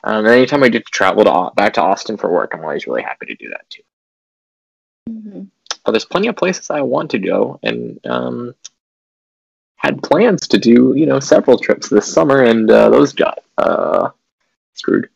um, 0.02 0.26
anytime 0.26 0.62
I 0.62 0.68
get 0.68 0.84
to 0.84 0.90
travel 0.92 1.24
to 1.24 1.54
back 1.54 1.74
to 1.74 1.82
Austin 1.82 2.18
for 2.18 2.30
work, 2.30 2.52
I'm 2.54 2.62
always 2.62 2.86
really 2.86 3.02
happy 3.02 3.26
to 3.26 3.34
do 3.34 3.48
that 3.50 3.70
too. 3.70 3.82
hmm 5.08 5.42
But 5.84 5.92
there's 5.92 6.04
plenty 6.04 6.28
of 6.28 6.36
places 6.36 6.70
I 6.70 6.80
want 6.80 7.10
to 7.10 7.18
go, 7.18 7.60
and 7.62 8.00
um, 8.06 8.54
had 9.76 10.02
plans 10.02 10.48
to 10.48 10.58
do 10.58 10.94
you 10.96 11.06
know 11.06 11.20
several 11.20 11.58
trips 11.58 11.88
this 11.88 12.10
summer, 12.10 12.42
and 12.42 12.70
uh, 12.70 12.90
those 12.90 13.12
got 13.12 13.40
uh, 13.58 14.10
screwed. 14.74 15.08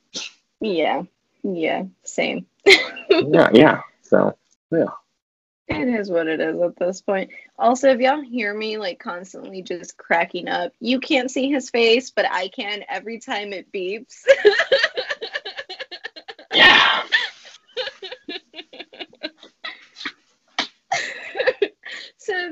Yeah. 0.61 1.03
Yeah. 1.43 1.85
Same. 2.05 2.47
yeah, 2.67 3.51
yeah. 3.53 3.81
So 4.03 4.37
yeah, 4.71 4.87
It 5.69 5.89
is 5.89 6.11
what 6.11 6.27
it 6.27 6.41
is 6.41 6.61
at 6.61 6.77
this 6.77 7.01
point. 7.01 7.31
Also, 7.59 7.89
if 7.89 8.01
y'all 8.01 8.21
hear 8.21 8.53
me 8.55 8.79
like 8.79 8.99
constantly 8.99 9.63
just 9.63 9.97
cracking 9.97 10.49
up, 10.49 10.73
you 10.81 11.01
can't 11.01 11.31
see 11.31 11.51
his 11.51 11.71
face, 11.71 12.11
but 12.11 12.27
I 12.31 12.49
can 12.49 12.85
every 12.89 13.19
time 13.19 13.53
it 13.53 13.73
beeps. 13.73 14.25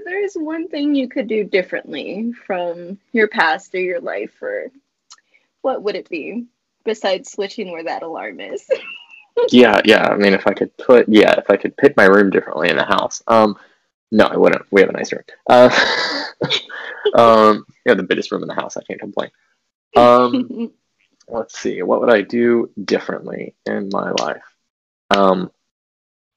is 0.07 0.35
one 0.35 0.69
thing 0.69 0.95
you 0.95 1.09
could 1.09 1.29
do 1.29 1.45
differently 1.45 2.33
from 2.47 2.99
your 3.13 3.29
past 3.29 3.75
or 3.75 3.81
your 3.81 4.01
life, 4.01 4.43
or 4.43 4.71
what 5.63 5.83
would 5.83 5.97
it 5.97 6.09
be 6.09 6.47
besides 6.85 7.31
switching 7.31 7.71
where 7.73 7.85
that 7.85 8.03
alarm 8.03 8.41
is? 8.41 8.69
yeah, 9.51 9.81
yeah. 9.85 10.09
I 10.09 10.17
mean, 10.17 10.35
if 10.35 10.47
I 10.47 10.55
could 10.55 10.77
put, 10.77 11.09
yeah, 11.09 11.39
if 11.39 11.51
I 11.51 11.57
could 11.57 11.77
pick 11.77 11.97
my 11.97 12.05
room 12.05 12.31
differently 12.31 12.71
in 12.71 12.77
the 12.77 12.85
house, 12.85 13.23
um, 13.27 13.57
no, 14.13 14.25
I 14.25 14.37
wouldn't. 14.37 14.67
We 14.71 14.81
have 14.81 14.91
a 14.91 14.93
nice 14.93 15.13
room. 15.13 15.25
Uh, 15.49 15.69
um, 17.15 17.67
yeah, 17.85 17.95
the 17.95 18.03
biggest 18.03 18.31
room 18.31 18.43
in 18.43 18.49
the 18.49 18.55
house. 18.55 18.77
I 18.77 18.83
can't 18.83 19.01
complain. 19.01 19.31
Um, 19.97 20.73
let's 21.29 21.59
see. 21.59 21.83
What 21.83 22.01
would 22.01 22.13
I 22.13 22.23
do 22.23 22.71
differently 22.83 23.55
in 23.67 23.89
my 23.93 24.13
life? 24.13 24.45
Um, 25.11 25.51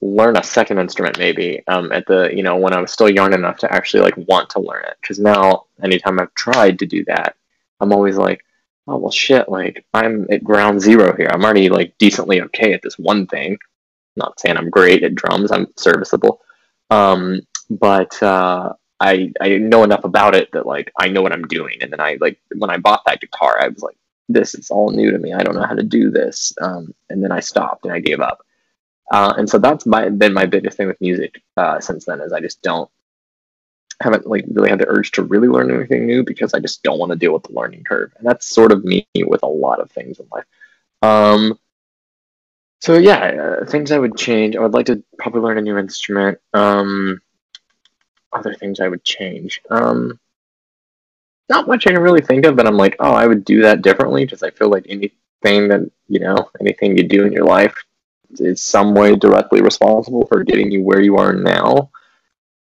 learn 0.00 0.36
a 0.36 0.42
second 0.42 0.78
instrument 0.78 1.18
maybe 1.18 1.62
um, 1.66 1.92
at 1.92 2.06
the 2.06 2.30
you 2.34 2.42
know 2.42 2.56
when 2.56 2.72
i 2.72 2.80
was 2.80 2.92
still 2.92 3.10
young 3.10 3.32
enough 3.34 3.58
to 3.58 3.72
actually 3.72 4.00
like 4.00 4.16
want 4.16 4.48
to 4.50 4.60
learn 4.60 4.84
it. 4.84 4.96
Because 5.00 5.18
now 5.18 5.64
anytime 5.82 6.18
i've 6.18 6.34
tried 6.34 6.78
to 6.78 6.86
do 6.86 7.04
that 7.04 7.36
i'm 7.80 7.92
always 7.92 8.16
like 8.16 8.44
oh 8.88 8.96
well 8.96 9.10
shit 9.10 9.48
like 9.48 9.84
i'm 9.94 10.26
at 10.30 10.44
ground 10.44 10.80
zero 10.80 11.14
here. 11.16 11.28
I'm 11.30 11.44
already 11.44 11.68
like 11.68 11.96
decently 11.98 12.40
okay 12.42 12.72
at 12.72 12.82
this 12.82 12.98
one 12.98 13.26
thing. 13.26 13.58
Not 14.16 14.40
saying 14.40 14.56
i'm 14.56 14.70
great 14.70 15.02
at 15.02 15.14
drums 15.14 15.52
i'm 15.52 15.66
serviceable 15.76 16.40
um, 16.90 17.40
but 17.68 18.20
uh, 18.20 18.72
I, 18.98 19.32
I 19.40 19.58
know 19.58 19.84
enough 19.84 20.04
about 20.04 20.34
it 20.34 20.50
that 20.52 20.66
like 20.66 20.90
i 20.98 21.08
know 21.08 21.22
what 21.22 21.32
i'm 21.32 21.46
doing. 21.46 21.76
And 21.82 21.92
then 21.92 22.00
i 22.00 22.16
like 22.20 22.38
when 22.56 22.70
i 22.70 22.78
bought 22.78 23.02
that 23.06 23.20
guitar 23.20 23.58
i 23.60 23.68
was 23.68 23.82
like 23.82 23.96
this 24.28 24.54
is 24.54 24.70
all 24.70 24.90
new 24.90 25.10
to 25.10 25.18
me. 25.18 25.32
I 25.32 25.42
don't 25.42 25.56
know 25.56 25.66
how 25.66 25.74
to 25.74 25.82
do 25.82 26.10
this. 26.10 26.52
Um, 26.62 26.94
and 27.10 27.22
then 27.22 27.32
i 27.32 27.40
stopped 27.40 27.84
and 27.84 27.92
i 27.92 28.00
gave 28.00 28.20
up 28.20 28.44
uh, 29.10 29.34
and 29.36 29.48
so 29.48 29.58
that's 29.58 29.86
my 29.86 30.08
been 30.08 30.32
my 30.32 30.46
biggest 30.46 30.76
thing 30.76 30.86
with 30.86 31.00
music 31.00 31.42
uh, 31.56 31.80
since 31.80 32.04
then 32.04 32.20
is 32.20 32.32
I 32.32 32.40
just 32.40 32.62
don't 32.62 32.90
haven't 34.00 34.26
like 34.26 34.44
really 34.50 34.70
had 34.70 34.78
the 34.78 34.88
urge 34.88 35.10
to 35.12 35.22
really 35.22 35.48
learn 35.48 35.70
anything 35.70 36.06
new 36.06 36.24
because 36.24 36.54
I 36.54 36.60
just 36.60 36.82
don't 36.82 36.98
want 36.98 37.10
to 37.10 37.18
deal 37.18 37.32
with 37.32 37.42
the 37.42 37.52
learning 37.52 37.84
curve, 37.84 38.12
and 38.16 38.26
that's 38.26 38.46
sort 38.46 38.72
of 38.72 38.84
me 38.84 39.06
with 39.16 39.42
a 39.42 39.48
lot 39.48 39.80
of 39.80 39.90
things 39.90 40.20
in 40.20 40.26
life. 40.32 40.44
Um, 41.02 41.58
so 42.80 42.96
yeah, 42.96 43.58
uh, 43.60 43.66
things 43.66 43.90
I 43.90 43.98
would 43.98 44.16
change. 44.16 44.56
I 44.56 44.60
would 44.60 44.72
like 44.72 44.86
to 44.86 45.02
probably 45.18 45.40
learn 45.40 45.58
a 45.58 45.62
new 45.62 45.76
instrument. 45.76 46.38
Um, 46.54 47.20
other 48.32 48.54
things 48.54 48.80
I 48.80 48.88
would 48.88 49.04
change. 49.04 49.60
Um, 49.70 50.18
not 51.48 51.66
much 51.66 51.86
I 51.86 51.90
can 51.90 52.00
really 52.00 52.20
think 52.20 52.46
of, 52.46 52.54
but 52.54 52.66
I'm 52.66 52.76
like, 52.76 52.94
oh, 53.00 53.12
I 53.12 53.26
would 53.26 53.44
do 53.44 53.62
that 53.62 53.82
differently 53.82 54.24
because 54.24 54.44
I 54.44 54.50
feel 54.50 54.70
like 54.70 54.86
anything 54.88 55.68
that 55.68 55.90
you 56.08 56.20
know, 56.20 56.48
anything 56.60 56.96
you 56.96 57.02
do 57.02 57.24
in 57.24 57.32
your 57.32 57.44
life 57.44 57.74
is 58.38 58.62
some 58.62 58.94
way 58.94 59.16
directly 59.16 59.62
responsible 59.62 60.26
for 60.26 60.44
getting 60.44 60.70
you 60.70 60.82
where 60.82 61.00
you 61.00 61.16
are 61.16 61.32
now. 61.32 61.90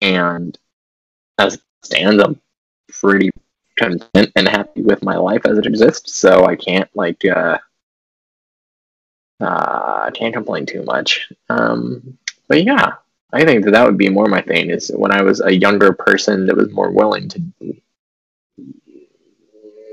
And 0.02 0.58
as 1.38 1.56
it 1.56 1.62
stands, 1.84 2.24
I'm 2.24 2.40
pretty 2.90 3.30
content 3.78 4.32
and 4.36 4.48
happy 4.48 4.82
with 4.82 5.04
my 5.04 5.16
life 5.18 5.46
as 5.46 5.58
it 5.58 5.66
exists. 5.66 6.16
So 6.16 6.46
I 6.46 6.56
can't 6.56 6.90
like 6.96 7.24
uh, 7.26 7.58
uh 9.40 10.12
can't 10.12 10.34
complain 10.34 10.66
too 10.66 10.84
much. 10.84 11.32
Um, 11.50 12.18
but 12.48 12.64
yeah, 12.64 12.94
I 13.34 13.46
think 13.46 13.66
that 13.66 13.72
that 13.72 13.86
would 13.86 13.98
be 13.98 14.10
more 14.10 14.28
my 14.28 14.42
thing. 14.42 14.70
Is 14.70 14.92
when 14.96 15.12
I 15.12 15.22
was 15.22 15.42
a 15.42 15.54
younger 15.54 15.94
person 15.94 16.46
that 16.48 16.56
was 16.56 16.72
more 16.72 16.92
willing 16.92 17.30
to, 17.30 17.42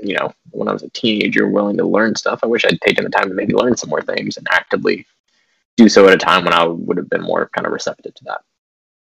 you 0.01 0.15
know, 0.17 0.33
when 0.51 0.67
I 0.67 0.73
was 0.73 0.83
a 0.83 0.89
teenager, 0.89 1.47
willing 1.47 1.77
to 1.77 1.85
learn 1.85 2.15
stuff. 2.15 2.39
I 2.43 2.47
wish 2.47 2.65
I'd 2.65 2.81
taken 2.81 3.03
the 3.03 3.09
time 3.09 3.29
to 3.29 3.35
maybe 3.35 3.53
learn 3.53 3.77
some 3.77 3.89
more 3.89 4.01
things 4.01 4.37
and 4.37 4.47
actively 4.51 5.05
do 5.79 5.89
so 5.89 6.07
at 6.07 6.13
a 6.13 6.17
time 6.17 6.43
when 6.43 6.53
I 6.53 6.65
would 6.65 6.97
have 6.97 7.09
been 7.09 7.21
more 7.21 7.49
kind 7.55 7.65
of 7.65 7.71
receptive 7.71 8.13
to 8.15 8.23
that. 8.25 8.41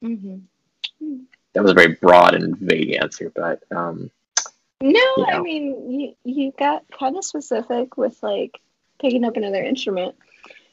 Mm-hmm. 0.04 1.16
That 1.52 1.62
was 1.62 1.72
a 1.72 1.74
very 1.74 1.94
broad 1.94 2.34
and 2.34 2.56
vague 2.56 2.96
answer, 3.00 3.32
but 3.34 3.62
um, 3.74 4.10
no, 4.80 4.88
you 4.88 5.26
know. 5.26 5.26
I 5.26 5.40
mean 5.40 5.90
you 5.90 6.14
you 6.24 6.52
got 6.56 6.84
kind 6.96 7.16
of 7.16 7.24
specific 7.24 7.96
with 7.96 8.22
like 8.22 8.60
picking 9.00 9.24
up 9.24 9.36
another 9.36 9.62
instrument. 9.62 10.14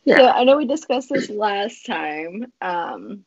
Yeah. 0.05 0.17
So 0.17 0.27
I 0.27 0.43
know 0.43 0.57
we 0.57 0.67
discussed 0.67 1.09
this 1.09 1.29
last 1.29 1.85
time, 1.85 2.53
um, 2.61 3.25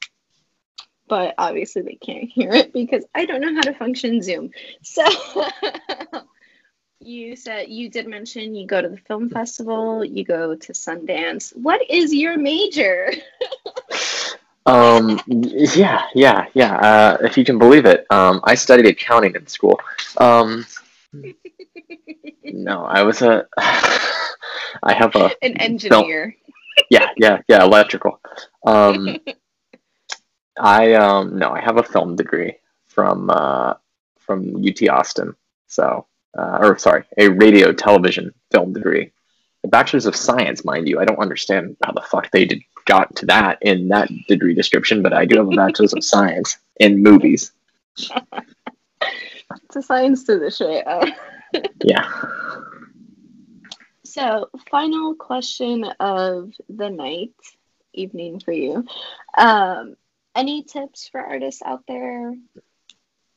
but 1.09 1.35
obviously 1.37 1.83
they 1.83 1.97
can't 1.97 2.31
hear 2.31 2.53
it 2.53 2.73
because 2.73 3.05
I 3.15 3.27
don't 3.27 3.41
know 3.41 3.55
how 3.55 3.63
to 3.63 3.75
function 3.75 4.23
Zoom. 4.23 4.53
So 4.83 5.05
you 7.01 7.35
said 7.35 7.69
you 7.69 7.89
did 7.89 8.07
mention 8.07 8.55
you 8.55 8.67
go 8.67 8.81
to 8.81 8.89
the 8.89 8.97
film 8.99 9.31
festival, 9.31 10.05
you 10.05 10.25
go 10.25 10.55
to 10.55 10.73
Sundance. 10.73 11.57
What 11.57 11.81
is 11.91 12.15
your 12.15 12.37
major? 12.37 13.13
um, 14.67 15.21
yeah, 15.27 16.07
yeah, 16.15 16.47
yeah. 16.55 16.77
Uh, 16.77 17.19
if 17.23 17.39
you 17.39 17.45
can 17.45 17.59
believe 17.59 17.87
it, 17.87 18.07
um, 18.11 18.41
I 18.45 18.55
studied 18.55 18.87
accounting 18.87 19.35
in 19.35 19.47
school. 19.47 19.81
Um, 20.19 20.67
no, 22.45 22.85
I 22.85 23.03
was 23.03 23.23
a. 23.23 23.47
I 24.83 24.93
have 24.93 25.17
a 25.17 25.31
an 25.43 25.57
engineer. 25.57 26.37
Yeah, 26.91 27.09
yeah, 27.17 27.43
yeah, 27.49 27.65
electrical. 27.65 28.21
Um, 28.67 29.19
I 30.59 30.95
um 30.95 31.39
no, 31.39 31.51
I 31.51 31.61
have 31.61 31.79
a 31.79 31.83
film 31.83 32.17
degree 32.17 32.57
from 32.89 33.31
uh 33.31 33.75
from 34.19 34.57
UT 34.57 34.89
Austin. 34.89 35.35
So 35.67 36.07
uh, 36.37 36.59
or 36.61 36.79
sorry, 36.79 37.05
a 37.17 37.29
radio 37.29 37.73
television 37.73 38.33
film 38.51 38.73
degree. 38.73 39.13
A 39.63 39.69
bachelor's 39.69 40.07
of 40.07 40.17
science, 40.17 40.65
mind 40.65 40.89
you. 40.89 41.01
I 41.01 41.05
don't 41.05 41.19
understand 41.19 41.77
how 41.85 41.93
the 41.93 42.01
fuck 42.01 42.31
they 42.31 42.47
did 42.47 42.63
got 42.87 43.15
to 43.17 43.27
that 43.27 43.59
in 43.61 43.89
that 43.89 44.09
degree 44.27 44.55
description, 44.55 45.03
but 45.03 45.13
I 45.13 45.27
do 45.27 45.39
have 45.39 45.49
a 45.49 45.57
bachelor's 45.57 45.93
of 45.93 46.03
science 46.03 46.57
in 46.79 47.03
movies. 47.03 47.53
it's 47.99 49.77
a 49.77 49.83
science 49.83 50.25
to 50.25 50.39
the 50.39 50.51
shit. 50.51 50.87
yeah. 51.85 52.11
So, 54.05 54.49
final 54.71 55.15
question 55.15 55.85
of 56.01 56.53
the 56.69 56.91
night, 56.91 57.35
evening 57.93 58.41
for 58.41 58.53
you. 58.53 58.85
Um, 59.37 59.97
any 60.35 60.65
tips 60.65 61.09
for 61.09 61.21
artists 61.21 61.63
out 61.65 61.85
there, 61.87 62.35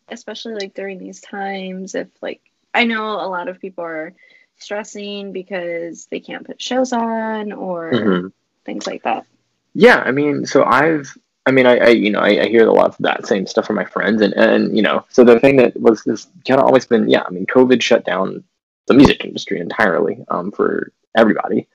especially 0.10 0.56
like 0.56 0.74
during 0.74 1.00
these 1.00 1.22
times, 1.22 1.96
if 1.96 2.08
like 2.22 2.42
I 2.74 2.86
know 2.86 3.06
a 3.06 3.30
lot 3.30 3.48
of 3.48 3.60
people 3.60 3.84
are 3.84 4.14
stressing 4.58 5.32
because 5.32 6.08
they 6.08 6.20
can't 6.20 6.46
put 6.46 6.62
shows 6.62 6.94
on 6.94 7.52
or 7.52 7.92
mm-hmm. 7.92 8.28
things 8.66 8.88
like 8.88 9.04
that. 9.04 9.26
Yeah, 9.74 9.98
I 9.98 10.12
mean, 10.12 10.46
so 10.46 10.64
I've, 10.64 11.16
I 11.46 11.52
mean, 11.52 11.66
I, 11.66 11.78
I 11.78 11.88
you 11.90 12.12
know, 12.12 12.20
I, 12.20 12.44
I, 12.44 12.48
hear 12.48 12.68
a 12.68 12.72
lot 12.72 12.92
of 12.92 12.98
that 13.00 13.26
same 13.26 13.48
stuff 13.48 13.66
from 13.66 13.76
my 13.76 13.86
friends, 13.86 14.22
and 14.22 14.34
and 14.34 14.76
you 14.76 14.84
know, 14.84 15.06
so 15.10 15.24
the 15.24 15.40
thing 15.40 15.58
that 15.58 15.80
was 15.80 16.04
this 16.04 16.28
kind 16.48 16.60
of 16.60 16.68
always 16.68 16.86
been, 16.86 17.10
yeah, 17.10 17.24
I 17.26 17.30
mean, 17.32 17.46
COVID 17.48 17.82
shut 17.82 18.06
down 18.06 18.44
the 18.88 18.94
music 18.94 19.26
industry 19.26 19.60
entirely 19.60 20.24
um, 20.30 20.52
for 20.52 20.92
everybody, 21.18 21.68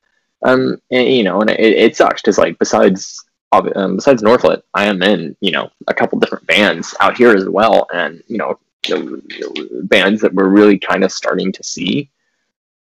um, 0.43 0.81
and 0.91 1.09
you 1.09 1.25
know, 1.25 1.41
and 1.41 1.51
it, 1.51 1.61
it 1.61 1.97
sucks 1.97 2.23
because 2.23 2.39
like 2.39 2.59
besides 2.59 3.25
um, 3.53 3.97
besides 3.97 4.23
Norphlet, 4.23 4.63
I 4.75 4.87
am 4.87 5.03
in 5.03 5.37
you 5.41 5.51
know 5.51 5.71
a 5.89 5.95
couple 5.95 6.21
different 6.21 6.47
bands 6.47 6.95
out 7.01 7.17
here 7.17 7.35
as 7.35 7.49
well, 7.49 7.89
and 7.93 8.23
you 8.29 8.39
know 8.39 8.59
you 8.87 9.23
know, 9.41 9.83
bands 9.85 10.21
that 10.23 10.35
we're 10.35 10.49
really 10.49 10.79
kind 10.79 11.05
of 11.05 11.13
starting 11.13 11.53
to 11.53 11.63
see 11.63 12.11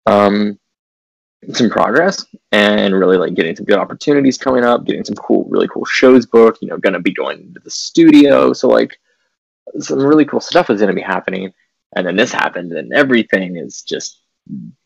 um, 0.07 0.59
some 1.53 1.71
progress 1.71 2.25
and 2.53 2.95
really 2.95 3.17
like 3.17 3.35
getting 3.35 3.55
some 3.55 3.67
good 3.67 3.79
opportunities 3.79 4.39
coming 4.39 4.65
up, 4.65 4.85
getting 4.85 5.05
some 5.05 5.17
cool, 5.17 5.45
really 5.49 5.69
cool 5.69 5.85
shows 5.85 6.27
booked. 6.27 6.59
You 6.63 6.69
know, 6.69 6.79
going 6.79 6.95
to 6.95 7.01
be 7.01 7.13
going 7.13 7.53
to 7.55 7.61
the 7.61 7.71
studio, 7.71 8.53
so 8.53 8.69
like 8.69 8.99
some 9.79 9.99
really 9.99 10.25
cool 10.25 10.41
stuff 10.41 10.71
is 10.71 10.81
going 10.81 10.89
to 10.89 10.95
be 10.95 11.03
happening. 11.03 11.53
And 11.95 12.07
then 12.07 12.17
this 12.17 12.33
happened, 12.33 12.73
and 12.73 12.93
everything 12.93 13.57
is 13.57 13.83
just 13.83 14.21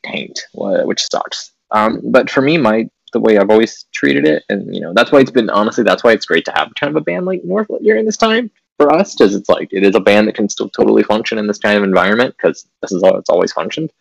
tanked, 0.04 0.46
which 0.54 1.06
sucks. 1.10 1.52
Um, 1.70 2.00
but 2.04 2.30
for 2.30 2.40
me, 2.40 2.58
my 2.58 2.88
the 3.12 3.20
way 3.20 3.38
I've 3.38 3.50
always 3.50 3.86
treated 3.92 4.26
it, 4.26 4.44
and 4.48 4.74
you 4.74 4.80
know 4.80 4.92
that's 4.94 5.10
why 5.10 5.20
it's 5.20 5.30
been 5.30 5.50
honestly 5.50 5.84
that's 5.84 6.04
why 6.04 6.12
it's 6.12 6.26
great 6.26 6.44
to 6.44 6.52
have 6.54 6.72
kind 6.78 6.94
of 6.94 7.00
a 7.00 7.04
band 7.04 7.26
like 7.26 7.42
Norphlet 7.42 7.82
during 7.82 8.04
this 8.04 8.16
time 8.16 8.50
for 8.80 8.90
us 8.94 9.14
because 9.14 9.34
it's 9.34 9.50
like 9.50 9.68
it 9.72 9.84
is 9.84 9.94
a 9.94 10.00
band 10.00 10.26
that 10.26 10.34
can 10.34 10.48
still 10.48 10.70
totally 10.70 11.02
function 11.02 11.36
in 11.36 11.46
this 11.46 11.58
kind 11.58 11.76
of 11.76 11.84
environment 11.84 12.34
because 12.34 12.66
this 12.80 12.92
is 12.92 13.02
how 13.04 13.14
it's 13.16 13.28
always 13.28 13.52
functioned, 13.52 13.92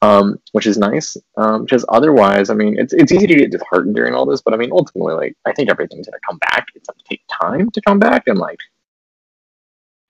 um, 0.00 0.38
which 0.52 0.66
is 0.66 0.78
nice. 0.78 1.18
Um, 1.36 1.64
because 1.64 1.84
otherwise, 1.90 2.48
I 2.48 2.54
mean, 2.54 2.78
it's 2.78 2.94
it's 2.94 3.12
easy 3.12 3.26
to 3.26 3.34
get 3.34 3.50
disheartened 3.50 3.94
during 3.94 4.14
all 4.14 4.24
this, 4.24 4.40
but 4.40 4.54
I 4.54 4.56
mean, 4.56 4.72
ultimately, 4.72 5.12
like 5.12 5.36
I 5.44 5.52
think 5.52 5.68
everything's 5.68 6.06
gonna 6.06 6.16
come 6.26 6.38
back. 6.38 6.68
It's 6.74 6.88
gonna 6.88 6.98
take 7.06 7.20
time 7.30 7.70
to 7.72 7.80
come 7.82 7.98
back, 7.98 8.22
and 8.26 8.38
like, 8.38 8.58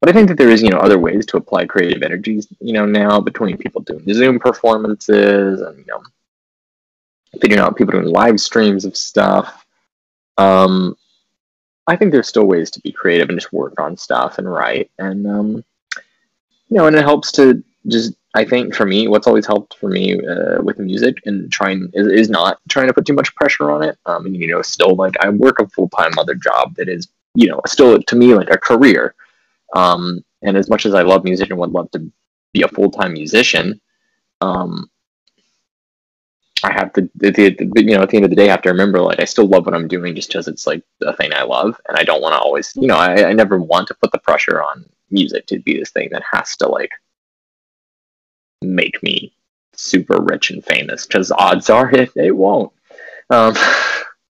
but 0.01 0.09
I 0.09 0.12
think 0.12 0.28
that 0.28 0.38
there 0.38 0.51
is 0.51 0.62
you 0.62 0.70
know 0.70 0.78
other 0.78 1.01
ways 1.01 1.26
to 1.26 1.36
apply 1.36 1.66
creative 1.66 2.05
energies 2.05 2.47
you 2.61 2.72
know 2.72 2.86
now 2.86 3.20
between 3.20 3.57
people 3.57 3.82
doing 3.82 4.05
Zoom 4.14 4.38
performances 4.38 5.62
and 5.62 5.76
you 5.78 5.86
know 5.88 6.01
figuring 7.41 7.61
out 7.61 7.76
people 7.76 7.93
doing 7.93 8.07
live 8.07 8.38
streams 8.38 8.84
of 8.84 8.97
stuff. 8.97 9.66
Um, 10.38 10.95
I 11.91 11.97
think 11.97 12.09
there's 12.11 12.28
still 12.28 12.47
ways 12.53 12.70
to 12.70 12.80
be 12.80 12.93
creative 13.01 13.28
and 13.28 13.38
just 13.41 13.53
work 13.53 13.76
on 13.84 13.97
stuff 13.97 14.38
and 14.38 14.47
write. 14.57 14.88
And, 14.99 15.20
um, 15.26 15.49
you 16.68 16.76
know, 16.76 16.86
and 16.86 16.97
it 16.97 17.09
helps 17.11 17.32
to 17.32 17.43
just, 17.95 18.11
I 18.41 18.45
think 18.45 18.74
for 18.78 18.86
me, 18.86 19.09
what's 19.09 19.26
always 19.26 19.47
helped 19.53 19.72
for 19.80 19.91
me 19.91 20.05
uh, 20.32 20.59
with 20.66 20.78
music 20.78 21.14
and 21.26 21.36
trying 21.59 21.91
is, 21.99 22.07
is 22.20 22.30
not 22.38 22.53
trying 22.68 22.88
to 22.88 22.95
put 22.95 23.07
too 23.07 23.18
much 23.20 23.34
pressure 23.38 23.68
on 23.74 23.82
it. 23.88 23.97
Um, 24.07 24.26
and, 24.26 24.36
you 24.36 24.49
know, 24.51 24.62
still 24.62 24.95
like 25.05 25.16
I 25.24 25.28
work 25.45 25.59
a 25.59 25.66
full 25.74 25.88
time 25.99 26.14
other 26.18 26.36
job 26.49 26.76
that 26.76 26.88
is, 26.88 27.09
you 27.34 27.49
know, 27.49 27.61
still 27.66 28.01
to 28.01 28.16
me 28.16 28.34
like 28.34 28.51
a 28.51 28.64
career. 28.68 29.14
Um, 29.74 30.24
And 30.43 30.57
as 30.57 30.68
much 30.72 30.86
as 30.86 30.95
I 30.95 31.03
love 31.03 31.22
music 31.24 31.51
and 31.51 31.59
would 31.59 31.76
love 31.78 31.91
to 31.91 32.01
be 32.55 32.62
a 32.62 32.74
full 32.76 32.91
time 32.91 33.12
musician, 33.12 33.80
um, 34.41 34.91
I 36.63 36.73
have 36.73 36.93
to, 36.95 37.03
at 37.25 37.35
the, 37.35 37.57
you 37.77 37.97
know, 37.97 38.03
at 38.03 38.11
the 38.11 38.17
end 38.17 38.25
of 38.25 38.31
the 38.31 38.37
day, 38.37 38.49
I 38.49 38.53
have 38.53 38.63
to 38.63 38.71
remember 38.71 39.01
like 39.01 39.21
I 39.21 39.25
still 39.25 39.47
love 39.47 39.67
what 39.67 39.75
I'm 39.75 39.89
doing 39.89 40.15
just 40.15 40.29
because 40.29 40.49
it's 40.49 40.67
like 40.67 40.83
the 40.99 41.13
thing 41.15 41.33
I 41.33 41.43
love, 41.43 41.81
and 41.89 41.97
I 41.97 42.05
don't 42.05 42.23
want 42.23 42.35
to 42.35 42.39
always, 42.39 42.73
you 42.77 42.87
know, 42.87 42.97
I, 42.97 43.29
I 43.29 43.33
never 43.33 43.59
want 43.59 43.89
to 43.89 43.95
put 43.95 44.13
the 44.13 44.19
pressure 44.19 44.63
on 44.63 44.85
music 45.11 45.47
to 45.47 45.59
be 45.61 45.79
this 45.79 45.91
thing 45.91 46.09
that 46.13 46.23
has 46.31 46.57
to 46.59 46.69
like 46.69 46.91
make 48.63 49.03
me 49.03 49.33
super 49.73 50.21
rich 50.21 50.51
and 50.51 50.65
famous 50.65 51.07
because 51.07 51.33
odds 51.33 51.71
are 51.71 51.91
it, 51.95 52.11
it 52.17 52.37
won't. 52.37 52.73
Um, 53.31 53.55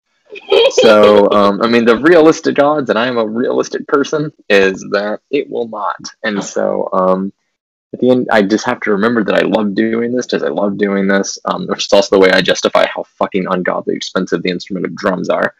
so, 0.71 1.31
um, 1.33 1.61
I 1.63 1.69
mean, 1.69 1.85
the 1.85 1.97
realistic 1.97 2.59
odds, 2.63 2.91
and 2.91 2.99
I 2.99 3.07
am 3.07 3.19
a 3.19 3.27
realistic 3.27 3.87
person, 3.89 4.33
is 4.49 4.81
that 4.93 5.21
it 5.31 5.51
will 5.51 5.69
not. 5.69 6.01
And 6.23 6.43
so, 6.43 6.89
um, 6.93 7.33
at 7.93 8.01
the 8.01 8.11
end, 8.11 8.29
I 8.31 8.43
just 8.43 8.65
have 8.67 8.81
to 8.81 8.93
remember 8.93 9.25
that 9.25 9.35
I 9.35 9.47
love 9.47 9.75
doing 9.75 10.13
this 10.13 10.27
because 10.27 10.43
I 10.43 10.49
love 10.49 10.79
doing 10.79 11.09
this, 11.09 11.39
um, 11.45 11.67
which 11.67 11.87
is 11.87 11.93
also 11.93 12.17
the 12.17 12.21
way 12.21 12.31
I 12.31 12.41
justify 12.41 12.87
how 12.87 13.03
fucking 13.03 13.47
ungodly 13.49 13.97
expensive 13.97 14.43
the 14.43 14.51
instrument 14.51 14.87
of 14.87 14.95
drums 14.95 15.29
are. 15.29 15.55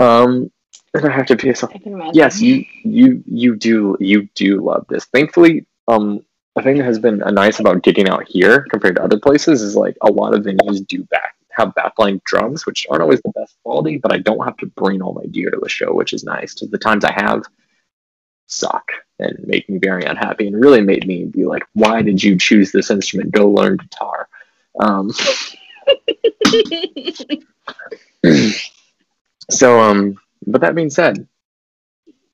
Um, 0.00 0.50
and 0.94 1.06
I 1.06 1.10
have 1.10 1.26
to 1.26 1.36
be 1.36 1.52
so. 1.54 1.68
Yes, 2.12 2.40
you 2.40 2.64
you 2.84 3.22
you 3.26 3.56
do 3.56 3.96
you 3.98 4.28
do 4.34 4.62
love 4.62 4.86
this. 4.88 5.06
Thankfully, 5.06 5.66
um, 5.88 6.24
a 6.54 6.62
thing 6.62 6.76
that 6.76 6.84
has 6.84 6.98
been 6.98 7.18
nice 7.18 7.58
about 7.58 7.82
gigging 7.82 8.08
out 8.08 8.28
here 8.28 8.66
compared 8.70 8.96
to 8.96 9.02
other 9.02 9.18
places 9.18 9.62
is 9.62 9.74
like 9.74 9.96
a 10.02 10.12
lot 10.12 10.34
of 10.34 10.42
venues 10.42 10.86
do 10.86 11.02
back 11.04 11.34
have 11.52 11.74
backline 11.74 12.22
drums, 12.24 12.66
which 12.66 12.86
aren't 12.90 13.02
always 13.02 13.20
the 13.22 13.32
best 13.34 13.56
quality, 13.62 13.98
but 13.98 14.12
I 14.12 14.18
don't 14.18 14.44
have 14.44 14.56
to 14.58 14.66
bring 14.66 15.02
all 15.02 15.12
my 15.12 15.26
gear 15.26 15.50
to 15.50 15.60
a 15.64 15.68
show, 15.68 15.92
which 15.92 16.12
is 16.12 16.24
nice. 16.24 16.54
Because 16.54 16.70
the 16.70 16.78
times 16.78 17.04
I 17.04 17.12
have 17.12 17.42
suck 18.46 18.92
and 19.18 19.38
make 19.46 19.68
me 19.68 19.78
very 19.78 20.04
unhappy 20.04 20.46
and 20.46 20.60
really 20.60 20.80
made 20.80 21.06
me 21.06 21.24
be 21.24 21.44
like, 21.44 21.64
why 21.74 22.02
did 22.02 22.22
you 22.22 22.38
choose 22.38 22.72
this 22.72 22.90
instrument? 22.90 23.30
Go 23.30 23.50
learn 23.50 23.76
guitar. 23.76 24.28
Um, 24.78 25.10
so, 29.50 29.80
um, 29.80 30.18
but 30.46 30.60
that 30.60 30.74
being 30.74 30.90
said, 30.90 31.26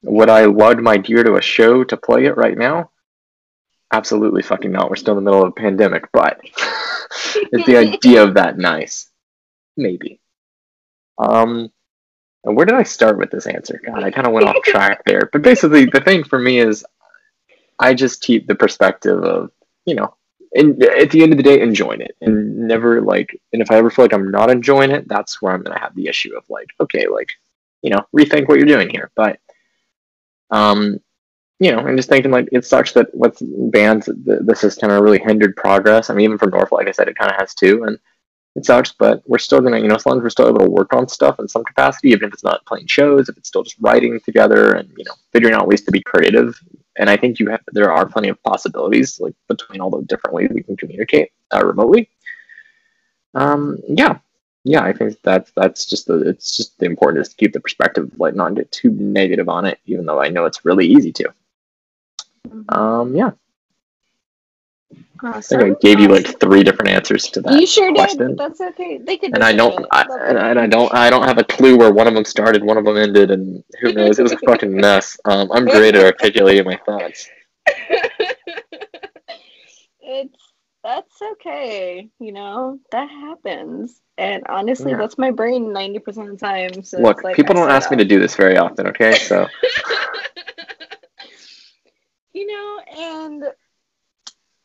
would 0.03 0.31
I 0.31 0.45
lug 0.47 0.81
my 0.81 0.97
gear 0.97 1.23
to 1.25 1.37
a 1.37 1.43
show 1.43 1.85
to 1.85 1.97
play 1.97 2.27
it 2.27 2.37
right 2.37 2.57
now? 2.57 2.91
Absolutely 3.93 4.43
fucking 4.43 4.71
not. 4.71 4.91
We're 4.91 4.97
still 4.97 5.17
in 5.17 5.25
the 5.25 5.31
middle 5.31 5.45
of 5.45 5.49
a 5.49 5.53
pandemic, 5.53 6.11
but 6.13 6.41
is 7.53 7.65
the 7.67 7.77
idea 7.77 8.23
of 8.23 8.35
that 8.35 8.59
nice? 8.59 9.11
Maybe. 9.77 10.21
Um, 11.17 11.71
and 12.45 12.57
where 12.57 12.67
did 12.67 12.77
I 12.77 12.83
start 12.83 13.19
with 13.19 13.31
this 13.31 13.47
answer? 13.47 13.81
God, 13.85 14.03
I 14.05 14.11
kind 14.11 14.27
of 14.27 14.33
went 14.33 14.47
off 14.47 14.57
track 14.65 15.03
there. 15.05 15.29
But 15.33 15.43
basically, 15.43 15.87
the 15.87 16.01
thing 16.01 16.25
for 16.25 16.39
me 16.39 16.59
is, 16.61 16.85
I 17.79 17.95
just 17.95 18.23
keep 18.23 18.47
the 18.47 18.55
perspective 18.55 19.23
of 19.23 19.51
you 19.89 19.95
know, 19.95 20.15
and 20.55 20.83
at 20.83 21.11
the 21.11 21.23
end 21.23 21.33
of 21.33 21.39
the 21.39 21.43
day, 21.43 21.61
enjoying 21.61 22.03
it, 22.03 22.15
and 22.21 22.69
never 22.69 23.01
like, 23.01 23.41
and 23.53 23.63
if 23.63 23.71
I 23.71 23.77
ever 23.77 23.91
feel 23.91 24.05
like 24.05 24.13
I'm 24.13 24.31
not 24.31 24.51
enjoying 24.51 24.91
it, 24.91 25.09
that's 25.09 25.41
where 25.41 25.53
I'm 25.53 25.63
gonna 25.63 25.81
have 25.81 25.95
the 25.95 26.09
issue 26.09 26.37
of 26.37 26.45
like, 26.51 26.69
okay, 26.81 27.07
like, 27.09 27.33
you 27.83 27.91
know, 27.91 28.05
rethink 28.15 28.49
what 28.49 28.59
you're 28.59 28.67
doing 28.67 28.91
here. 28.91 29.11
But, 29.17 29.41
um, 30.51 30.99
you 31.59 31.73
know, 31.73 31.79
and 31.79 31.97
just 31.97 32.09
thinking 32.09 32.31
like 32.31 32.49
it 32.53 32.65
sucks 32.65 32.93
that 32.93 33.15
with 33.15 33.39
bands 33.73 34.09
this 34.15 34.61
has 34.61 34.77
kind 34.77 34.93
of 34.93 35.03
really 35.03 35.19
hindered 35.19 35.57
progress. 35.57 36.11
I 36.11 36.15
mean, 36.15 36.25
even 36.25 36.39
for 36.39 36.51
North, 36.51 36.71
like 36.71 36.87
I 36.87 36.93
said, 36.93 37.09
it 37.09 37.19
kind 37.19 37.31
of 37.31 37.39
has 37.39 37.55
too, 37.55 37.85
and 37.85 37.99
it 38.59 38.67
sucks. 38.67 38.93
But 38.93 39.23
we're 39.27 39.39
still 39.39 39.61
gonna, 39.61 39.79
you 39.79 39.89
know, 39.89 39.95
as 39.95 40.05
long 40.05 40.19
as 40.19 40.23
we're 40.23 40.31
still 40.31 40.49
able 40.49 40.61
to 40.61 40.71
work 40.71 40.93
on 40.93 41.09
stuff 41.09 41.39
in 41.39 41.49
some 41.49 41.65
capacity, 41.65 42.11
even 42.11 42.29
if 42.29 42.35
it's 42.35 42.45
not 42.45 42.67
playing 42.67 42.87
shows, 42.87 43.29
if 43.29 43.37
it's 43.37 43.49
still 43.49 43.63
just 43.63 43.77
writing 43.81 44.21
together 44.21 44.73
and 44.73 44.91
you 44.97 45.05
know 45.05 45.15
figuring 45.33 45.55
out 45.55 45.67
ways 45.67 45.83
to 45.83 45.93
be 45.93 46.03
creative. 46.03 46.61
And 46.97 47.09
I 47.09 47.17
think 47.17 47.39
you 47.39 47.49
have 47.49 47.61
there 47.73 47.93
are 47.93 48.07
plenty 48.07 48.29
of 48.29 48.43
possibilities 48.43 49.21
like 49.21 49.35
between 49.49 49.81
all 49.81 49.91
the 49.91 50.03
different 50.03 50.35
ways 50.35 50.51
we 50.53 50.63
can 50.63 50.77
communicate 50.77 51.31
uh, 51.55 51.65
remotely. 51.65 52.11
Um, 53.35 53.79
yeah, 53.89 54.19
yeah, 54.65 54.83
I 54.83 54.93
think 54.93 55.17
that's 55.23 55.53
that's 55.57 55.87
just 55.87 56.07
the 56.07 56.21
it's 56.29 56.57
just 56.57 56.79
the 56.79 56.87
important 56.87 57.23
is 57.23 57.29
to 57.31 57.37
keep 57.37 57.53
the 57.53 57.61
perspective 57.61 58.11
like 58.19 58.35
not 58.35 58.55
get 58.55 58.73
too 58.73 58.91
negative 58.91 59.49
on 59.49 59.65
it, 59.65 59.79
even 59.87 60.05
though 60.05 60.21
I 60.21 60.29
know 60.29 60.45
it's 60.45 60.65
really 60.65 60.87
easy 60.87 61.13
to. 61.13 61.33
Mm-hmm. 62.49 62.75
Um, 62.75 63.15
yeah. 63.15 63.31
Awesome. 65.23 65.59
I 65.59 65.63
think 65.65 65.77
I 65.77 65.81
gave 65.81 66.01
you 66.01 66.09
like 66.09 66.39
three 66.41 66.63
different 66.63 66.91
answers 66.91 67.27
to 67.31 67.41
that. 67.43 67.61
You 67.61 67.67
sure 67.67 67.93
question. 67.93 68.29
did. 68.29 68.39
That's 68.39 68.61
okay. 68.61 68.99
They 68.99 69.17
could. 69.17 69.35
And 69.35 69.43
I 69.43 69.53
don't. 69.53 69.85
I, 69.91 70.07
and, 70.29 70.59
I 70.59 70.67
don't. 70.67 70.95
I 70.95 71.11
don't 71.11 71.25
have 71.25 71.39
a 71.39 71.45
clue 71.45 71.77
where 71.77 71.93
one 71.93 72.07
of 72.07 72.15
them 72.15 72.25
started, 72.25 72.63
one 72.63 72.77
of 72.77 72.85
them 72.85 72.97
ended, 72.97 73.31
and 73.31 73.65
who 73.81 73.93
knows? 73.95 74.19
It 74.19 74.23
was 74.23 74.33
a 74.33 74.39
fucking 74.39 74.75
mess. 74.75 75.19
Um, 75.25 75.51
I'm 75.53 75.65
great 75.65 75.97
at 75.97 76.05
articulating 76.05 76.65
my 76.65 76.79
thoughts. 76.87 77.29
it's 80.01 80.53
that's 80.85 81.21
okay. 81.33 82.09
You 82.21 82.33
know 82.33 82.79
that 82.93 83.11
happens, 83.11 84.01
and 84.17 84.45
honestly, 84.49 84.93
yeah. 84.93 84.99
that's 84.99 85.19
my 85.19 85.33
brain 85.33 85.73
ninety 85.73 85.99
percent 85.99 86.29
of 86.31 86.39
the 86.39 86.47
time. 86.47 86.85
So 86.85 87.01
look, 87.01 87.25
like 87.25 87.35
people 87.35 87.55
don't 87.55 87.71
ask 87.71 87.91
me 87.91 87.97
to 87.97 88.05
do 88.05 88.21
this 88.21 88.37
very 88.37 88.57
often. 88.57 88.87
Okay, 88.87 89.17
so. 89.19 89.49
you 92.33 92.47
know, 92.47 92.81
and 92.97 93.45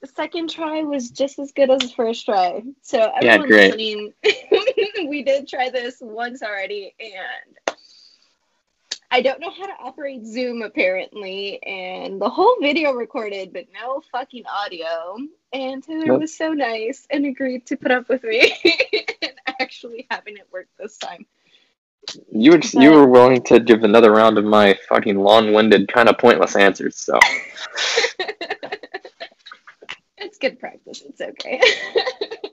second 0.07 0.49
try 0.49 0.81
was 0.83 1.11
just 1.11 1.39
as 1.39 1.51
good 1.51 1.69
as 1.69 1.79
the 1.79 1.93
first 1.95 2.25
try. 2.25 2.63
So 2.81 3.11
everyone 3.15 3.49
yeah, 3.49 3.55
listening, 3.55 4.13
we 5.09 5.23
did 5.23 5.47
try 5.47 5.69
this 5.69 5.97
once 6.01 6.41
already, 6.41 6.93
and 6.99 7.77
I 9.13 9.21
don't 9.21 9.39
know 9.39 9.51
how 9.51 9.67
to 9.67 9.73
operate 9.79 10.25
Zoom 10.25 10.63
apparently, 10.63 11.61
and 11.63 12.19
the 12.19 12.29
whole 12.29 12.57
video 12.59 12.93
recorded, 12.93 13.53
but 13.53 13.65
no 13.71 14.01
fucking 14.11 14.43
audio. 14.47 15.17
And 15.53 15.83
Taylor 15.83 16.07
nope. 16.07 16.21
was 16.21 16.35
so 16.35 16.51
nice 16.51 17.05
and 17.11 17.27
agreed 17.27 17.67
to 17.67 17.77
put 17.77 17.91
up 17.91 18.09
with 18.09 18.23
me 18.23 18.55
and 19.21 19.33
actually 19.59 20.07
having 20.09 20.37
it 20.37 20.47
work 20.51 20.67
this 20.79 20.97
time. 20.97 21.27
You 22.31 22.53
were 22.53 22.57
but, 22.57 22.73
you 22.73 22.91
were 22.91 23.07
willing 23.07 23.43
to 23.43 23.59
give 23.59 23.83
another 23.83 24.11
round 24.11 24.39
of 24.39 24.45
my 24.45 24.77
fucking 24.89 25.17
long-winded, 25.17 25.93
kind 25.93 26.09
of 26.09 26.17
pointless 26.17 26.55
answers. 26.55 26.97
So 26.97 27.19
good 30.43 30.59
practice. 30.59 31.01
It's 31.01 31.21
okay. 31.21 31.61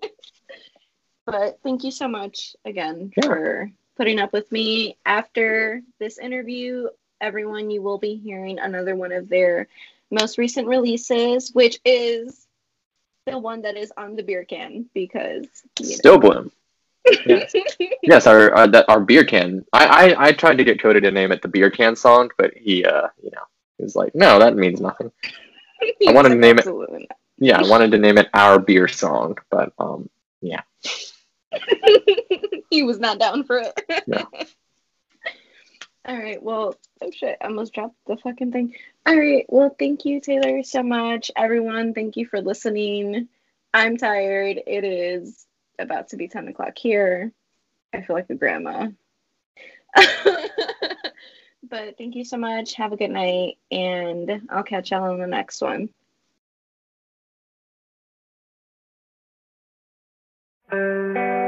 but 1.26 1.58
thank 1.62 1.84
you 1.84 1.90
so 1.90 2.08
much 2.08 2.54
again 2.64 3.12
yeah. 3.16 3.26
for 3.26 3.70
putting 3.96 4.18
up 4.18 4.32
with 4.32 4.50
me. 4.52 4.96
After 5.04 5.82
this 5.98 6.18
interview, 6.18 6.88
everyone, 7.20 7.70
you 7.70 7.82
will 7.82 7.98
be 7.98 8.16
hearing 8.16 8.58
another 8.58 8.94
one 8.94 9.12
of 9.12 9.28
their 9.28 9.68
most 10.10 10.38
recent 10.38 10.68
releases, 10.68 11.50
which 11.50 11.80
is 11.84 12.46
the 13.26 13.38
one 13.38 13.62
that 13.62 13.76
is 13.76 13.92
on 13.96 14.16
the 14.16 14.22
beer 14.22 14.44
can 14.44 14.86
because 14.94 15.46
still 15.82 16.14
know. 16.14 16.20
bloom 16.20 16.52
yes, 17.26 17.52
yes 18.02 18.26
our 18.26 18.54
uh, 18.56 18.66
that 18.66 18.88
our 18.88 19.00
beer 19.00 19.24
can. 19.24 19.64
I, 19.72 19.86
I 19.86 20.26
I 20.28 20.32
tried 20.32 20.58
to 20.58 20.64
get 20.64 20.80
Cody 20.80 21.00
to 21.00 21.10
name 21.10 21.32
it 21.32 21.42
the 21.42 21.48
beer 21.48 21.70
can 21.70 21.96
song, 21.96 22.30
but 22.36 22.52
he 22.56 22.84
uh 22.84 23.08
you 23.22 23.30
know 23.30 23.42
he 23.78 23.84
was 23.84 23.96
like, 23.96 24.14
no, 24.14 24.38
that 24.38 24.56
means 24.56 24.80
nothing. 24.80 25.10
I 26.06 26.12
want 26.12 26.28
to 26.28 26.34
name 26.34 26.58
it. 26.58 26.66
Not. 26.66 27.18
Yeah, 27.40 27.58
I 27.58 27.62
wanted 27.68 27.90
to 27.92 27.98
name 27.98 28.18
it 28.18 28.28
our 28.32 28.58
beer 28.58 28.86
song, 28.86 29.38
but 29.50 29.72
um 29.78 30.08
yeah. 30.40 30.62
he 32.70 32.84
was 32.84 32.98
not 32.98 33.18
down 33.18 33.44
for 33.44 33.58
it. 33.58 34.04
Yeah. 34.06 34.24
All 36.06 36.16
right. 36.16 36.42
Well, 36.42 36.74
oh 37.02 37.10
shit, 37.10 37.36
I 37.40 37.46
almost 37.46 37.74
dropped 37.74 37.96
the 38.06 38.16
fucking 38.16 38.52
thing. 38.52 38.74
All 39.06 39.16
right. 39.16 39.44
Well, 39.48 39.74
thank 39.78 40.04
you, 40.04 40.20
Taylor, 40.20 40.62
so 40.62 40.82
much. 40.82 41.30
Everyone, 41.36 41.92
thank 41.92 42.16
you 42.16 42.26
for 42.26 42.40
listening. 42.40 43.28
I'm 43.74 43.96
tired. 43.96 44.60
It 44.66 44.84
is 44.84 45.46
about 45.78 46.08
to 46.08 46.16
be 46.16 46.26
10 46.26 46.48
o'clock 46.48 46.78
here. 46.78 47.32
I 47.92 48.00
feel 48.00 48.16
like 48.16 48.30
a 48.30 48.34
grandma. 48.34 48.88
but 49.94 51.98
thank 51.98 52.14
you 52.14 52.24
so 52.24 52.38
much. 52.38 52.74
Have 52.74 52.92
a 52.92 52.96
good 52.96 53.10
night, 53.10 53.58
and 53.70 54.48
I'll 54.48 54.62
catch 54.62 54.90
y'all 54.90 55.10
on 55.10 55.18
the 55.18 55.26
next 55.26 55.60
one. 55.60 55.90
Thank 60.70 61.16
you. 61.16 61.39